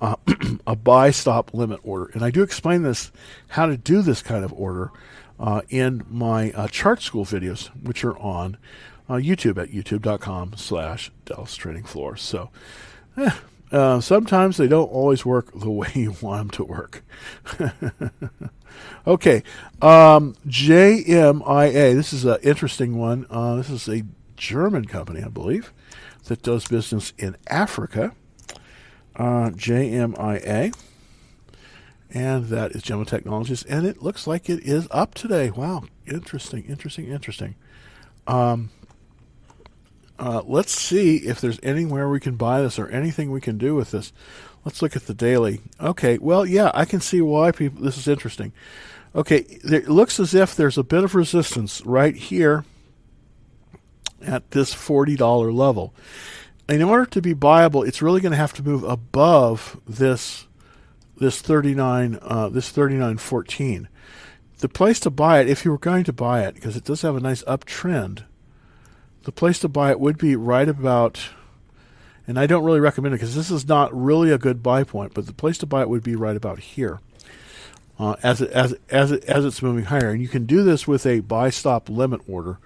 uh, 0.00 0.16
a 0.66 0.74
buy 0.74 1.12
stop 1.12 1.54
limit 1.54 1.78
order, 1.84 2.10
and 2.12 2.24
I 2.24 2.32
do 2.32 2.42
explain 2.42 2.82
this 2.82 3.12
how 3.50 3.66
to 3.66 3.76
do 3.76 4.02
this 4.02 4.20
kind 4.20 4.44
of 4.44 4.52
order 4.52 4.90
uh, 5.38 5.60
in 5.68 6.04
my 6.10 6.50
uh, 6.50 6.66
chart 6.66 7.02
school 7.02 7.24
videos, 7.24 7.68
which 7.84 8.04
are 8.04 8.18
on 8.18 8.56
uh, 9.08 9.14
YouTube 9.14 9.62
at 9.62 9.68
youtube.com/slash 9.68 11.12
Dallas 11.24 11.54
Trading 11.54 11.84
Floor. 11.84 12.16
So. 12.16 12.50
Eh, 13.16 13.30
uh, 13.70 14.00
sometimes 14.00 14.56
they 14.56 14.66
don't 14.66 14.90
always 14.90 15.26
work 15.26 15.52
the 15.54 15.70
way 15.70 15.88
you 15.94 16.16
want 16.20 16.40
them 16.40 16.50
to 16.50 16.64
work. 16.64 17.04
okay, 19.06 19.44
um, 19.82 20.34
JMIA. 20.48 21.94
This 21.94 22.12
is 22.12 22.24
an 22.24 22.38
interesting 22.42 22.98
one. 22.98 23.26
This 23.58 23.70
is 23.70 23.88
a 23.88 24.02
German 24.38 24.86
company, 24.86 25.22
I 25.22 25.28
believe, 25.28 25.72
that 26.24 26.42
does 26.42 26.66
business 26.66 27.12
in 27.18 27.36
Africa. 27.48 28.12
Uh, 29.14 29.50
JMIA. 29.50 30.74
And 32.10 32.46
that 32.46 32.72
is 32.72 32.82
Jumia 32.82 33.06
Technologies. 33.06 33.64
And 33.64 33.86
it 33.86 34.02
looks 34.02 34.26
like 34.26 34.48
it 34.48 34.60
is 34.60 34.88
up 34.90 35.14
today. 35.14 35.50
Wow. 35.50 35.84
Interesting, 36.06 36.64
interesting, 36.64 37.08
interesting. 37.08 37.54
Um, 38.26 38.70
uh, 40.18 40.42
let's 40.46 40.72
see 40.72 41.16
if 41.16 41.40
there's 41.40 41.60
anywhere 41.62 42.08
we 42.08 42.20
can 42.20 42.36
buy 42.36 42.62
this 42.62 42.78
or 42.78 42.88
anything 42.88 43.30
we 43.30 43.40
can 43.40 43.58
do 43.58 43.74
with 43.74 43.90
this. 43.90 44.12
Let's 44.64 44.82
look 44.82 44.96
at 44.96 45.06
the 45.06 45.14
daily. 45.14 45.60
Okay, 45.80 46.18
well, 46.18 46.44
yeah, 46.44 46.70
I 46.74 46.84
can 46.84 47.00
see 47.00 47.20
why 47.20 47.52
people. 47.52 47.82
This 47.82 47.96
is 47.96 48.08
interesting. 48.08 48.52
Okay, 49.14 49.38
it 49.38 49.88
looks 49.88 50.18
as 50.18 50.34
if 50.34 50.56
there's 50.56 50.76
a 50.76 50.82
bit 50.82 51.04
of 51.04 51.14
resistance 51.14 51.84
right 51.86 52.14
here 52.14 52.64
at 54.22 54.50
this 54.50 54.74
forty 54.74 55.16
dollar 55.16 55.52
level. 55.52 55.94
In 56.68 56.82
order 56.82 57.06
to 57.06 57.22
be 57.22 57.34
buyable, 57.34 57.86
it's 57.86 58.02
really 58.02 58.20
going 58.20 58.32
to 58.32 58.38
have 58.38 58.52
to 58.54 58.62
move 58.62 58.84
above 58.84 59.80
this 59.86 60.46
this 61.16 61.40
thirty 61.40 61.74
nine 61.74 62.18
uh, 62.22 62.48
this 62.48 62.68
thirty 62.70 62.96
nine 62.96 63.18
fourteen. 63.18 63.88
The 64.58 64.68
place 64.68 64.98
to 65.00 65.10
buy 65.10 65.40
it, 65.40 65.48
if 65.48 65.64
you 65.64 65.70
were 65.70 65.78
going 65.78 66.04
to 66.04 66.12
buy 66.12 66.44
it, 66.44 66.54
because 66.54 66.76
it 66.76 66.84
does 66.84 67.02
have 67.02 67.16
a 67.16 67.20
nice 67.20 67.44
uptrend 67.44 68.24
the 69.28 69.32
place 69.32 69.58
to 69.58 69.68
buy 69.68 69.90
it 69.90 70.00
would 70.00 70.16
be 70.16 70.36
right 70.36 70.70
about, 70.70 71.28
and 72.26 72.38
I 72.38 72.46
don't 72.46 72.64
really 72.64 72.80
recommend 72.80 73.14
it 73.14 73.18
because 73.18 73.34
this 73.34 73.50
is 73.50 73.68
not 73.68 73.94
really 73.94 74.30
a 74.30 74.38
good 74.38 74.62
buy 74.62 74.84
point, 74.84 75.12
but 75.12 75.26
the 75.26 75.34
place 75.34 75.58
to 75.58 75.66
buy 75.66 75.82
it 75.82 75.90
would 75.90 76.02
be 76.02 76.16
right 76.16 76.34
about 76.34 76.60
here. 76.60 77.00
Uh, 77.98 78.16
as 78.22 78.40
it, 78.40 78.50
as 78.52 78.74
as 78.88 79.12
it, 79.12 79.24
as 79.24 79.44
it's 79.44 79.60
moving 79.60 79.84
higher, 79.84 80.08
and 80.08 80.22
you 80.22 80.28
can 80.28 80.46
do 80.46 80.62
this 80.62 80.88
with 80.88 81.04
a 81.04 81.20
buy 81.20 81.50
stop 81.50 81.90
limit 81.90 82.22
order, 82.26 82.58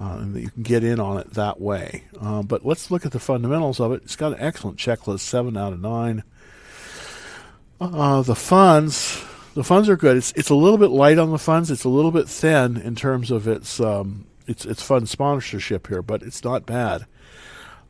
uh, 0.00 0.18
and 0.20 0.34
you 0.36 0.48
can 0.50 0.62
get 0.62 0.82
in 0.82 0.98
on 0.98 1.18
it 1.18 1.34
that 1.34 1.60
way. 1.60 2.04
Uh, 2.18 2.42
but 2.42 2.64
let's 2.64 2.90
look 2.90 3.04
at 3.04 3.12
the 3.12 3.20
fundamentals 3.20 3.78
of 3.80 3.92
it. 3.92 4.02
It's 4.02 4.16
got 4.16 4.32
an 4.32 4.40
excellent 4.40 4.78
checklist, 4.78 5.20
seven 5.20 5.56
out 5.56 5.72
of 5.72 5.80
nine. 5.80 6.24
Uh, 7.80 8.22
the 8.22 8.34
funds, 8.34 9.22
the 9.54 9.64
funds 9.64 9.88
are 9.88 9.96
good. 9.96 10.16
It's 10.16 10.32
it's 10.32 10.50
a 10.50 10.54
little 10.54 10.78
bit 10.78 10.90
light 10.90 11.18
on 11.18 11.30
the 11.30 11.38
funds. 11.38 11.70
It's 11.70 11.84
a 11.84 11.88
little 11.88 12.10
bit 12.10 12.28
thin 12.28 12.76
in 12.76 12.94
terms 12.94 13.30
of 13.30 13.46
its 13.46 13.80
um, 13.80 14.26
it's 14.46 14.64
it's 14.64 14.82
fund 14.82 15.08
sponsorship 15.08 15.86
here, 15.86 16.02
but 16.02 16.22
it's 16.22 16.44
not 16.44 16.66
bad. 16.66 17.06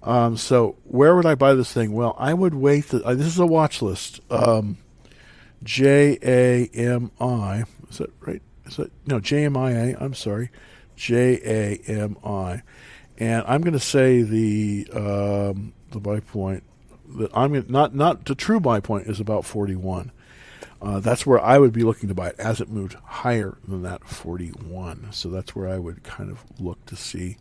Um, 0.03 0.37
so 0.37 0.77
where 0.85 1.15
would 1.15 1.27
I 1.27 1.35
buy 1.35 1.55
this 1.55 1.73
thing? 1.73 1.93
Well, 1.93 2.15
I 2.19 2.35
would 2.35 2.55
wait. 2.55 2.89
The, 2.89 3.05
uh, 3.05 3.15
this 3.15 3.27
is 3.27 3.39
a 3.39 3.47
watch 3.47 3.83
list. 3.83 4.21
Um, 4.31 4.79
J 5.63 6.19
A 6.23 6.67
M 6.69 7.11
I. 7.21 7.65
Is 7.91 7.99
that 7.99 8.11
right? 8.21 8.43
Is 8.67 8.77
that 8.77 8.93
no 9.07 9.21
J 9.21 9.45
M 9.45 9.57
I 9.57 9.73
A? 9.73 9.97
I'm 10.01 10.15
sorry, 10.15 10.51
J 11.01 11.41
A 11.43 11.91
M 11.91 12.17
I. 12.23 12.63
And 13.17 13.43
I'm 13.47 13.63
going 13.63 13.73
to 13.73 13.81
say 13.81 14.23
the 14.23 14.87
um, 14.93 15.73
the 15.91 15.99
buy 15.99 16.21
point 16.21 16.63
that 17.17 17.31
I'm 17.35 17.65
not 17.69 17.95
not 17.95 18.27
the 18.27 18.35
true 18.35 18.61
buy 18.61 18.81
point 18.81 19.07
is 19.07 19.19
about 19.19 19.47
41. 19.47 20.13
Uh, 20.83 21.01
that's 21.01 21.27
where 21.27 21.41
I 21.41 21.59
would 21.59 21.73
be 21.73 21.85
looking 21.85 22.09
to 22.09 22.15
buy 22.15 22.29
it 22.29 22.37
as 22.39 22.61
it 22.61 22.69
moved 22.71 22.95
higher 23.05 23.57
than 23.67 23.83
that 23.83 24.05
41. 24.05 25.09
So 25.11 25.29
that's 25.29 25.55
where 25.55 25.69
I 25.69 25.79
would 25.79 26.03
kind 26.03 26.31
of 26.31 26.45
look 26.59 26.85
to 26.87 26.97
see 26.97 27.37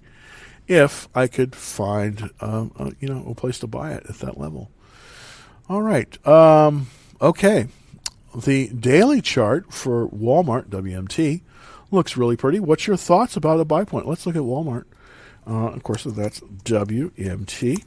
if 0.68 1.07
I 1.16 1.28
could 1.28 1.55
find, 1.55 2.32
um, 2.41 2.74
a, 2.78 2.91
you 2.99 3.07
know, 3.07 3.26
a 3.30 3.36
place 3.36 3.60
to 3.60 3.68
buy 3.68 3.91
it 3.93 4.05
at 4.10 4.20
that 4.20 4.38
level. 4.38 4.70
All 5.70 5.82
right. 5.82 6.28
Um, 6.28 6.88
okay. 7.22 7.68
The 8.36 8.68
daily 8.68 9.22
chart 9.22 9.72
for 9.72 10.10
Walmart 10.10 10.68
WMT 10.68 11.41
looks 11.92 12.18
really 12.18 12.38
pretty. 12.38 12.60
What's 12.60 12.88
your 12.88 12.98
thoughts 12.98 13.36
about 13.36 13.60
a 13.60 13.66
buy 13.66 13.84
point? 13.84 14.08
Let's 14.08 14.26
look 14.26 14.36
at 14.36 14.42
Walmart. 14.42 14.86
Uh, 15.48 15.70
of 15.70 15.84
course, 15.84 16.04
that's 16.04 16.40
WMT. 16.40 17.84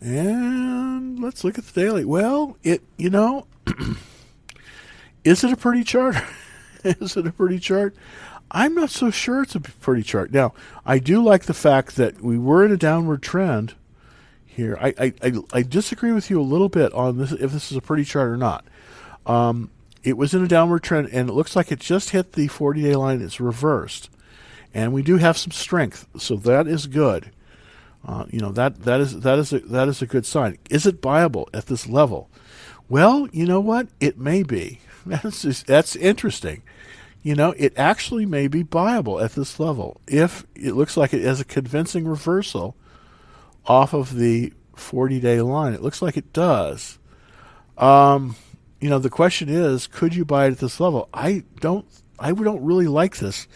And 0.00 1.20
let's 1.20 1.44
look 1.44 1.58
at 1.58 1.66
the 1.66 1.80
daily. 1.80 2.04
Well, 2.04 2.56
it 2.62 2.82
you 2.96 3.10
know, 3.10 3.46
is 5.24 5.44
it 5.44 5.52
a 5.52 5.56
pretty 5.56 5.84
chart? 5.84 6.16
is 6.84 7.16
it 7.16 7.26
a 7.26 7.32
pretty 7.32 7.58
chart? 7.58 7.94
I'm 8.50 8.74
not 8.74 8.90
so 8.90 9.10
sure 9.10 9.42
it's 9.42 9.54
a 9.54 9.60
pretty 9.60 10.02
chart. 10.02 10.30
Now, 10.30 10.54
I 10.86 10.98
do 10.98 11.22
like 11.22 11.44
the 11.44 11.54
fact 11.54 11.96
that 11.96 12.20
we 12.20 12.38
were 12.38 12.64
in 12.64 12.70
a 12.70 12.76
downward 12.76 13.22
trend 13.22 13.74
here. 14.46 14.78
I, 14.80 14.94
I, 14.98 15.12
I, 15.22 15.32
I 15.52 15.62
disagree 15.62 16.12
with 16.12 16.30
you 16.30 16.40
a 16.40 16.42
little 16.42 16.68
bit 16.68 16.92
on 16.92 17.18
this 17.18 17.32
if 17.32 17.50
this 17.50 17.72
is 17.72 17.76
a 17.76 17.80
pretty 17.80 18.04
chart 18.04 18.28
or 18.28 18.36
not. 18.36 18.64
Um, 19.26 19.70
it 20.04 20.16
was 20.16 20.34
in 20.34 20.44
a 20.44 20.48
downward 20.48 20.82
trend, 20.82 21.08
and 21.10 21.28
it 21.28 21.32
looks 21.32 21.56
like 21.56 21.72
it 21.72 21.80
just 21.80 22.10
hit 22.10 22.32
the 22.32 22.48
40 22.48 22.82
day 22.82 22.94
line. 22.94 23.20
It's 23.20 23.40
reversed. 23.40 24.10
And 24.72 24.92
we 24.92 25.02
do 25.02 25.16
have 25.16 25.38
some 25.38 25.52
strength, 25.52 26.06
so 26.18 26.36
that 26.36 26.66
is 26.66 26.86
good. 26.86 27.30
Uh, 28.06 28.26
you 28.30 28.38
know 28.38 28.52
that 28.52 28.82
that 28.82 29.00
is 29.00 29.20
that 29.20 29.38
is 29.38 29.52
a, 29.52 29.60
that 29.60 29.88
is 29.88 30.02
a 30.02 30.06
good 30.06 30.26
sign. 30.26 30.58
Is 30.68 30.86
it 30.86 31.00
viable 31.00 31.48
at 31.54 31.66
this 31.66 31.88
level? 31.88 32.28
Well, 32.88 33.28
you 33.32 33.46
know 33.46 33.60
what? 33.60 33.88
It 33.98 34.18
may 34.18 34.42
be. 34.42 34.80
That's 35.06 35.42
just, 35.42 35.66
that's 35.66 35.96
interesting. 35.96 36.62
You 37.22 37.34
know, 37.34 37.54
it 37.58 37.74
actually 37.76 38.24
may 38.24 38.48
be 38.48 38.62
viable 38.62 39.20
at 39.20 39.32
this 39.32 39.60
level 39.60 40.00
if 40.06 40.46
it 40.54 40.72
looks 40.72 40.96
like 40.96 41.12
it 41.12 41.22
has 41.22 41.40
a 41.40 41.44
convincing 41.44 42.06
reversal 42.06 42.74
off 43.66 43.92
of 43.92 44.14
the 44.16 44.54
40-day 44.76 45.42
line. 45.42 45.74
It 45.74 45.82
looks 45.82 46.00
like 46.00 46.16
it 46.16 46.32
does. 46.32 46.98
Um, 47.76 48.36
you 48.80 48.88
know, 48.90 48.98
the 48.98 49.10
question 49.10 49.48
is, 49.48 49.86
could 49.86 50.14
you 50.14 50.24
buy 50.24 50.46
it 50.46 50.52
at 50.52 50.58
this 50.58 50.80
level? 50.80 51.08
I 51.12 51.44
don't. 51.60 51.86
I 52.18 52.32
don't 52.32 52.62
really 52.62 52.86
like 52.86 53.16
this 53.16 53.48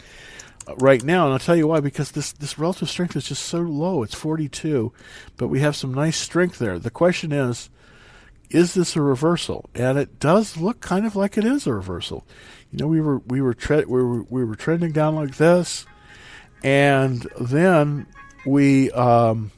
right 0.79 1.03
now, 1.03 1.25
and 1.25 1.33
I'll 1.33 1.39
tell 1.39 1.57
you 1.57 1.67
why. 1.67 1.81
Because 1.81 2.11
this 2.11 2.33
this 2.33 2.59
relative 2.59 2.89
strength 2.89 3.17
is 3.17 3.29
just 3.29 3.45
so 3.45 3.61
low. 3.61 4.03
It's 4.03 4.15
42, 4.15 4.93
but 5.37 5.49
we 5.49 5.61
have 5.61 5.77
some 5.77 5.95
nice 5.95 6.17
strength 6.17 6.59
there. 6.59 6.79
The 6.79 6.91
question 6.91 7.33
is, 7.33 7.71
is 8.51 8.75
this 8.75 8.97
a 8.97 9.03
reversal? 9.03 9.69
And 9.75 9.99
it 9.99 10.19
does 10.19 10.57
look 10.57 10.81
kind 10.81 11.07
of 11.07 11.17
like 11.17 11.37
it 11.37 11.45
is 11.45 11.67
a 11.67 11.75
reversal. 11.75 12.25
You 12.73 12.79
know, 12.79 12.87
we 12.87 13.01
were 13.01 13.19
we 13.19 13.41
were 13.41 13.55
tre- 13.55 13.85
we 13.85 14.03
were 14.03 14.23
we 14.25 14.45
were 14.45 14.57
trending 14.57 14.93
down 14.93 15.15
like 15.15 15.37
this, 15.37 15.87
and 16.63 17.27
then 17.41 18.07
we 18.45 18.91
um, 18.93 19.53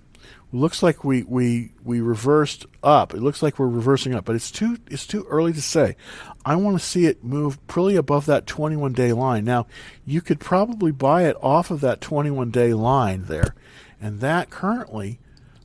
looks 0.53 0.82
like 0.82 1.05
we, 1.05 1.22
we 1.22 1.72
we 1.84 2.01
reversed 2.01 2.66
up. 2.82 3.14
It 3.14 3.20
looks 3.20 3.42
like 3.42 3.59
we're 3.59 3.68
reversing 3.68 4.14
up, 4.14 4.24
but 4.24 4.36
it's 4.36 4.51
too 4.51 4.78
it's 4.90 5.07
too 5.07 5.24
early 5.28 5.53
to 5.53 5.62
say. 5.62 5.96
I 6.44 6.57
want 6.57 6.78
to 6.78 6.84
see 6.84 7.07
it 7.07 7.22
move 7.22 7.64
pretty 7.66 7.96
above 7.96 8.26
that 8.26 8.46
21 8.46 8.92
day 8.92 9.12
line. 9.12 9.44
Now, 9.44 9.66
you 10.05 10.20
could 10.20 10.40
probably 10.40 10.92
buy 10.92 11.24
it 11.24 11.36
off 11.40 11.70
of 11.70 11.80
that 11.82 12.01
21 12.01 12.51
day 12.51 12.74
line 12.74 13.24
there, 13.26 13.55
and 14.01 14.20
that 14.20 14.51
currently 14.51 15.18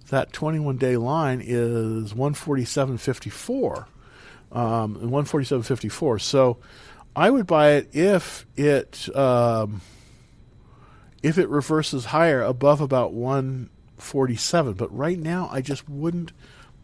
that 0.10 0.32
21 0.32 0.78
day 0.78 0.98
line 0.98 1.42
is 1.44 2.14
147.54. 2.14 3.86
Um, 4.52 4.96
147.54. 4.98 6.22
So 6.22 6.58
I 7.16 7.30
would 7.30 7.48
buy 7.48 7.72
it 7.74 7.90
if 7.94 8.46
it 8.56 9.14
um, 9.16 9.82
if 11.24 11.38
it 11.38 11.50
reverses 11.50 12.06
higher 12.06 12.42
above 12.44 12.82
about 12.82 13.14
147. 13.98 14.74
But 14.74 14.96
right 14.96 15.20
now, 15.20 15.50
I 15.52 15.62
just 15.62 15.90
wouldn't 15.90 16.32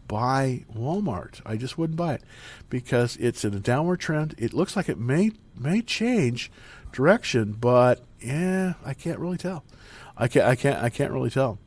buy 0.08 0.66
Walmart. 0.76 1.42
I 1.46 1.56
just 1.56 1.78
wouldn't 1.78 1.98
buy 1.98 2.16
it 2.16 2.24
because 2.70 3.16
it's 3.18 3.46
in 3.46 3.54
a 3.54 3.60
downward 3.60 4.02
trend. 4.02 4.36
It 4.38 4.54
looks 4.54 4.76
like 4.76 4.90
it 4.90 4.98
may 4.98 5.32
may 5.58 5.82
change 5.82 6.52
direction, 6.92 7.54
but 7.54 8.02
yeah, 8.20 8.74
I 8.86 8.94
can't 8.94 9.20
really 9.20 9.38
tell. 9.38 9.64
I 10.18 10.28
can't 10.28 10.46
I 10.46 10.56
can't 10.56 10.84
I 10.84 10.90
can't 10.90 11.12
really 11.12 11.30
tell. 11.30 11.60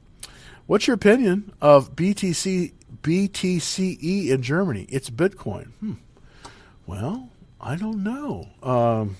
What's 0.66 0.86
your 0.86 0.94
opinion 0.94 1.52
of 1.60 1.96
BTC 1.96 2.72
BTCE 3.02 4.28
in 4.28 4.42
Germany? 4.42 4.86
It's 4.88 5.10
Bitcoin. 5.10 5.72
Hmm. 5.80 5.92
Well, 6.86 7.30
I 7.60 7.76
don't 7.76 8.02
know. 8.02 8.48
Um, 8.62 9.16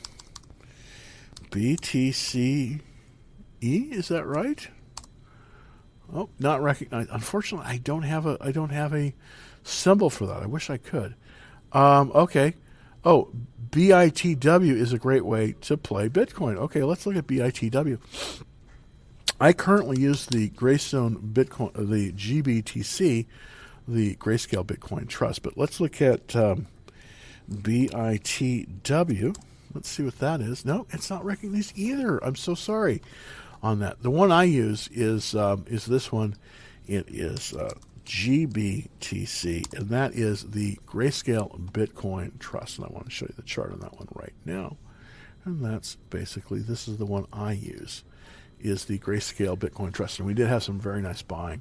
BTCE 1.50 2.80
is 3.62 4.08
that 4.08 4.26
right? 4.26 4.68
Oh, 6.14 6.30
not 6.38 6.62
recognized. 6.62 7.10
Unfortunately, 7.12 7.66
I 7.68 7.78
don't 7.78 8.02
have 8.02 8.24
a 8.24 8.38
I 8.40 8.52
don't 8.52 8.70
have 8.70 8.94
a 8.94 9.12
symbol 9.64 10.10
for 10.10 10.26
that. 10.26 10.42
I 10.42 10.46
wish 10.46 10.70
I 10.70 10.76
could. 10.76 11.16
Um, 11.72 12.12
okay. 12.14 12.54
Oh, 13.04 13.30
BITW 13.70 14.74
is 14.76 14.92
a 14.92 14.98
great 14.98 15.24
way 15.26 15.56
to 15.62 15.76
play 15.76 16.08
Bitcoin. 16.08 16.56
Okay, 16.56 16.84
let's 16.84 17.04
look 17.04 17.16
at 17.16 17.26
BITW. 17.26 17.98
I 19.40 19.52
currently 19.52 20.00
use 20.00 20.26
the 20.26 20.48
Greystone 20.50 21.16
Bitcoin, 21.16 21.76
uh, 21.76 21.82
the 21.82 22.12
GBTC, 22.12 23.26
the 23.88 24.14
Grayscale 24.14 24.64
Bitcoin 24.64 25.08
Trust. 25.08 25.42
But 25.42 25.58
let's 25.58 25.80
look 25.80 26.00
at 26.00 26.36
um, 26.36 26.68
BITW. 27.50 29.36
Let's 29.74 29.88
see 29.88 30.04
what 30.04 30.20
that 30.20 30.40
is. 30.40 30.64
No, 30.64 30.86
it's 30.90 31.10
not 31.10 31.24
recognized 31.24 31.76
either. 31.76 32.24
I'm 32.24 32.36
so 32.36 32.54
sorry 32.54 33.02
on 33.64 33.78
that. 33.78 34.02
The 34.02 34.10
one 34.10 34.30
I 34.30 34.44
use 34.44 34.88
is 34.92 35.34
um, 35.34 35.64
is 35.66 35.86
this 35.86 36.12
one. 36.12 36.36
It 36.86 37.08
is 37.08 37.54
uh, 37.54 37.72
GBTC, 38.04 39.72
and 39.72 39.88
that 39.88 40.12
is 40.12 40.50
the 40.50 40.78
Grayscale 40.86 41.58
Bitcoin 41.72 42.38
Trust. 42.38 42.78
And 42.78 42.86
I 42.86 42.92
want 42.92 43.06
to 43.06 43.10
show 43.10 43.24
you 43.26 43.34
the 43.34 43.42
chart 43.42 43.72
on 43.72 43.80
that 43.80 43.96
one 43.96 44.08
right 44.14 44.34
now. 44.44 44.76
And 45.46 45.64
that's 45.64 45.96
basically 46.10 46.60
this 46.60 46.86
is 46.86 46.98
the 46.98 47.06
one 47.06 47.26
I 47.32 47.52
use. 47.52 48.04
Is 48.60 48.84
the 48.84 48.98
Grayscale 48.98 49.58
Bitcoin 49.58 49.92
Trust, 49.92 50.18
and 50.18 50.26
we 50.26 50.32
did 50.34 50.48
have 50.48 50.62
some 50.62 50.78
very 50.78 51.02
nice 51.02 51.20
buying 51.22 51.60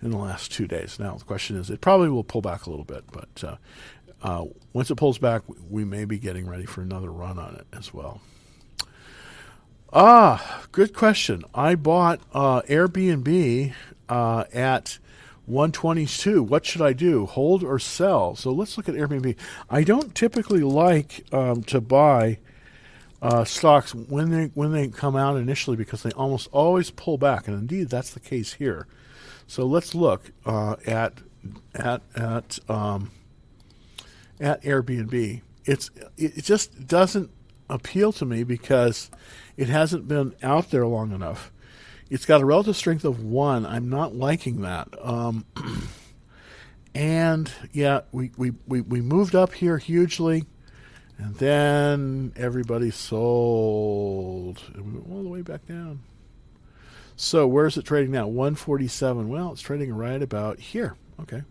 in 0.00 0.10
the 0.10 0.16
last 0.16 0.50
two 0.50 0.66
days. 0.66 0.98
Now 0.98 1.14
the 1.16 1.24
question 1.24 1.56
is, 1.56 1.70
it 1.70 1.80
probably 1.80 2.08
will 2.08 2.24
pull 2.24 2.40
back 2.40 2.66
a 2.66 2.70
little 2.70 2.84
bit, 2.84 3.04
but 3.12 3.44
uh, 3.44 3.56
uh, 4.22 4.46
once 4.72 4.90
it 4.90 4.96
pulls 4.96 5.18
back, 5.18 5.42
we 5.70 5.84
may 5.84 6.04
be 6.04 6.18
getting 6.18 6.48
ready 6.48 6.66
for 6.66 6.82
another 6.82 7.10
run 7.10 7.38
on 7.38 7.54
it 7.54 7.66
as 7.72 7.94
well. 7.94 8.20
Ah, 9.94 10.64
good 10.72 10.94
question. 10.94 11.44
I 11.54 11.74
bought 11.74 12.20
uh, 12.32 12.62
Airbnb 12.62 13.74
uh, 14.08 14.44
at 14.50 14.98
122. 15.44 16.42
What 16.42 16.64
should 16.64 16.80
I 16.80 16.94
do? 16.94 17.26
Hold 17.26 17.62
or 17.62 17.78
sell? 17.78 18.34
So 18.34 18.52
let's 18.52 18.78
look 18.78 18.88
at 18.88 18.94
Airbnb. 18.94 19.36
I 19.68 19.84
don't 19.84 20.14
typically 20.14 20.62
like 20.62 21.26
um, 21.30 21.62
to 21.64 21.82
buy 21.82 22.38
uh, 23.20 23.44
stocks 23.44 23.94
when 23.94 24.30
they 24.30 24.46
when 24.54 24.72
they 24.72 24.88
come 24.88 25.14
out 25.14 25.36
initially 25.36 25.76
because 25.76 26.02
they 26.02 26.10
almost 26.12 26.48
always 26.52 26.90
pull 26.90 27.18
back, 27.18 27.46
and 27.46 27.58
indeed 27.58 27.90
that's 27.90 28.14
the 28.14 28.20
case 28.20 28.54
here. 28.54 28.86
So 29.46 29.66
let's 29.66 29.94
look 29.94 30.32
uh, 30.46 30.76
at 30.86 31.18
at 31.74 32.00
at 32.16 32.58
um, 32.66 33.10
at 34.40 34.62
Airbnb. 34.62 35.42
It's 35.66 35.90
it 36.16 36.42
just 36.42 36.86
doesn't 36.86 37.30
appeal 37.68 38.10
to 38.12 38.24
me 38.24 38.42
because 38.42 39.10
it 39.62 39.68
hasn't 39.68 40.08
been 40.08 40.34
out 40.42 40.70
there 40.70 40.84
long 40.88 41.12
enough. 41.12 41.52
It's 42.10 42.26
got 42.26 42.40
a 42.40 42.44
relative 42.44 42.76
strength 42.76 43.04
of 43.04 43.22
one. 43.22 43.64
I'm 43.64 43.88
not 43.88 44.12
liking 44.12 44.62
that. 44.62 44.88
Um, 45.00 45.44
and 46.96 47.48
yeah, 47.70 48.00
we, 48.10 48.32
we, 48.36 48.54
we, 48.66 48.80
we 48.80 49.00
moved 49.00 49.36
up 49.36 49.52
here 49.52 49.78
hugely, 49.78 50.46
and 51.16 51.36
then 51.36 52.32
everybody 52.34 52.90
sold. 52.90 54.60
And 54.74 54.84
we 54.84 54.98
went 54.98 55.12
all 55.12 55.22
the 55.22 55.28
way 55.28 55.42
back 55.42 55.64
down. 55.68 56.00
So 57.14 57.46
where's 57.46 57.76
it 57.76 57.84
trading 57.84 58.10
now? 58.10 58.26
147. 58.26 59.28
Well, 59.28 59.52
it's 59.52 59.62
trading 59.62 59.94
right 59.94 60.20
about 60.20 60.58
here. 60.58 60.96
Okay. 61.20 61.42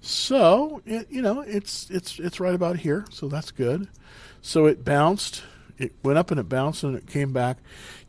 So 0.00 0.80
it, 0.86 1.10
you 1.10 1.20
know 1.20 1.40
it's 1.40 1.90
it's 1.90 2.18
it's 2.18 2.40
right 2.40 2.54
about 2.54 2.78
here. 2.78 3.04
So 3.10 3.28
that's 3.28 3.50
good. 3.50 3.88
So 4.40 4.64
it 4.64 4.86
bounced 4.86 5.42
it 5.78 5.92
went 6.02 6.18
up 6.18 6.30
and 6.30 6.40
it 6.40 6.48
bounced 6.48 6.82
and 6.84 6.96
it 6.96 7.06
came 7.06 7.32
back. 7.32 7.58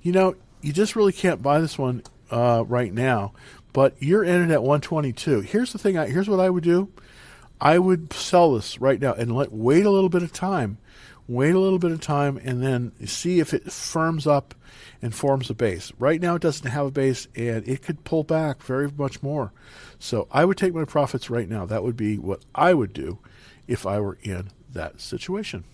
You 0.02 0.12
know, 0.12 0.36
you 0.62 0.74
just 0.74 0.96
really 0.96 1.14
can't 1.14 1.42
buy 1.42 1.60
this 1.60 1.78
one 1.78 2.04
uh, 2.32 2.64
right 2.68 2.94
now, 2.94 3.34
but 3.74 3.96
you're 4.00 4.24
in 4.24 4.50
it 4.50 4.54
at 4.54 4.62
122. 4.62 5.42
Here's 5.42 5.72
the 5.72 5.80
thing. 5.80 5.98
I, 5.98 6.08
here's 6.08 6.30
what 6.30 6.40
I 6.40 6.50
would 6.50 6.64
do. 6.64 6.90
I 7.60 7.80
would 7.80 8.14
sell 8.14 8.54
this 8.54 8.80
right 8.80 9.00
now 9.00 9.14
and 9.14 9.36
let 9.36 9.52
wait 9.52 9.86
a 9.86 9.90
little 9.90 10.10
bit 10.10 10.24
of 10.24 10.32
time. 10.32 10.78
Wait 11.28 11.54
a 11.54 11.60
little 11.60 11.80
bit 11.80 11.92
of 11.92 12.00
time 12.00 12.40
and 12.44 12.64
then 12.64 12.94
see 13.06 13.40
if 13.40 13.54
it 13.54 13.70
firms 13.72 14.26
up 14.26 14.56
and 15.02 15.14
forms 15.14 15.50
a 15.50 15.54
base. 15.54 15.92
Right 16.00 16.22
now, 16.22 16.36
it 16.36 16.42
doesn't 16.42 16.70
have 16.70 16.86
a 16.86 16.92
base 16.92 17.28
and 17.36 17.68
it 17.68 17.82
could 17.82 18.04
pull 18.06 18.24
back 18.24 18.64
very 18.64 18.90
much 18.90 19.22
more. 19.22 19.52
So 20.00 20.28
I 20.32 20.46
would 20.46 20.58
take 20.58 20.74
my 20.74 20.86
profits 20.86 21.30
right 21.30 21.50
now. 21.50 21.66
That 21.66 21.84
would 21.84 21.98
be 21.98 22.18
what 22.18 22.44
I 22.56 22.74
would 22.74 22.94
do 22.94 23.20
if 23.68 23.86
I 23.86 24.00
were 24.00 24.18
in 24.22 24.52
that 24.72 25.02
situation. 25.02 25.66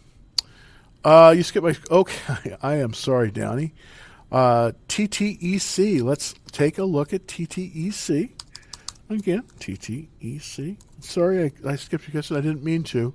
Uh, 1.04 1.34
you 1.36 1.44
skipped 1.44 1.66
my. 1.66 1.76
Okay, 1.92 2.56
I 2.62 2.76
am 2.76 2.94
sorry, 2.94 3.32
Downey. 3.32 3.74
Uh, 4.32 4.72
TTEC. 4.88 6.02
Let's 6.02 6.34
take 6.52 6.78
a 6.78 6.86
look 6.86 7.14
at 7.14 7.28
TTEC 7.28 8.32
again. 9.10 9.44
TTEC. 9.60 10.78
Sorry, 11.02 11.44
I, 11.44 11.70
I 11.70 11.76
skipped 11.76 12.06
because 12.06 12.32
I 12.32 12.42
didn't 12.42 12.64
mean 12.64 12.84
to. 12.86 13.14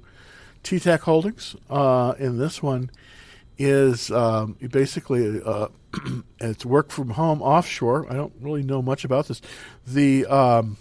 TTEC 0.65 1.01
Holdings. 1.01 1.57
Uh, 1.71 2.15
this 2.19 2.63
one 2.63 2.91
is 3.59 4.11
um, 4.11 4.57
basically 4.71 5.41
uh, 5.43 5.69
it's 6.41 6.67
work 6.67 6.91
from 6.91 7.11
home 7.11 7.41
offshore. 7.41 8.07
I 8.11 8.15
don't 8.15 8.35
really 8.41 8.63
know 8.63 8.83
much 8.83 9.05
about 9.05 9.29
this. 9.29 9.41
The 9.87 10.27
um, 10.27 10.77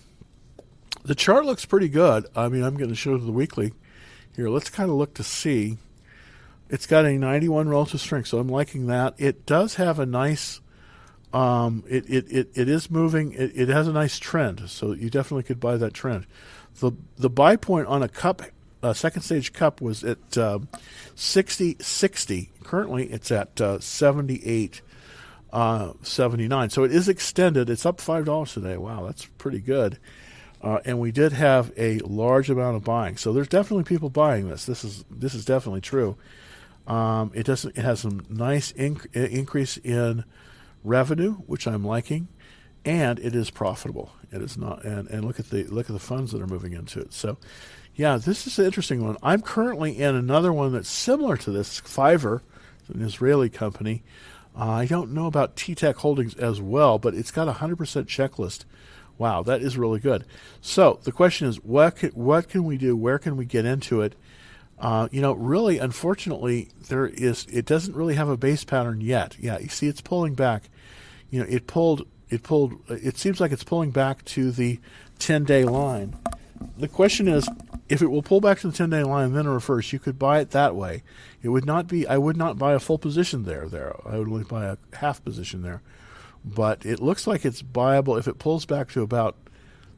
the 1.03 1.15
chart 1.15 1.45
looks 1.45 1.65
pretty 1.65 1.89
good. 1.89 2.25
I 2.35 2.49
mean, 2.49 2.63
I'm 2.63 2.75
going 2.75 2.89
to 2.89 2.95
show 2.95 3.17
the 3.17 3.31
weekly 3.31 3.73
here. 4.35 4.49
Let's 4.49 4.69
kind 4.69 4.89
of 4.89 4.97
look 4.97 5.13
to 5.15 5.23
see 5.23 5.77
it's 6.69 6.85
got 6.85 7.05
a 7.05 7.17
91 7.17 7.69
relative 7.69 8.01
strength, 8.01 8.27
so 8.27 8.39
I'm 8.39 8.49
liking 8.49 8.87
that. 8.87 9.15
It 9.17 9.45
does 9.45 9.75
have 9.75 9.99
a 9.99 10.05
nice, 10.05 10.61
um, 11.33 11.83
it, 11.87 12.09
it, 12.09 12.31
it, 12.31 12.49
it 12.55 12.69
is 12.69 12.91
moving, 12.91 13.33
it, 13.33 13.51
it 13.55 13.69
has 13.69 13.87
a 13.87 13.93
nice 13.93 14.19
trend, 14.19 14.69
so 14.69 14.93
you 14.93 15.09
definitely 15.09 15.43
could 15.43 15.59
buy 15.59 15.77
that 15.77 15.93
trend. 15.93 16.25
The, 16.79 16.91
the 17.17 17.29
buy 17.29 17.55
point 17.55 17.87
on 17.87 18.03
a 18.03 18.09
cup, 18.09 18.41
a 18.83 18.93
second 18.93 19.23
stage 19.23 19.53
cup 19.53 19.81
was 19.81 20.03
at 20.03 20.37
uh, 20.37 20.59
60 21.15 21.77
60. 21.79 22.51
Currently, 22.63 23.05
it's 23.05 23.31
at 23.31 23.59
uh, 23.59 23.79
78 23.79 24.81
uh, 25.51 25.93
79. 26.03 26.69
So 26.69 26.83
it 26.83 26.91
is 26.91 27.09
extended. 27.09 27.69
It's 27.69 27.85
up 27.85 27.97
$5 27.97 28.53
today. 28.53 28.77
Wow, 28.77 29.05
that's 29.05 29.25
pretty 29.37 29.59
good. 29.59 29.97
Uh, 30.61 30.79
and 30.85 30.99
we 30.99 31.11
did 31.11 31.33
have 31.33 31.71
a 31.77 31.99
large 31.99 32.49
amount 32.49 32.75
of 32.75 32.83
buying. 32.83 33.17
So 33.17 33.31
there's 33.31 33.47
definitely 33.47 33.83
people 33.83 34.09
buying 34.09 34.49
this. 34.49 34.65
This 34.65 34.83
is 34.83 35.05
this 35.09 35.35
is 35.35 35.45
definitely 35.45 35.81
true. 35.81 36.17
Um, 36.87 37.31
it 37.35 37.45
doesn't. 37.45 37.77
It 37.77 37.83
has 37.83 37.99
some 37.99 38.25
nice 38.29 38.71
inc- 38.73 39.13
increase 39.13 39.77
in 39.77 40.23
revenue, 40.83 41.33
which 41.45 41.67
I'm 41.67 41.83
liking, 41.83 42.29
and 42.85 43.19
it 43.19 43.35
is 43.35 43.49
profitable. 43.49 44.13
It 44.31 44.41
is 44.41 44.57
not. 44.57 44.85
And, 44.85 45.09
and 45.09 45.25
look 45.25 45.39
at 45.39 45.49
the 45.49 45.65
look 45.65 45.89
at 45.89 45.93
the 45.93 45.99
funds 45.99 46.31
that 46.31 46.41
are 46.41 46.47
moving 46.47 46.73
into 46.73 46.99
it. 47.01 47.13
So, 47.13 47.37
yeah, 47.93 48.17
this 48.17 48.47
is 48.47 48.57
an 48.57 48.65
interesting 48.65 49.03
one. 49.03 49.17
I'm 49.21 49.41
currently 49.41 49.97
in 49.99 50.15
another 50.15 50.53
one 50.53 50.71
that's 50.71 50.89
similar 50.89 51.35
to 51.37 51.51
this. 51.51 51.81
Fiverr, 51.81 52.41
an 52.93 53.01
Israeli 53.01 53.49
company. 53.49 54.03
Uh, 54.57 54.69
I 54.71 54.85
don't 54.85 55.11
know 55.11 55.27
about 55.27 55.55
TTEC 55.55 55.95
Holdings 55.95 56.35
as 56.35 56.59
well, 56.61 56.97
but 56.97 57.13
it's 57.13 57.31
got 57.31 57.47
a 57.49 57.53
hundred 57.53 57.77
percent 57.77 58.07
checklist. 58.07 58.63
Wow, 59.17 59.43
that 59.43 59.61
is 59.61 59.77
really 59.77 59.99
good. 59.99 60.25
So 60.61 60.99
the 61.03 61.11
question 61.11 61.47
is, 61.47 61.57
what 61.63 61.97
can, 61.97 62.11
what 62.11 62.47
can 62.49 62.63
we 62.63 62.77
do? 62.77 62.95
Where 62.95 63.19
can 63.19 63.35
we 63.35 63.45
get 63.45 63.65
into 63.65 64.01
it? 64.01 64.15
Uh, 64.79 65.07
you 65.11 65.21
know, 65.21 65.33
really, 65.33 65.79
unfortunately, 65.79 66.69
there 66.87 67.07
is. 67.07 67.45
It 67.51 67.65
doesn't 67.65 67.95
really 67.95 68.15
have 68.15 68.29
a 68.29 68.37
base 68.37 68.63
pattern 68.63 69.01
yet. 69.01 69.35
Yeah, 69.39 69.57
you 69.57 69.69
see, 69.69 69.87
it's 69.87 70.01
pulling 70.01 70.35
back. 70.35 70.69
You 71.31 71.39
know, 71.39 71.47
it 71.49 71.65
pulled. 71.67 72.07
It 72.29 72.43
pulled. 72.43 72.73
It 72.89 73.17
seems 73.17 73.39
like 73.39 73.51
it's 73.51 73.63
pulling 73.63 73.91
back 73.91 74.23
to 74.25 74.51
the 74.51 74.79
10-day 75.19 75.63
line. 75.65 76.15
The 76.77 76.87
question 76.87 77.27
is, 77.27 77.47
if 77.89 78.01
it 78.01 78.07
will 78.07 78.21
pull 78.21 78.39
back 78.39 78.59
to 78.59 78.69
the 78.69 78.77
10-day 78.77 79.03
line 79.03 79.25
and 79.25 79.35
then 79.35 79.47
reverse, 79.47 79.91
you 79.91 79.99
could 79.99 80.19
buy 80.19 80.39
it 80.39 80.51
that 80.51 80.75
way. 80.75 81.03
It 81.41 81.49
would 81.49 81.65
not 81.65 81.87
be. 81.87 82.07
I 82.07 82.17
would 82.17 82.37
not 82.37 82.59
buy 82.59 82.73
a 82.73 82.79
full 82.79 82.99
position 82.99 83.45
there. 83.45 83.67
There, 83.67 83.95
I 84.05 84.19
would 84.19 84.27
only 84.27 84.43
buy 84.43 84.65
a 84.65 84.77
half 84.97 85.23
position 85.23 85.63
there. 85.63 85.81
But 86.45 86.85
it 86.85 87.01
looks 87.01 87.25
like 87.25 87.45
it's 87.45 87.63
buyable 87.63 88.17
if 88.19 88.27
it 88.27 88.37
pulls 88.37 88.65
back 88.65 88.91
to 88.91 89.01
about 89.01 89.35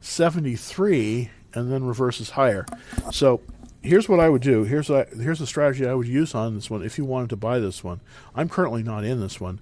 73 0.00 1.30
and 1.52 1.70
then 1.70 1.84
reverses 1.84 2.30
higher. 2.30 2.64
So 3.12 3.40
here's 3.82 4.08
what 4.08 4.20
I 4.20 4.28
would 4.28 4.42
do. 4.42 4.64
Here's 4.64 4.90
a, 4.90 5.06
here's 5.16 5.38
the 5.38 5.46
strategy 5.46 5.86
I 5.86 5.94
would 5.94 6.08
use 6.08 6.34
on 6.34 6.54
this 6.54 6.70
one 6.70 6.82
if 6.82 6.98
you 6.98 7.04
wanted 7.04 7.30
to 7.30 7.36
buy 7.36 7.58
this 7.58 7.82
one. 7.82 8.00
I'm 8.34 8.48
currently 8.48 8.82
not 8.82 9.04
in 9.04 9.20
this 9.20 9.40
one. 9.40 9.60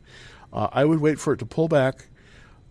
Uh, 0.52 0.68
I 0.72 0.84
would 0.84 1.00
wait 1.00 1.18
for 1.18 1.32
it 1.32 1.38
to 1.38 1.46
pull 1.46 1.68
back 1.68 2.06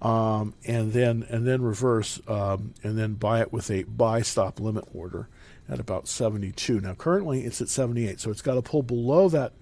um, 0.01 0.53
and 0.65 0.93
then 0.93 1.25
and 1.29 1.47
then 1.47 1.61
reverse 1.61 2.19
um, 2.27 2.73
and 2.83 2.97
then 2.97 3.13
buy 3.13 3.41
it 3.41 3.51
with 3.51 3.69
a 3.71 3.83
buy 3.83 4.21
stop 4.21 4.59
limit 4.59 4.85
order 4.93 5.27
at 5.69 5.79
about 5.79 6.07
72. 6.07 6.81
Now 6.81 6.93
currently 6.93 7.45
it's 7.45 7.61
at 7.61 7.69
78, 7.69 8.19
so 8.19 8.31
it's 8.31 8.41
got 8.41 8.55
to 8.55 8.61
pull 8.61 8.83
below 8.83 9.29
that 9.29 9.53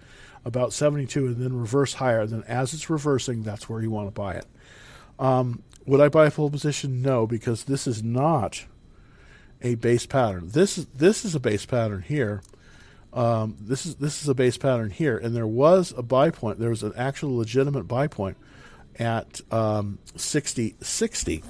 about 0.44 0.74
72 0.74 1.28
and 1.28 1.38
then 1.38 1.58
reverse 1.58 1.96
higher. 1.96 2.26
Then 2.26 2.44
as 2.48 2.74
it's 2.74 2.90
reversing, 2.90 3.44
that's 3.44 3.70
where 3.70 3.82
you 3.82 3.90
want 3.90 4.08
to 4.08 4.12
buy 4.12 4.36
it. 4.36 4.46
Um, 5.18 5.64
would 5.86 6.02
I 6.02 6.10
buy 6.10 6.28
a 6.28 6.32
full 6.32 6.50
position? 6.50 7.02
No, 7.02 7.26
because 7.26 7.64
this 7.64 7.88
is 7.88 8.04
not 8.04 8.66
a 9.66 9.76
base 9.76 10.06
pattern. 10.06 10.50
This 10.50 10.78
is 10.78 10.86
this 10.88 11.26
is 11.26 11.34
a 11.34 11.40
base 11.40 11.66
pattern 11.66 12.04
here. 12.04 12.44
Um, 13.12 13.58
this 13.60 13.86
is 13.86 13.96
this 13.96 14.22
is 14.22 14.30
a 14.30 14.36
base 14.36 14.58
pattern 14.58 14.92
here, 14.92 15.18
and 15.18 15.36
there 15.36 15.48
was 15.48 15.92
a 15.98 16.04
buy 16.04 16.30
point. 16.30 16.60
There 16.60 16.70
was 16.70 16.84
an 16.84 16.94
actual 16.96 17.36
legitimate 17.36 17.88
buy 17.88 18.08
point 18.08 18.38
at 19.00 19.42
um, 19.52 19.98
60 20.16 20.76
60. 20.80 21.44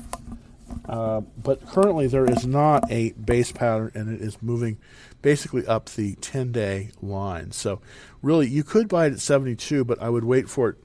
Uh, 0.88 1.22
but 1.42 1.66
currently 1.68 2.08
there 2.08 2.26
is 2.26 2.46
not 2.46 2.90
a 2.90 3.12
base 3.12 3.52
pattern, 3.52 3.92
and 3.94 4.14
it 4.14 4.22
is 4.22 4.42
moving 4.42 4.78
basically 5.22 5.66
up 5.68 5.90
the 5.90 6.16
10 6.16 6.52
day 6.52 6.92
line. 7.02 7.52
So, 7.52 7.82
really, 8.22 8.48
you 8.48 8.64
could 8.64 8.88
buy 8.88 9.08
it 9.08 9.14
at 9.14 9.20
72, 9.20 9.84
but 9.84 10.02
I 10.02 10.10
would 10.10 10.24
wait 10.24 10.50
for 10.50 10.70
it 10.70 10.78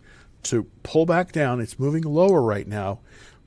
to 0.45 0.65
pull 0.83 1.07
back 1.07 1.33
down. 1.33 1.61
It's 1.61 1.79
moving 1.79 2.03
lower 2.03 2.43
right 2.43 2.67
now. 2.67 3.01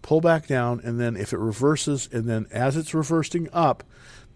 Pull 0.04 0.22
back 0.22 0.45
down, 0.45 0.82
and 0.84 0.99
then 0.99 1.18
if 1.18 1.34
it 1.34 1.39
reverses, 1.39 2.08
and 2.12 2.26
then 2.26 2.45
as 2.51 2.78
it's 2.78 2.93
reversing 2.93 3.49
up, 3.51 3.84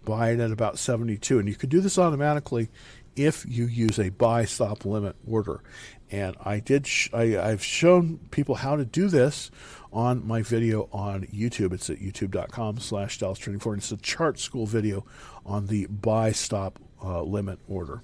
buy 0.04 0.30
it 0.30 0.40
at 0.40 0.50
about 0.50 0.78
72. 0.78 1.38
And 1.38 1.48
you 1.48 1.54
could 1.54 1.68
do 1.68 1.80
this 1.80 1.98
automatically 1.98 2.68
if 3.14 3.44
you 3.46 3.66
use 3.66 3.98
a 3.98 4.08
buy 4.10 4.44
stop 4.44 4.84
limit 4.84 5.14
order. 5.26 5.62
And 6.10 6.36
I 6.42 6.60
did, 6.60 6.86
sh- 6.86 7.10
I, 7.12 7.38
I've 7.38 7.62
shown 7.62 8.18
people 8.30 8.56
how 8.56 8.76
to 8.76 8.84
do 8.84 9.08
this 9.08 9.50
on 9.92 10.26
my 10.26 10.42
video 10.42 10.88
on 10.92 11.26
YouTube. 11.26 11.72
It's 11.72 11.90
at 11.90 11.98
youtube.com 11.98 12.78
slash 12.78 13.18
Dallas 13.18 13.38
Trading. 13.38 13.60
It's 13.76 13.92
a 13.92 13.96
chart 13.98 14.38
school 14.38 14.66
video 14.66 15.04
on 15.44 15.66
the 15.66 15.86
buy 15.86 16.32
stop 16.32 16.78
uh, 17.02 17.22
limit 17.22 17.58
order. 17.68 18.02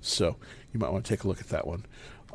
So 0.00 0.36
you 0.72 0.80
might 0.80 0.92
want 0.92 1.04
to 1.04 1.08
take 1.08 1.24
a 1.24 1.28
look 1.28 1.40
at 1.40 1.48
that 1.48 1.66
one. 1.66 1.86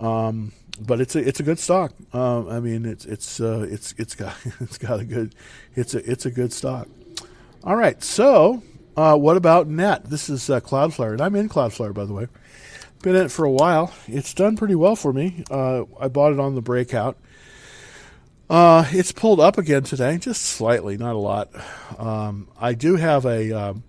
Um, 0.01 0.51
but 0.79 0.99
it's 0.99 1.15
a 1.15 1.19
it's 1.19 1.39
a 1.39 1.43
good 1.43 1.59
stock. 1.59 1.93
Um, 2.13 2.49
I 2.49 2.59
mean 2.59 2.85
it's 2.85 3.05
it's 3.05 3.39
uh, 3.39 3.65
it's 3.69 3.93
it's 3.97 4.15
got 4.15 4.35
it's 4.59 4.77
got 4.77 4.99
a 4.99 5.05
good 5.05 5.35
it's 5.75 5.93
a 5.93 6.11
it's 6.11 6.25
a 6.25 6.31
good 6.31 6.51
stock. 6.51 6.87
All 7.63 7.75
right, 7.75 8.03
so 8.03 8.63
uh, 8.97 9.15
what 9.15 9.37
about 9.37 9.67
net? 9.67 10.05
This 10.05 10.29
is 10.29 10.49
uh, 10.49 10.59
Cloudflare, 10.59 11.11
and 11.11 11.21
I'm 11.21 11.35
in 11.35 11.47
Cloudflare 11.47 11.93
by 11.93 12.05
the 12.05 12.13
way. 12.13 12.27
Been 13.03 13.15
in 13.15 13.25
it 13.25 13.31
for 13.31 13.45
a 13.45 13.51
while. 13.51 13.93
It's 14.07 14.33
done 14.33 14.55
pretty 14.55 14.75
well 14.75 14.95
for 14.95 15.11
me. 15.11 15.43
Uh, 15.49 15.85
I 15.99 16.07
bought 16.07 16.33
it 16.33 16.39
on 16.39 16.53
the 16.53 16.61
breakout. 16.61 17.17
Uh, 18.47 18.85
it's 18.91 19.11
pulled 19.11 19.39
up 19.39 19.57
again 19.57 19.81
today, 19.81 20.17
just 20.17 20.41
slightly, 20.41 20.97
not 20.97 21.15
a 21.15 21.17
lot. 21.17 21.49
Um, 21.97 22.47
I 22.59 22.73
do 22.73 22.97
have 22.97 23.25
a. 23.25 23.51
Um, 23.51 23.83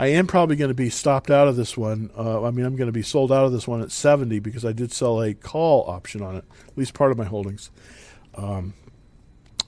I 0.00 0.06
am 0.06 0.26
probably 0.26 0.56
going 0.56 0.70
to 0.70 0.74
be 0.74 0.88
stopped 0.88 1.30
out 1.30 1.46
of 1.46 1.56
this 1.56 1.76
one. 1.76 2.08
Uh, 2.16 2.42
I 2.42 2.50
mean, 2.52 2.64
I'm 2.64 2.74
going 2.74 2.88
to 2.88 2.92
be 2.92 3.02
sold 3.02 3.30
out 3.30 3.44
of 3.44 3.52
this 3.52 3.68
one 3.68 3.82
at 3.82 3.92
70 3.92 4.38
because 4.38 4.64
I 4.64 4.72
did 4.72 4.92
sell 4.92 5.22
a 5.22 5.34
call 5.34 5.84
option 5.90 6.22
on 6.22 6.36
it, 6.36 6.44
at 6.66 6.78
least 6.78 6.94
part 6.94 7.12
of 7.12 7.18
my 7.18 7.26
holdings. 7.26 7.70
Um, 8.34 8.72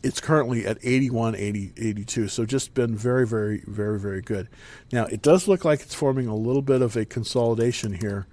it's 0.03 0.23
currently 0.23 0.65
at 0.65 0.79
81, 0.83 1.37
80, 1.37 1.75
82. 1.77 2.29
So 2.29 2.47
just 2.47 2.73
been 2.73 2.97
very, 2.97 3.27
very, 3.27 3.63
very, 3.67 4.01
very 4.01 4.23
good. 4.23 4.49
Now, 4.91 5.05
it 5.05 5.21
does 5.21 5.49
look 5.49 5.67
like 5.67 5.83
it's 5.83 5.95
forming 5.95 6.29
a 6.29 6.35
little 6.35 6.63
bit 6.63 6.81
of 6.81 6.97
a 6.97 7.05
consolidation 7.05 7.93
here 7.93 8.27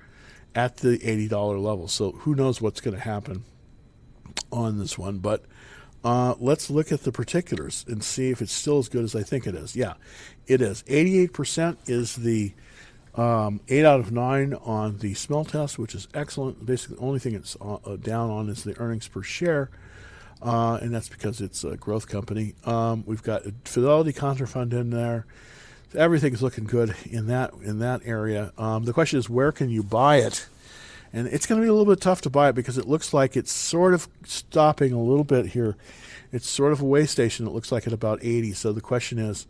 at 0.56 0.78
the 0.78 1.00
$80 1.00 1.62
level. 1.62 1.90
So 1.90 2.14
who 2.14 2.34
knows 2.34 2.62
what's 2.62 2.80
going 2.80 2.96
to 2.96 3.04
happen 3.04 3.44
on 4.54 4.80
this 4.80 4.98
one. 4.98 5.18
But 5.18 5.44
uh, 6.04 6.36
let's 6.40 6.70
look 6.70 6.92
at 6.92 7.04
the 7.04 7.12
particulars 7.12 7.86
and 7.88 8.04
see 8.04 8.30
if 8.30 8.42
it's 8.42 8.54
still 8.54 8.80
as 8.80 8.90
good 8.90 9.04
as 9.04 9.16
I 9.16 9.24
think 9.24 9.46
it 9.46 9.56
is. 9.56 9.76
Yeah, 9.76 9.94
it 10.48 10.62
is. 10.62 10.84
88% 10.84 11.78
is 11.88 12.16
the 12.16 12.54
um, 13.16 13.60
8 13.68 13.86
out 13.86 14.00
of 14.00 14.12
9 14.12 14.54
on 14.54 14.98
the 15.00 15.14
smell 15.14 15.44
test, 15.44 15.78
which 15.78 15.94
is 15.94 16.08
excellent. 16.14 16.66
Basically, 16.66 16.96
the 16.96 17.02
only 17.02 17.20
thing 17.20 17.36
it's 17.36 17.58
uh, 17.60 17.76
uh, 17.86 17.96
down 17.98 18.30
on 18.30 18.50
is 18.50 18.64
the 18.64 18.80
earnings 18.80 19.08
per 19.08 19.22
share, 19.22 19.70
uh, 20.42 20.80
and 20.82 20.94
that's 20.94 21.10
because 21.10 21.42
it's 21.42 21.64
a 21.66 21.76
growth 21.76 22.08
company. 22.08 22.54
Um, 22.66 23.04
we've 23.06 23.24
got 23.24 23.46
a 23.46 23.54
Fidelity 23.66 24.14
Contra 24.14 24.48
Fund 24.48 24.74
in 24.74 24.92
there. 24.92 25.26
Everything 25.96 26.34
is 26.34 26.42
looking 26.42 26.66
good 26.66 26.96
in 27.10 27.28
that 27.28 27.52
in 27.64 27.80
that 27.80 28.02
area. 28.06 28.54
Um, 28.58 28.86
the 28.86 28.94
question 28.94 29.18
is, 29.18 29.28
where 29.28 29.52
can 29.52 29.70
you 29.70 29.82
buy 29.82 30.18
it? 30.18 30.48
And 31.12 31.28
it's 31.28 31.46
going 31.46 31.60
to 31.60 31.66
be 31.66 31.70
a 31.70 31.74
little 31.74 31.92
bit 31.92 32.02
tough 32.02 32.22
to 32.22 32.30
buy 32.30 32.50
it 32.50 32.56
because 32.56 32.78
it 32.78 32.88
looks 32.88 33.14
like 33.14 33.36
it's 33.36 33.52
sort 33.52 33.94
of 33.94 34.08
stopping 34.24 34.94
a 34.94 35.02
little 35.02 35.24
bit 35.24 35.48
here. 35.48 35.76
It's 36.32 36.48
sort 36.48 36.72
of 36.72 36.82
a 36.82 36.86
way 36.86 37.06
station. 37.06 37.48
It 37.48 37.52
looks 37.52 37.72
like 37.72 37.88
at 37.88 37.94
about 37.94 38.20
80. 38.22 38.54
So 38.54 38.72
the 38.72 38.82
question 38.82 39.18
is, 39.18 39.48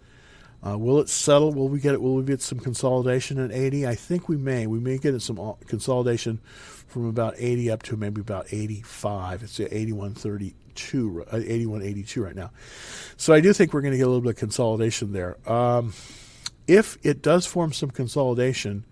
uh, 0.65 0.77
will 0.77 0.99
it 0.99 1.09
settle? 1.09 1.53
Will 1.53 1.69
we 1.69 1.79
get 1.79 1.93
it? 1.93 2.01
Will 2.01 2.15
we 2.15 2.23
get 2.23 2.41
some 2.41 2.59
consolidation 2.59 3.39
at 3.39 3.51
80? 3.51 3.87
I 3.87 3.95
think 3.95 4.27
we 4.27 4.37
may. 4.37 4.67
We 4.67 4.79
may 4.79 4.97
get 4.97 5.19
some 5.21 5.39
uh, 5.39 5.53
consolidation 5.67 6.39
from 6.87 7.05
about 7.05 7.35
80 7.37 7.71
up 7.71 7.83
to 7.83 7.97
maybe 7.97 8.19
about 8.19 8.47
85. 8.51 9.43
It's 9.43 9.59
at 9.59 9.71
81.32, 9.71 11.21
uh, 11.21 11.37
81.82 11.37 12.23
right 12.23 12.35
now. 12.35 12.51
So 13.15 13.33
I 13.33 13.41
do 13.41 13.53
think 13.53 13.73
we're 13.73 13.81
going 13.81 13.93
to 13.93 13.97
get 13.97 14.03
a 14.03 14.07
little 14.07 14.21
bit 14.21 14.31
of 14.31 14.37
consolidation 14.37 15.13
there. 15.13 15.37
Um, 15.49 15.93
if 16.67 16.97
it 17.03 17.21
does 17.21 17.45
form 17.45 17.71
some 17.71 17.91
consolidation, 17.91 18.85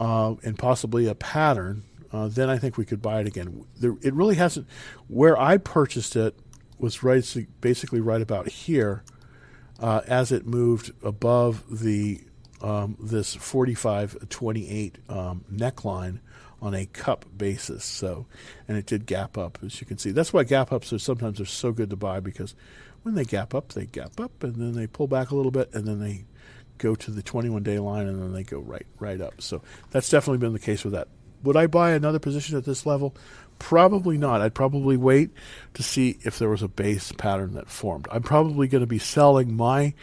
uh, 0.00 0.34
and 0.42 0.58
possibly 0.58 1.06
a 1.06 1.14
pattern, 1.14 1.84
uh, 2.12 2.26
then 2.26 2.48
I 2.48 2.58
think 2.58 2.76
we 2.76 2.84
could 2.84 3.02
buy 3.02 3.20
it 3.20 3.26
again. 3.26 3.64
There, 3.78 3.94
it 4.02 4.14
really 4.14 4.34
hasn't. 4.34 4.66
Where 5.06 5.38
I 5.38 5.58
purchased 5.58 6.16
it 6.16 6.36
was 6.78 7.02
right, 7.02 7.24
basically 7.60 8.00
right 8.00 8.22
about 8.22 8.48
here, 8.48 9.04
uh, 9.78 10.00
as 10.08 10.32
it 10.32 10.46
moved 10.46 10.92
above 11.04 11.64
the 11.70 12.22
um, 12.62 12.96
this 13.00 13.34
4528 13.34 14.98
um, 15.08 15.44
neckline 15.52 16.18
on 16.60 16.74
a 16.74 16.86
cup 16.86 17.24
basis. 17.36 17.84
So, 17.84 18.26
and 18.68 18.76
it 18.76 18.86
did 18.86 19.06
gap 19.06 19.38
up, 19.38 19.58
as 19.64 19.80
you 19.80 19.86
can 19.86 19.98
see. 19.98 20.10
That's 20.10 20.32
why 20.32 20.44
gap 20.44 20.72
ups 20.72 20.92
are 20.92 20.98
sometimes 20.98 21.40
are 21.40 21.46
so 21.46 21.72
good 21.72 21.90
to 21.90 21.96
buy 21.96 22.20
because 22.20 22.54
when 23.02 23.14
they 23.14 23.24
gap 23.24 23.54
up, 23.54 23.70
they 23.70 23.86
gap 23.86 24.20
up 24.20 24.42
and 24.42 24.56
then 24.56 24.72
they 24.72 24.86
pull 24.86 25.06
back 25.06 25.30
a 25.30 25.36
little 25.36 25.50
bit 25.50 25.72
and 25.72 25.86
then 25.86 26.00
they 26.00 26.24
go 26.80 26.94
to 26.96 27.10
the 27.10 27.22
21 27.22 27.62
day 27.62 27.78
line 27.78 28.08
and 28.08 28.20
then 28.20 28.32
they 28.32 28.42
go 28.42 28.58
right 28.58 28.86
right 28.98 29.20
up. 29.20 29.40
So 29.40 29.62
that's 29.90 30.08
definitely 30.08 30.38
been 30.38 30.52
the 30.52 30.58
case 30.58 30.82
with 30.82 30.94
that. 30.94 31.08
Would 31.44 31.56
I 31.56 31.66
buy 31.66 31.92
another 31.92 32.18
position 32.18 32.56
at 32.56 32.64
this 32.64 32.84
level? 32.84 33.14
Probably 33.58 34.18
not. 34.18 34.40
I'd 34.40 34.54
probably 34.54 34.96
wait 34.96 35.30
to 35.74 35.82
see 35.82 36.18
if 36.22 36.38
there 36.38 36.48
was 36.48 36.62
a 36.62 36.68
base 36.68 37.12
pattern 37.12 37.54
that 37.54 37.68
formed. 37.68 38.08
I'm 38.10 38.22
probably 38.22 38.68
going 38.68 38.80
to 38.80 38.86
be 38.86 38.98
selling 38.98 39.54
my 39.54 39.94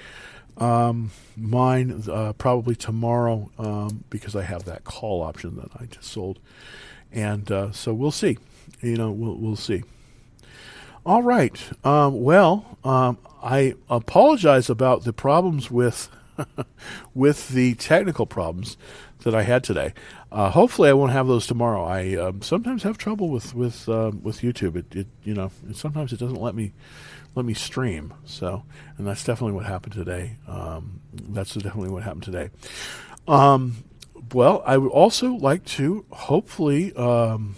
um, 0.58 1.12
mine 1.36 2.04
uh, 2.10 2.34
probably 2.34 2.76
tomorrow 2.76 3.50
um, 3.60 4.04
because 4.10 4.36
I 4.36 4.44
have 4.44 4.66
that 4.66 4.84
call 4.84 5.22
option 5.22 5.56
that 5.58 5.70
I 5.80 5.86
just 5.86 6.12
sold, 6.12 6.40
and 7.12 7.52
uh, 7.52 7.72
so 7.72 7.94
we'll 7.94 8.12
see. 8.12 8.38
You 8.82 8.96
know, 8.96 9.12
we'll 9.12 9.36
we'll 9.36 9.56
see. 9.56 9.84
All 11.06 11.24
right. 11.24 11.58
Um, 11.86 12.22
well, 12.22 12.78
um, 12.84 13.18
I 13.42 13.76
apologize 13.90 14.70
about 14.70 15.04
the 15.04 15.14
problems 15.14 15.72
with 15.72 16.10
with 17.14 17.50
the 17.50 17.76
technical 17.76 18.26
problems 18.26 18.78
that 19.24 19.34
I 19.34 19.44
had 19.44 19.64
today. 19.64 19.94
Uh, 20.32 20.50
hopefully, 20.50 20.90
I 20.90 20.94
won't 20.94 21.12
have 21.12 21.28
those 21.28 21.48
tomorrow. 21.48 21.84
I 21.84 22.16
um, 22.16 22.42
sometimes 22.42 22.84
have 22.84 22.98
trouble 22.98 23.30
with 23.30 23.54
with 23.56 23.88
uh, 23.90 24.12
with 24.22 24.42
YouTube. 24.42 24.76
It, 24.76 24.96
it 24.96 25.08
you 25.24 25.34
know 25.34 25.52
sometimes 25.74 26.14
it 26.14 26.20
doesn't 26.20 26.42
let 26.42 26.56
me 26.56 26.74
let 27.36 27.46
me 27.46 27.54
stream. 27.54 28.14
So, 28.26 28.64
and 28.98 29.08
that's 29.08 29.24
definitely 29.24 29.54
what 29.54 29.66
happened 29.66 29.94
today. 29.94 30.38
Um, 30.48 31.02
that's 31.14 31.54
definitely 31.54 31.90
what 31.90 32.04
happened 32.04 32.24
today. 32.24 32.50
Um, 33.28 33.84
well, 34.34 34.64
I 34.66 34.78
would 34.78 34.92
also 34.92 35.34
like 35.34 35.64
to 35.66 36.06
hopefully 36.10 36.94
um, 36.96 37.56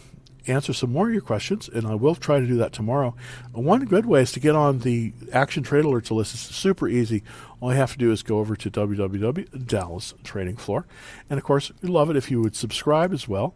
answer 0.50 0.74
some 0.74 0.91
more 0.91 1.08
of 1.08 1.14
your 1.14 1.22
questions, 1.22 1.70
and 1.70 1.88
I 1.88 1.95
will 1.95 2.16
try 2.16 2.39
to 2.39 2.47
do 2.47 2.58
that 2.58 2.74
tomorrow. 2.74 3.16
One 3.52 3.86
good 3.86 4.06
way 4.06 4.22
is 4.22 4.32
to 4.34 4.39
get 4.39 4.56
on 4.56 4.80
the 4.80 5.14
Action 5.32 5.64
Trade 5.64 5.86
Alerts 5.86 6.12
list. 6.12 6.34
It's 6.34 6.56
super 6.56 6.88
easy. 6.88 7.24
All 7.62 7.72
you 7.72 7.78
have 7.78 7.93
to 7.93 7.97
do 7.97 8.12
is 8.12 8.24
go 8.24 8.39
over 8.39 8.56
to 8.56 8.72
www.dallas 8.72 10.14
Trading 10.24 10.58
Floor, 10.58 10.86
and 11.30 11.38
of 11.38 11.43
course, 11.43 11.72
we'd 11.82 11.89
love 11.89 12.10
it 12.10 12.18
if 12.18 12.32
you 12.32 12.41
would 12.41 12.56
subscribe 12.56 13.14
as 13.14 13.28
well. 13.28 13.56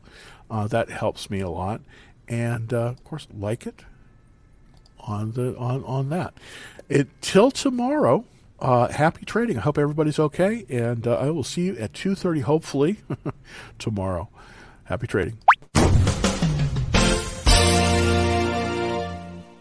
Uh, 0.49 0.67
that 0.67 0.89
helps 0.89 1.29
me 1.29 1.39
a 1.39 1.49
lot, 1.49 1.81
and 2.27 2.73
uh, 2.73 2.87
of 2.87 3.03
course, 3.03 3.27
like 3.37 3.65
it 3.65 3.83
on 4.99 5.31
the 5.31 5.57
on 5.57 5.83
on 5.85 6.09
that. 6.09 6.33
Until 6.89 7.51
tomorrow. 7.51 8.25
Uh, 8.59 8.87
happy 8.87 9.25
trading. 9.25 9.57
I 9.57 9.61
hope 9.61 9.77
everybody's 9.77 10.19
okay, 10.19 10.65
and 10.69 11.05
uh, 11.05 11.15
I 11.15 11.31
will 11.31 11.43
see 11.43 11.63
you 11.63 11.77
at 11.79 11.91
2.30, 11.91 12.43
hopefully, 12.43 12.99
tomorrow. 13.77 14.29
Happy 14.85 15.05
trading. 15.05 15.37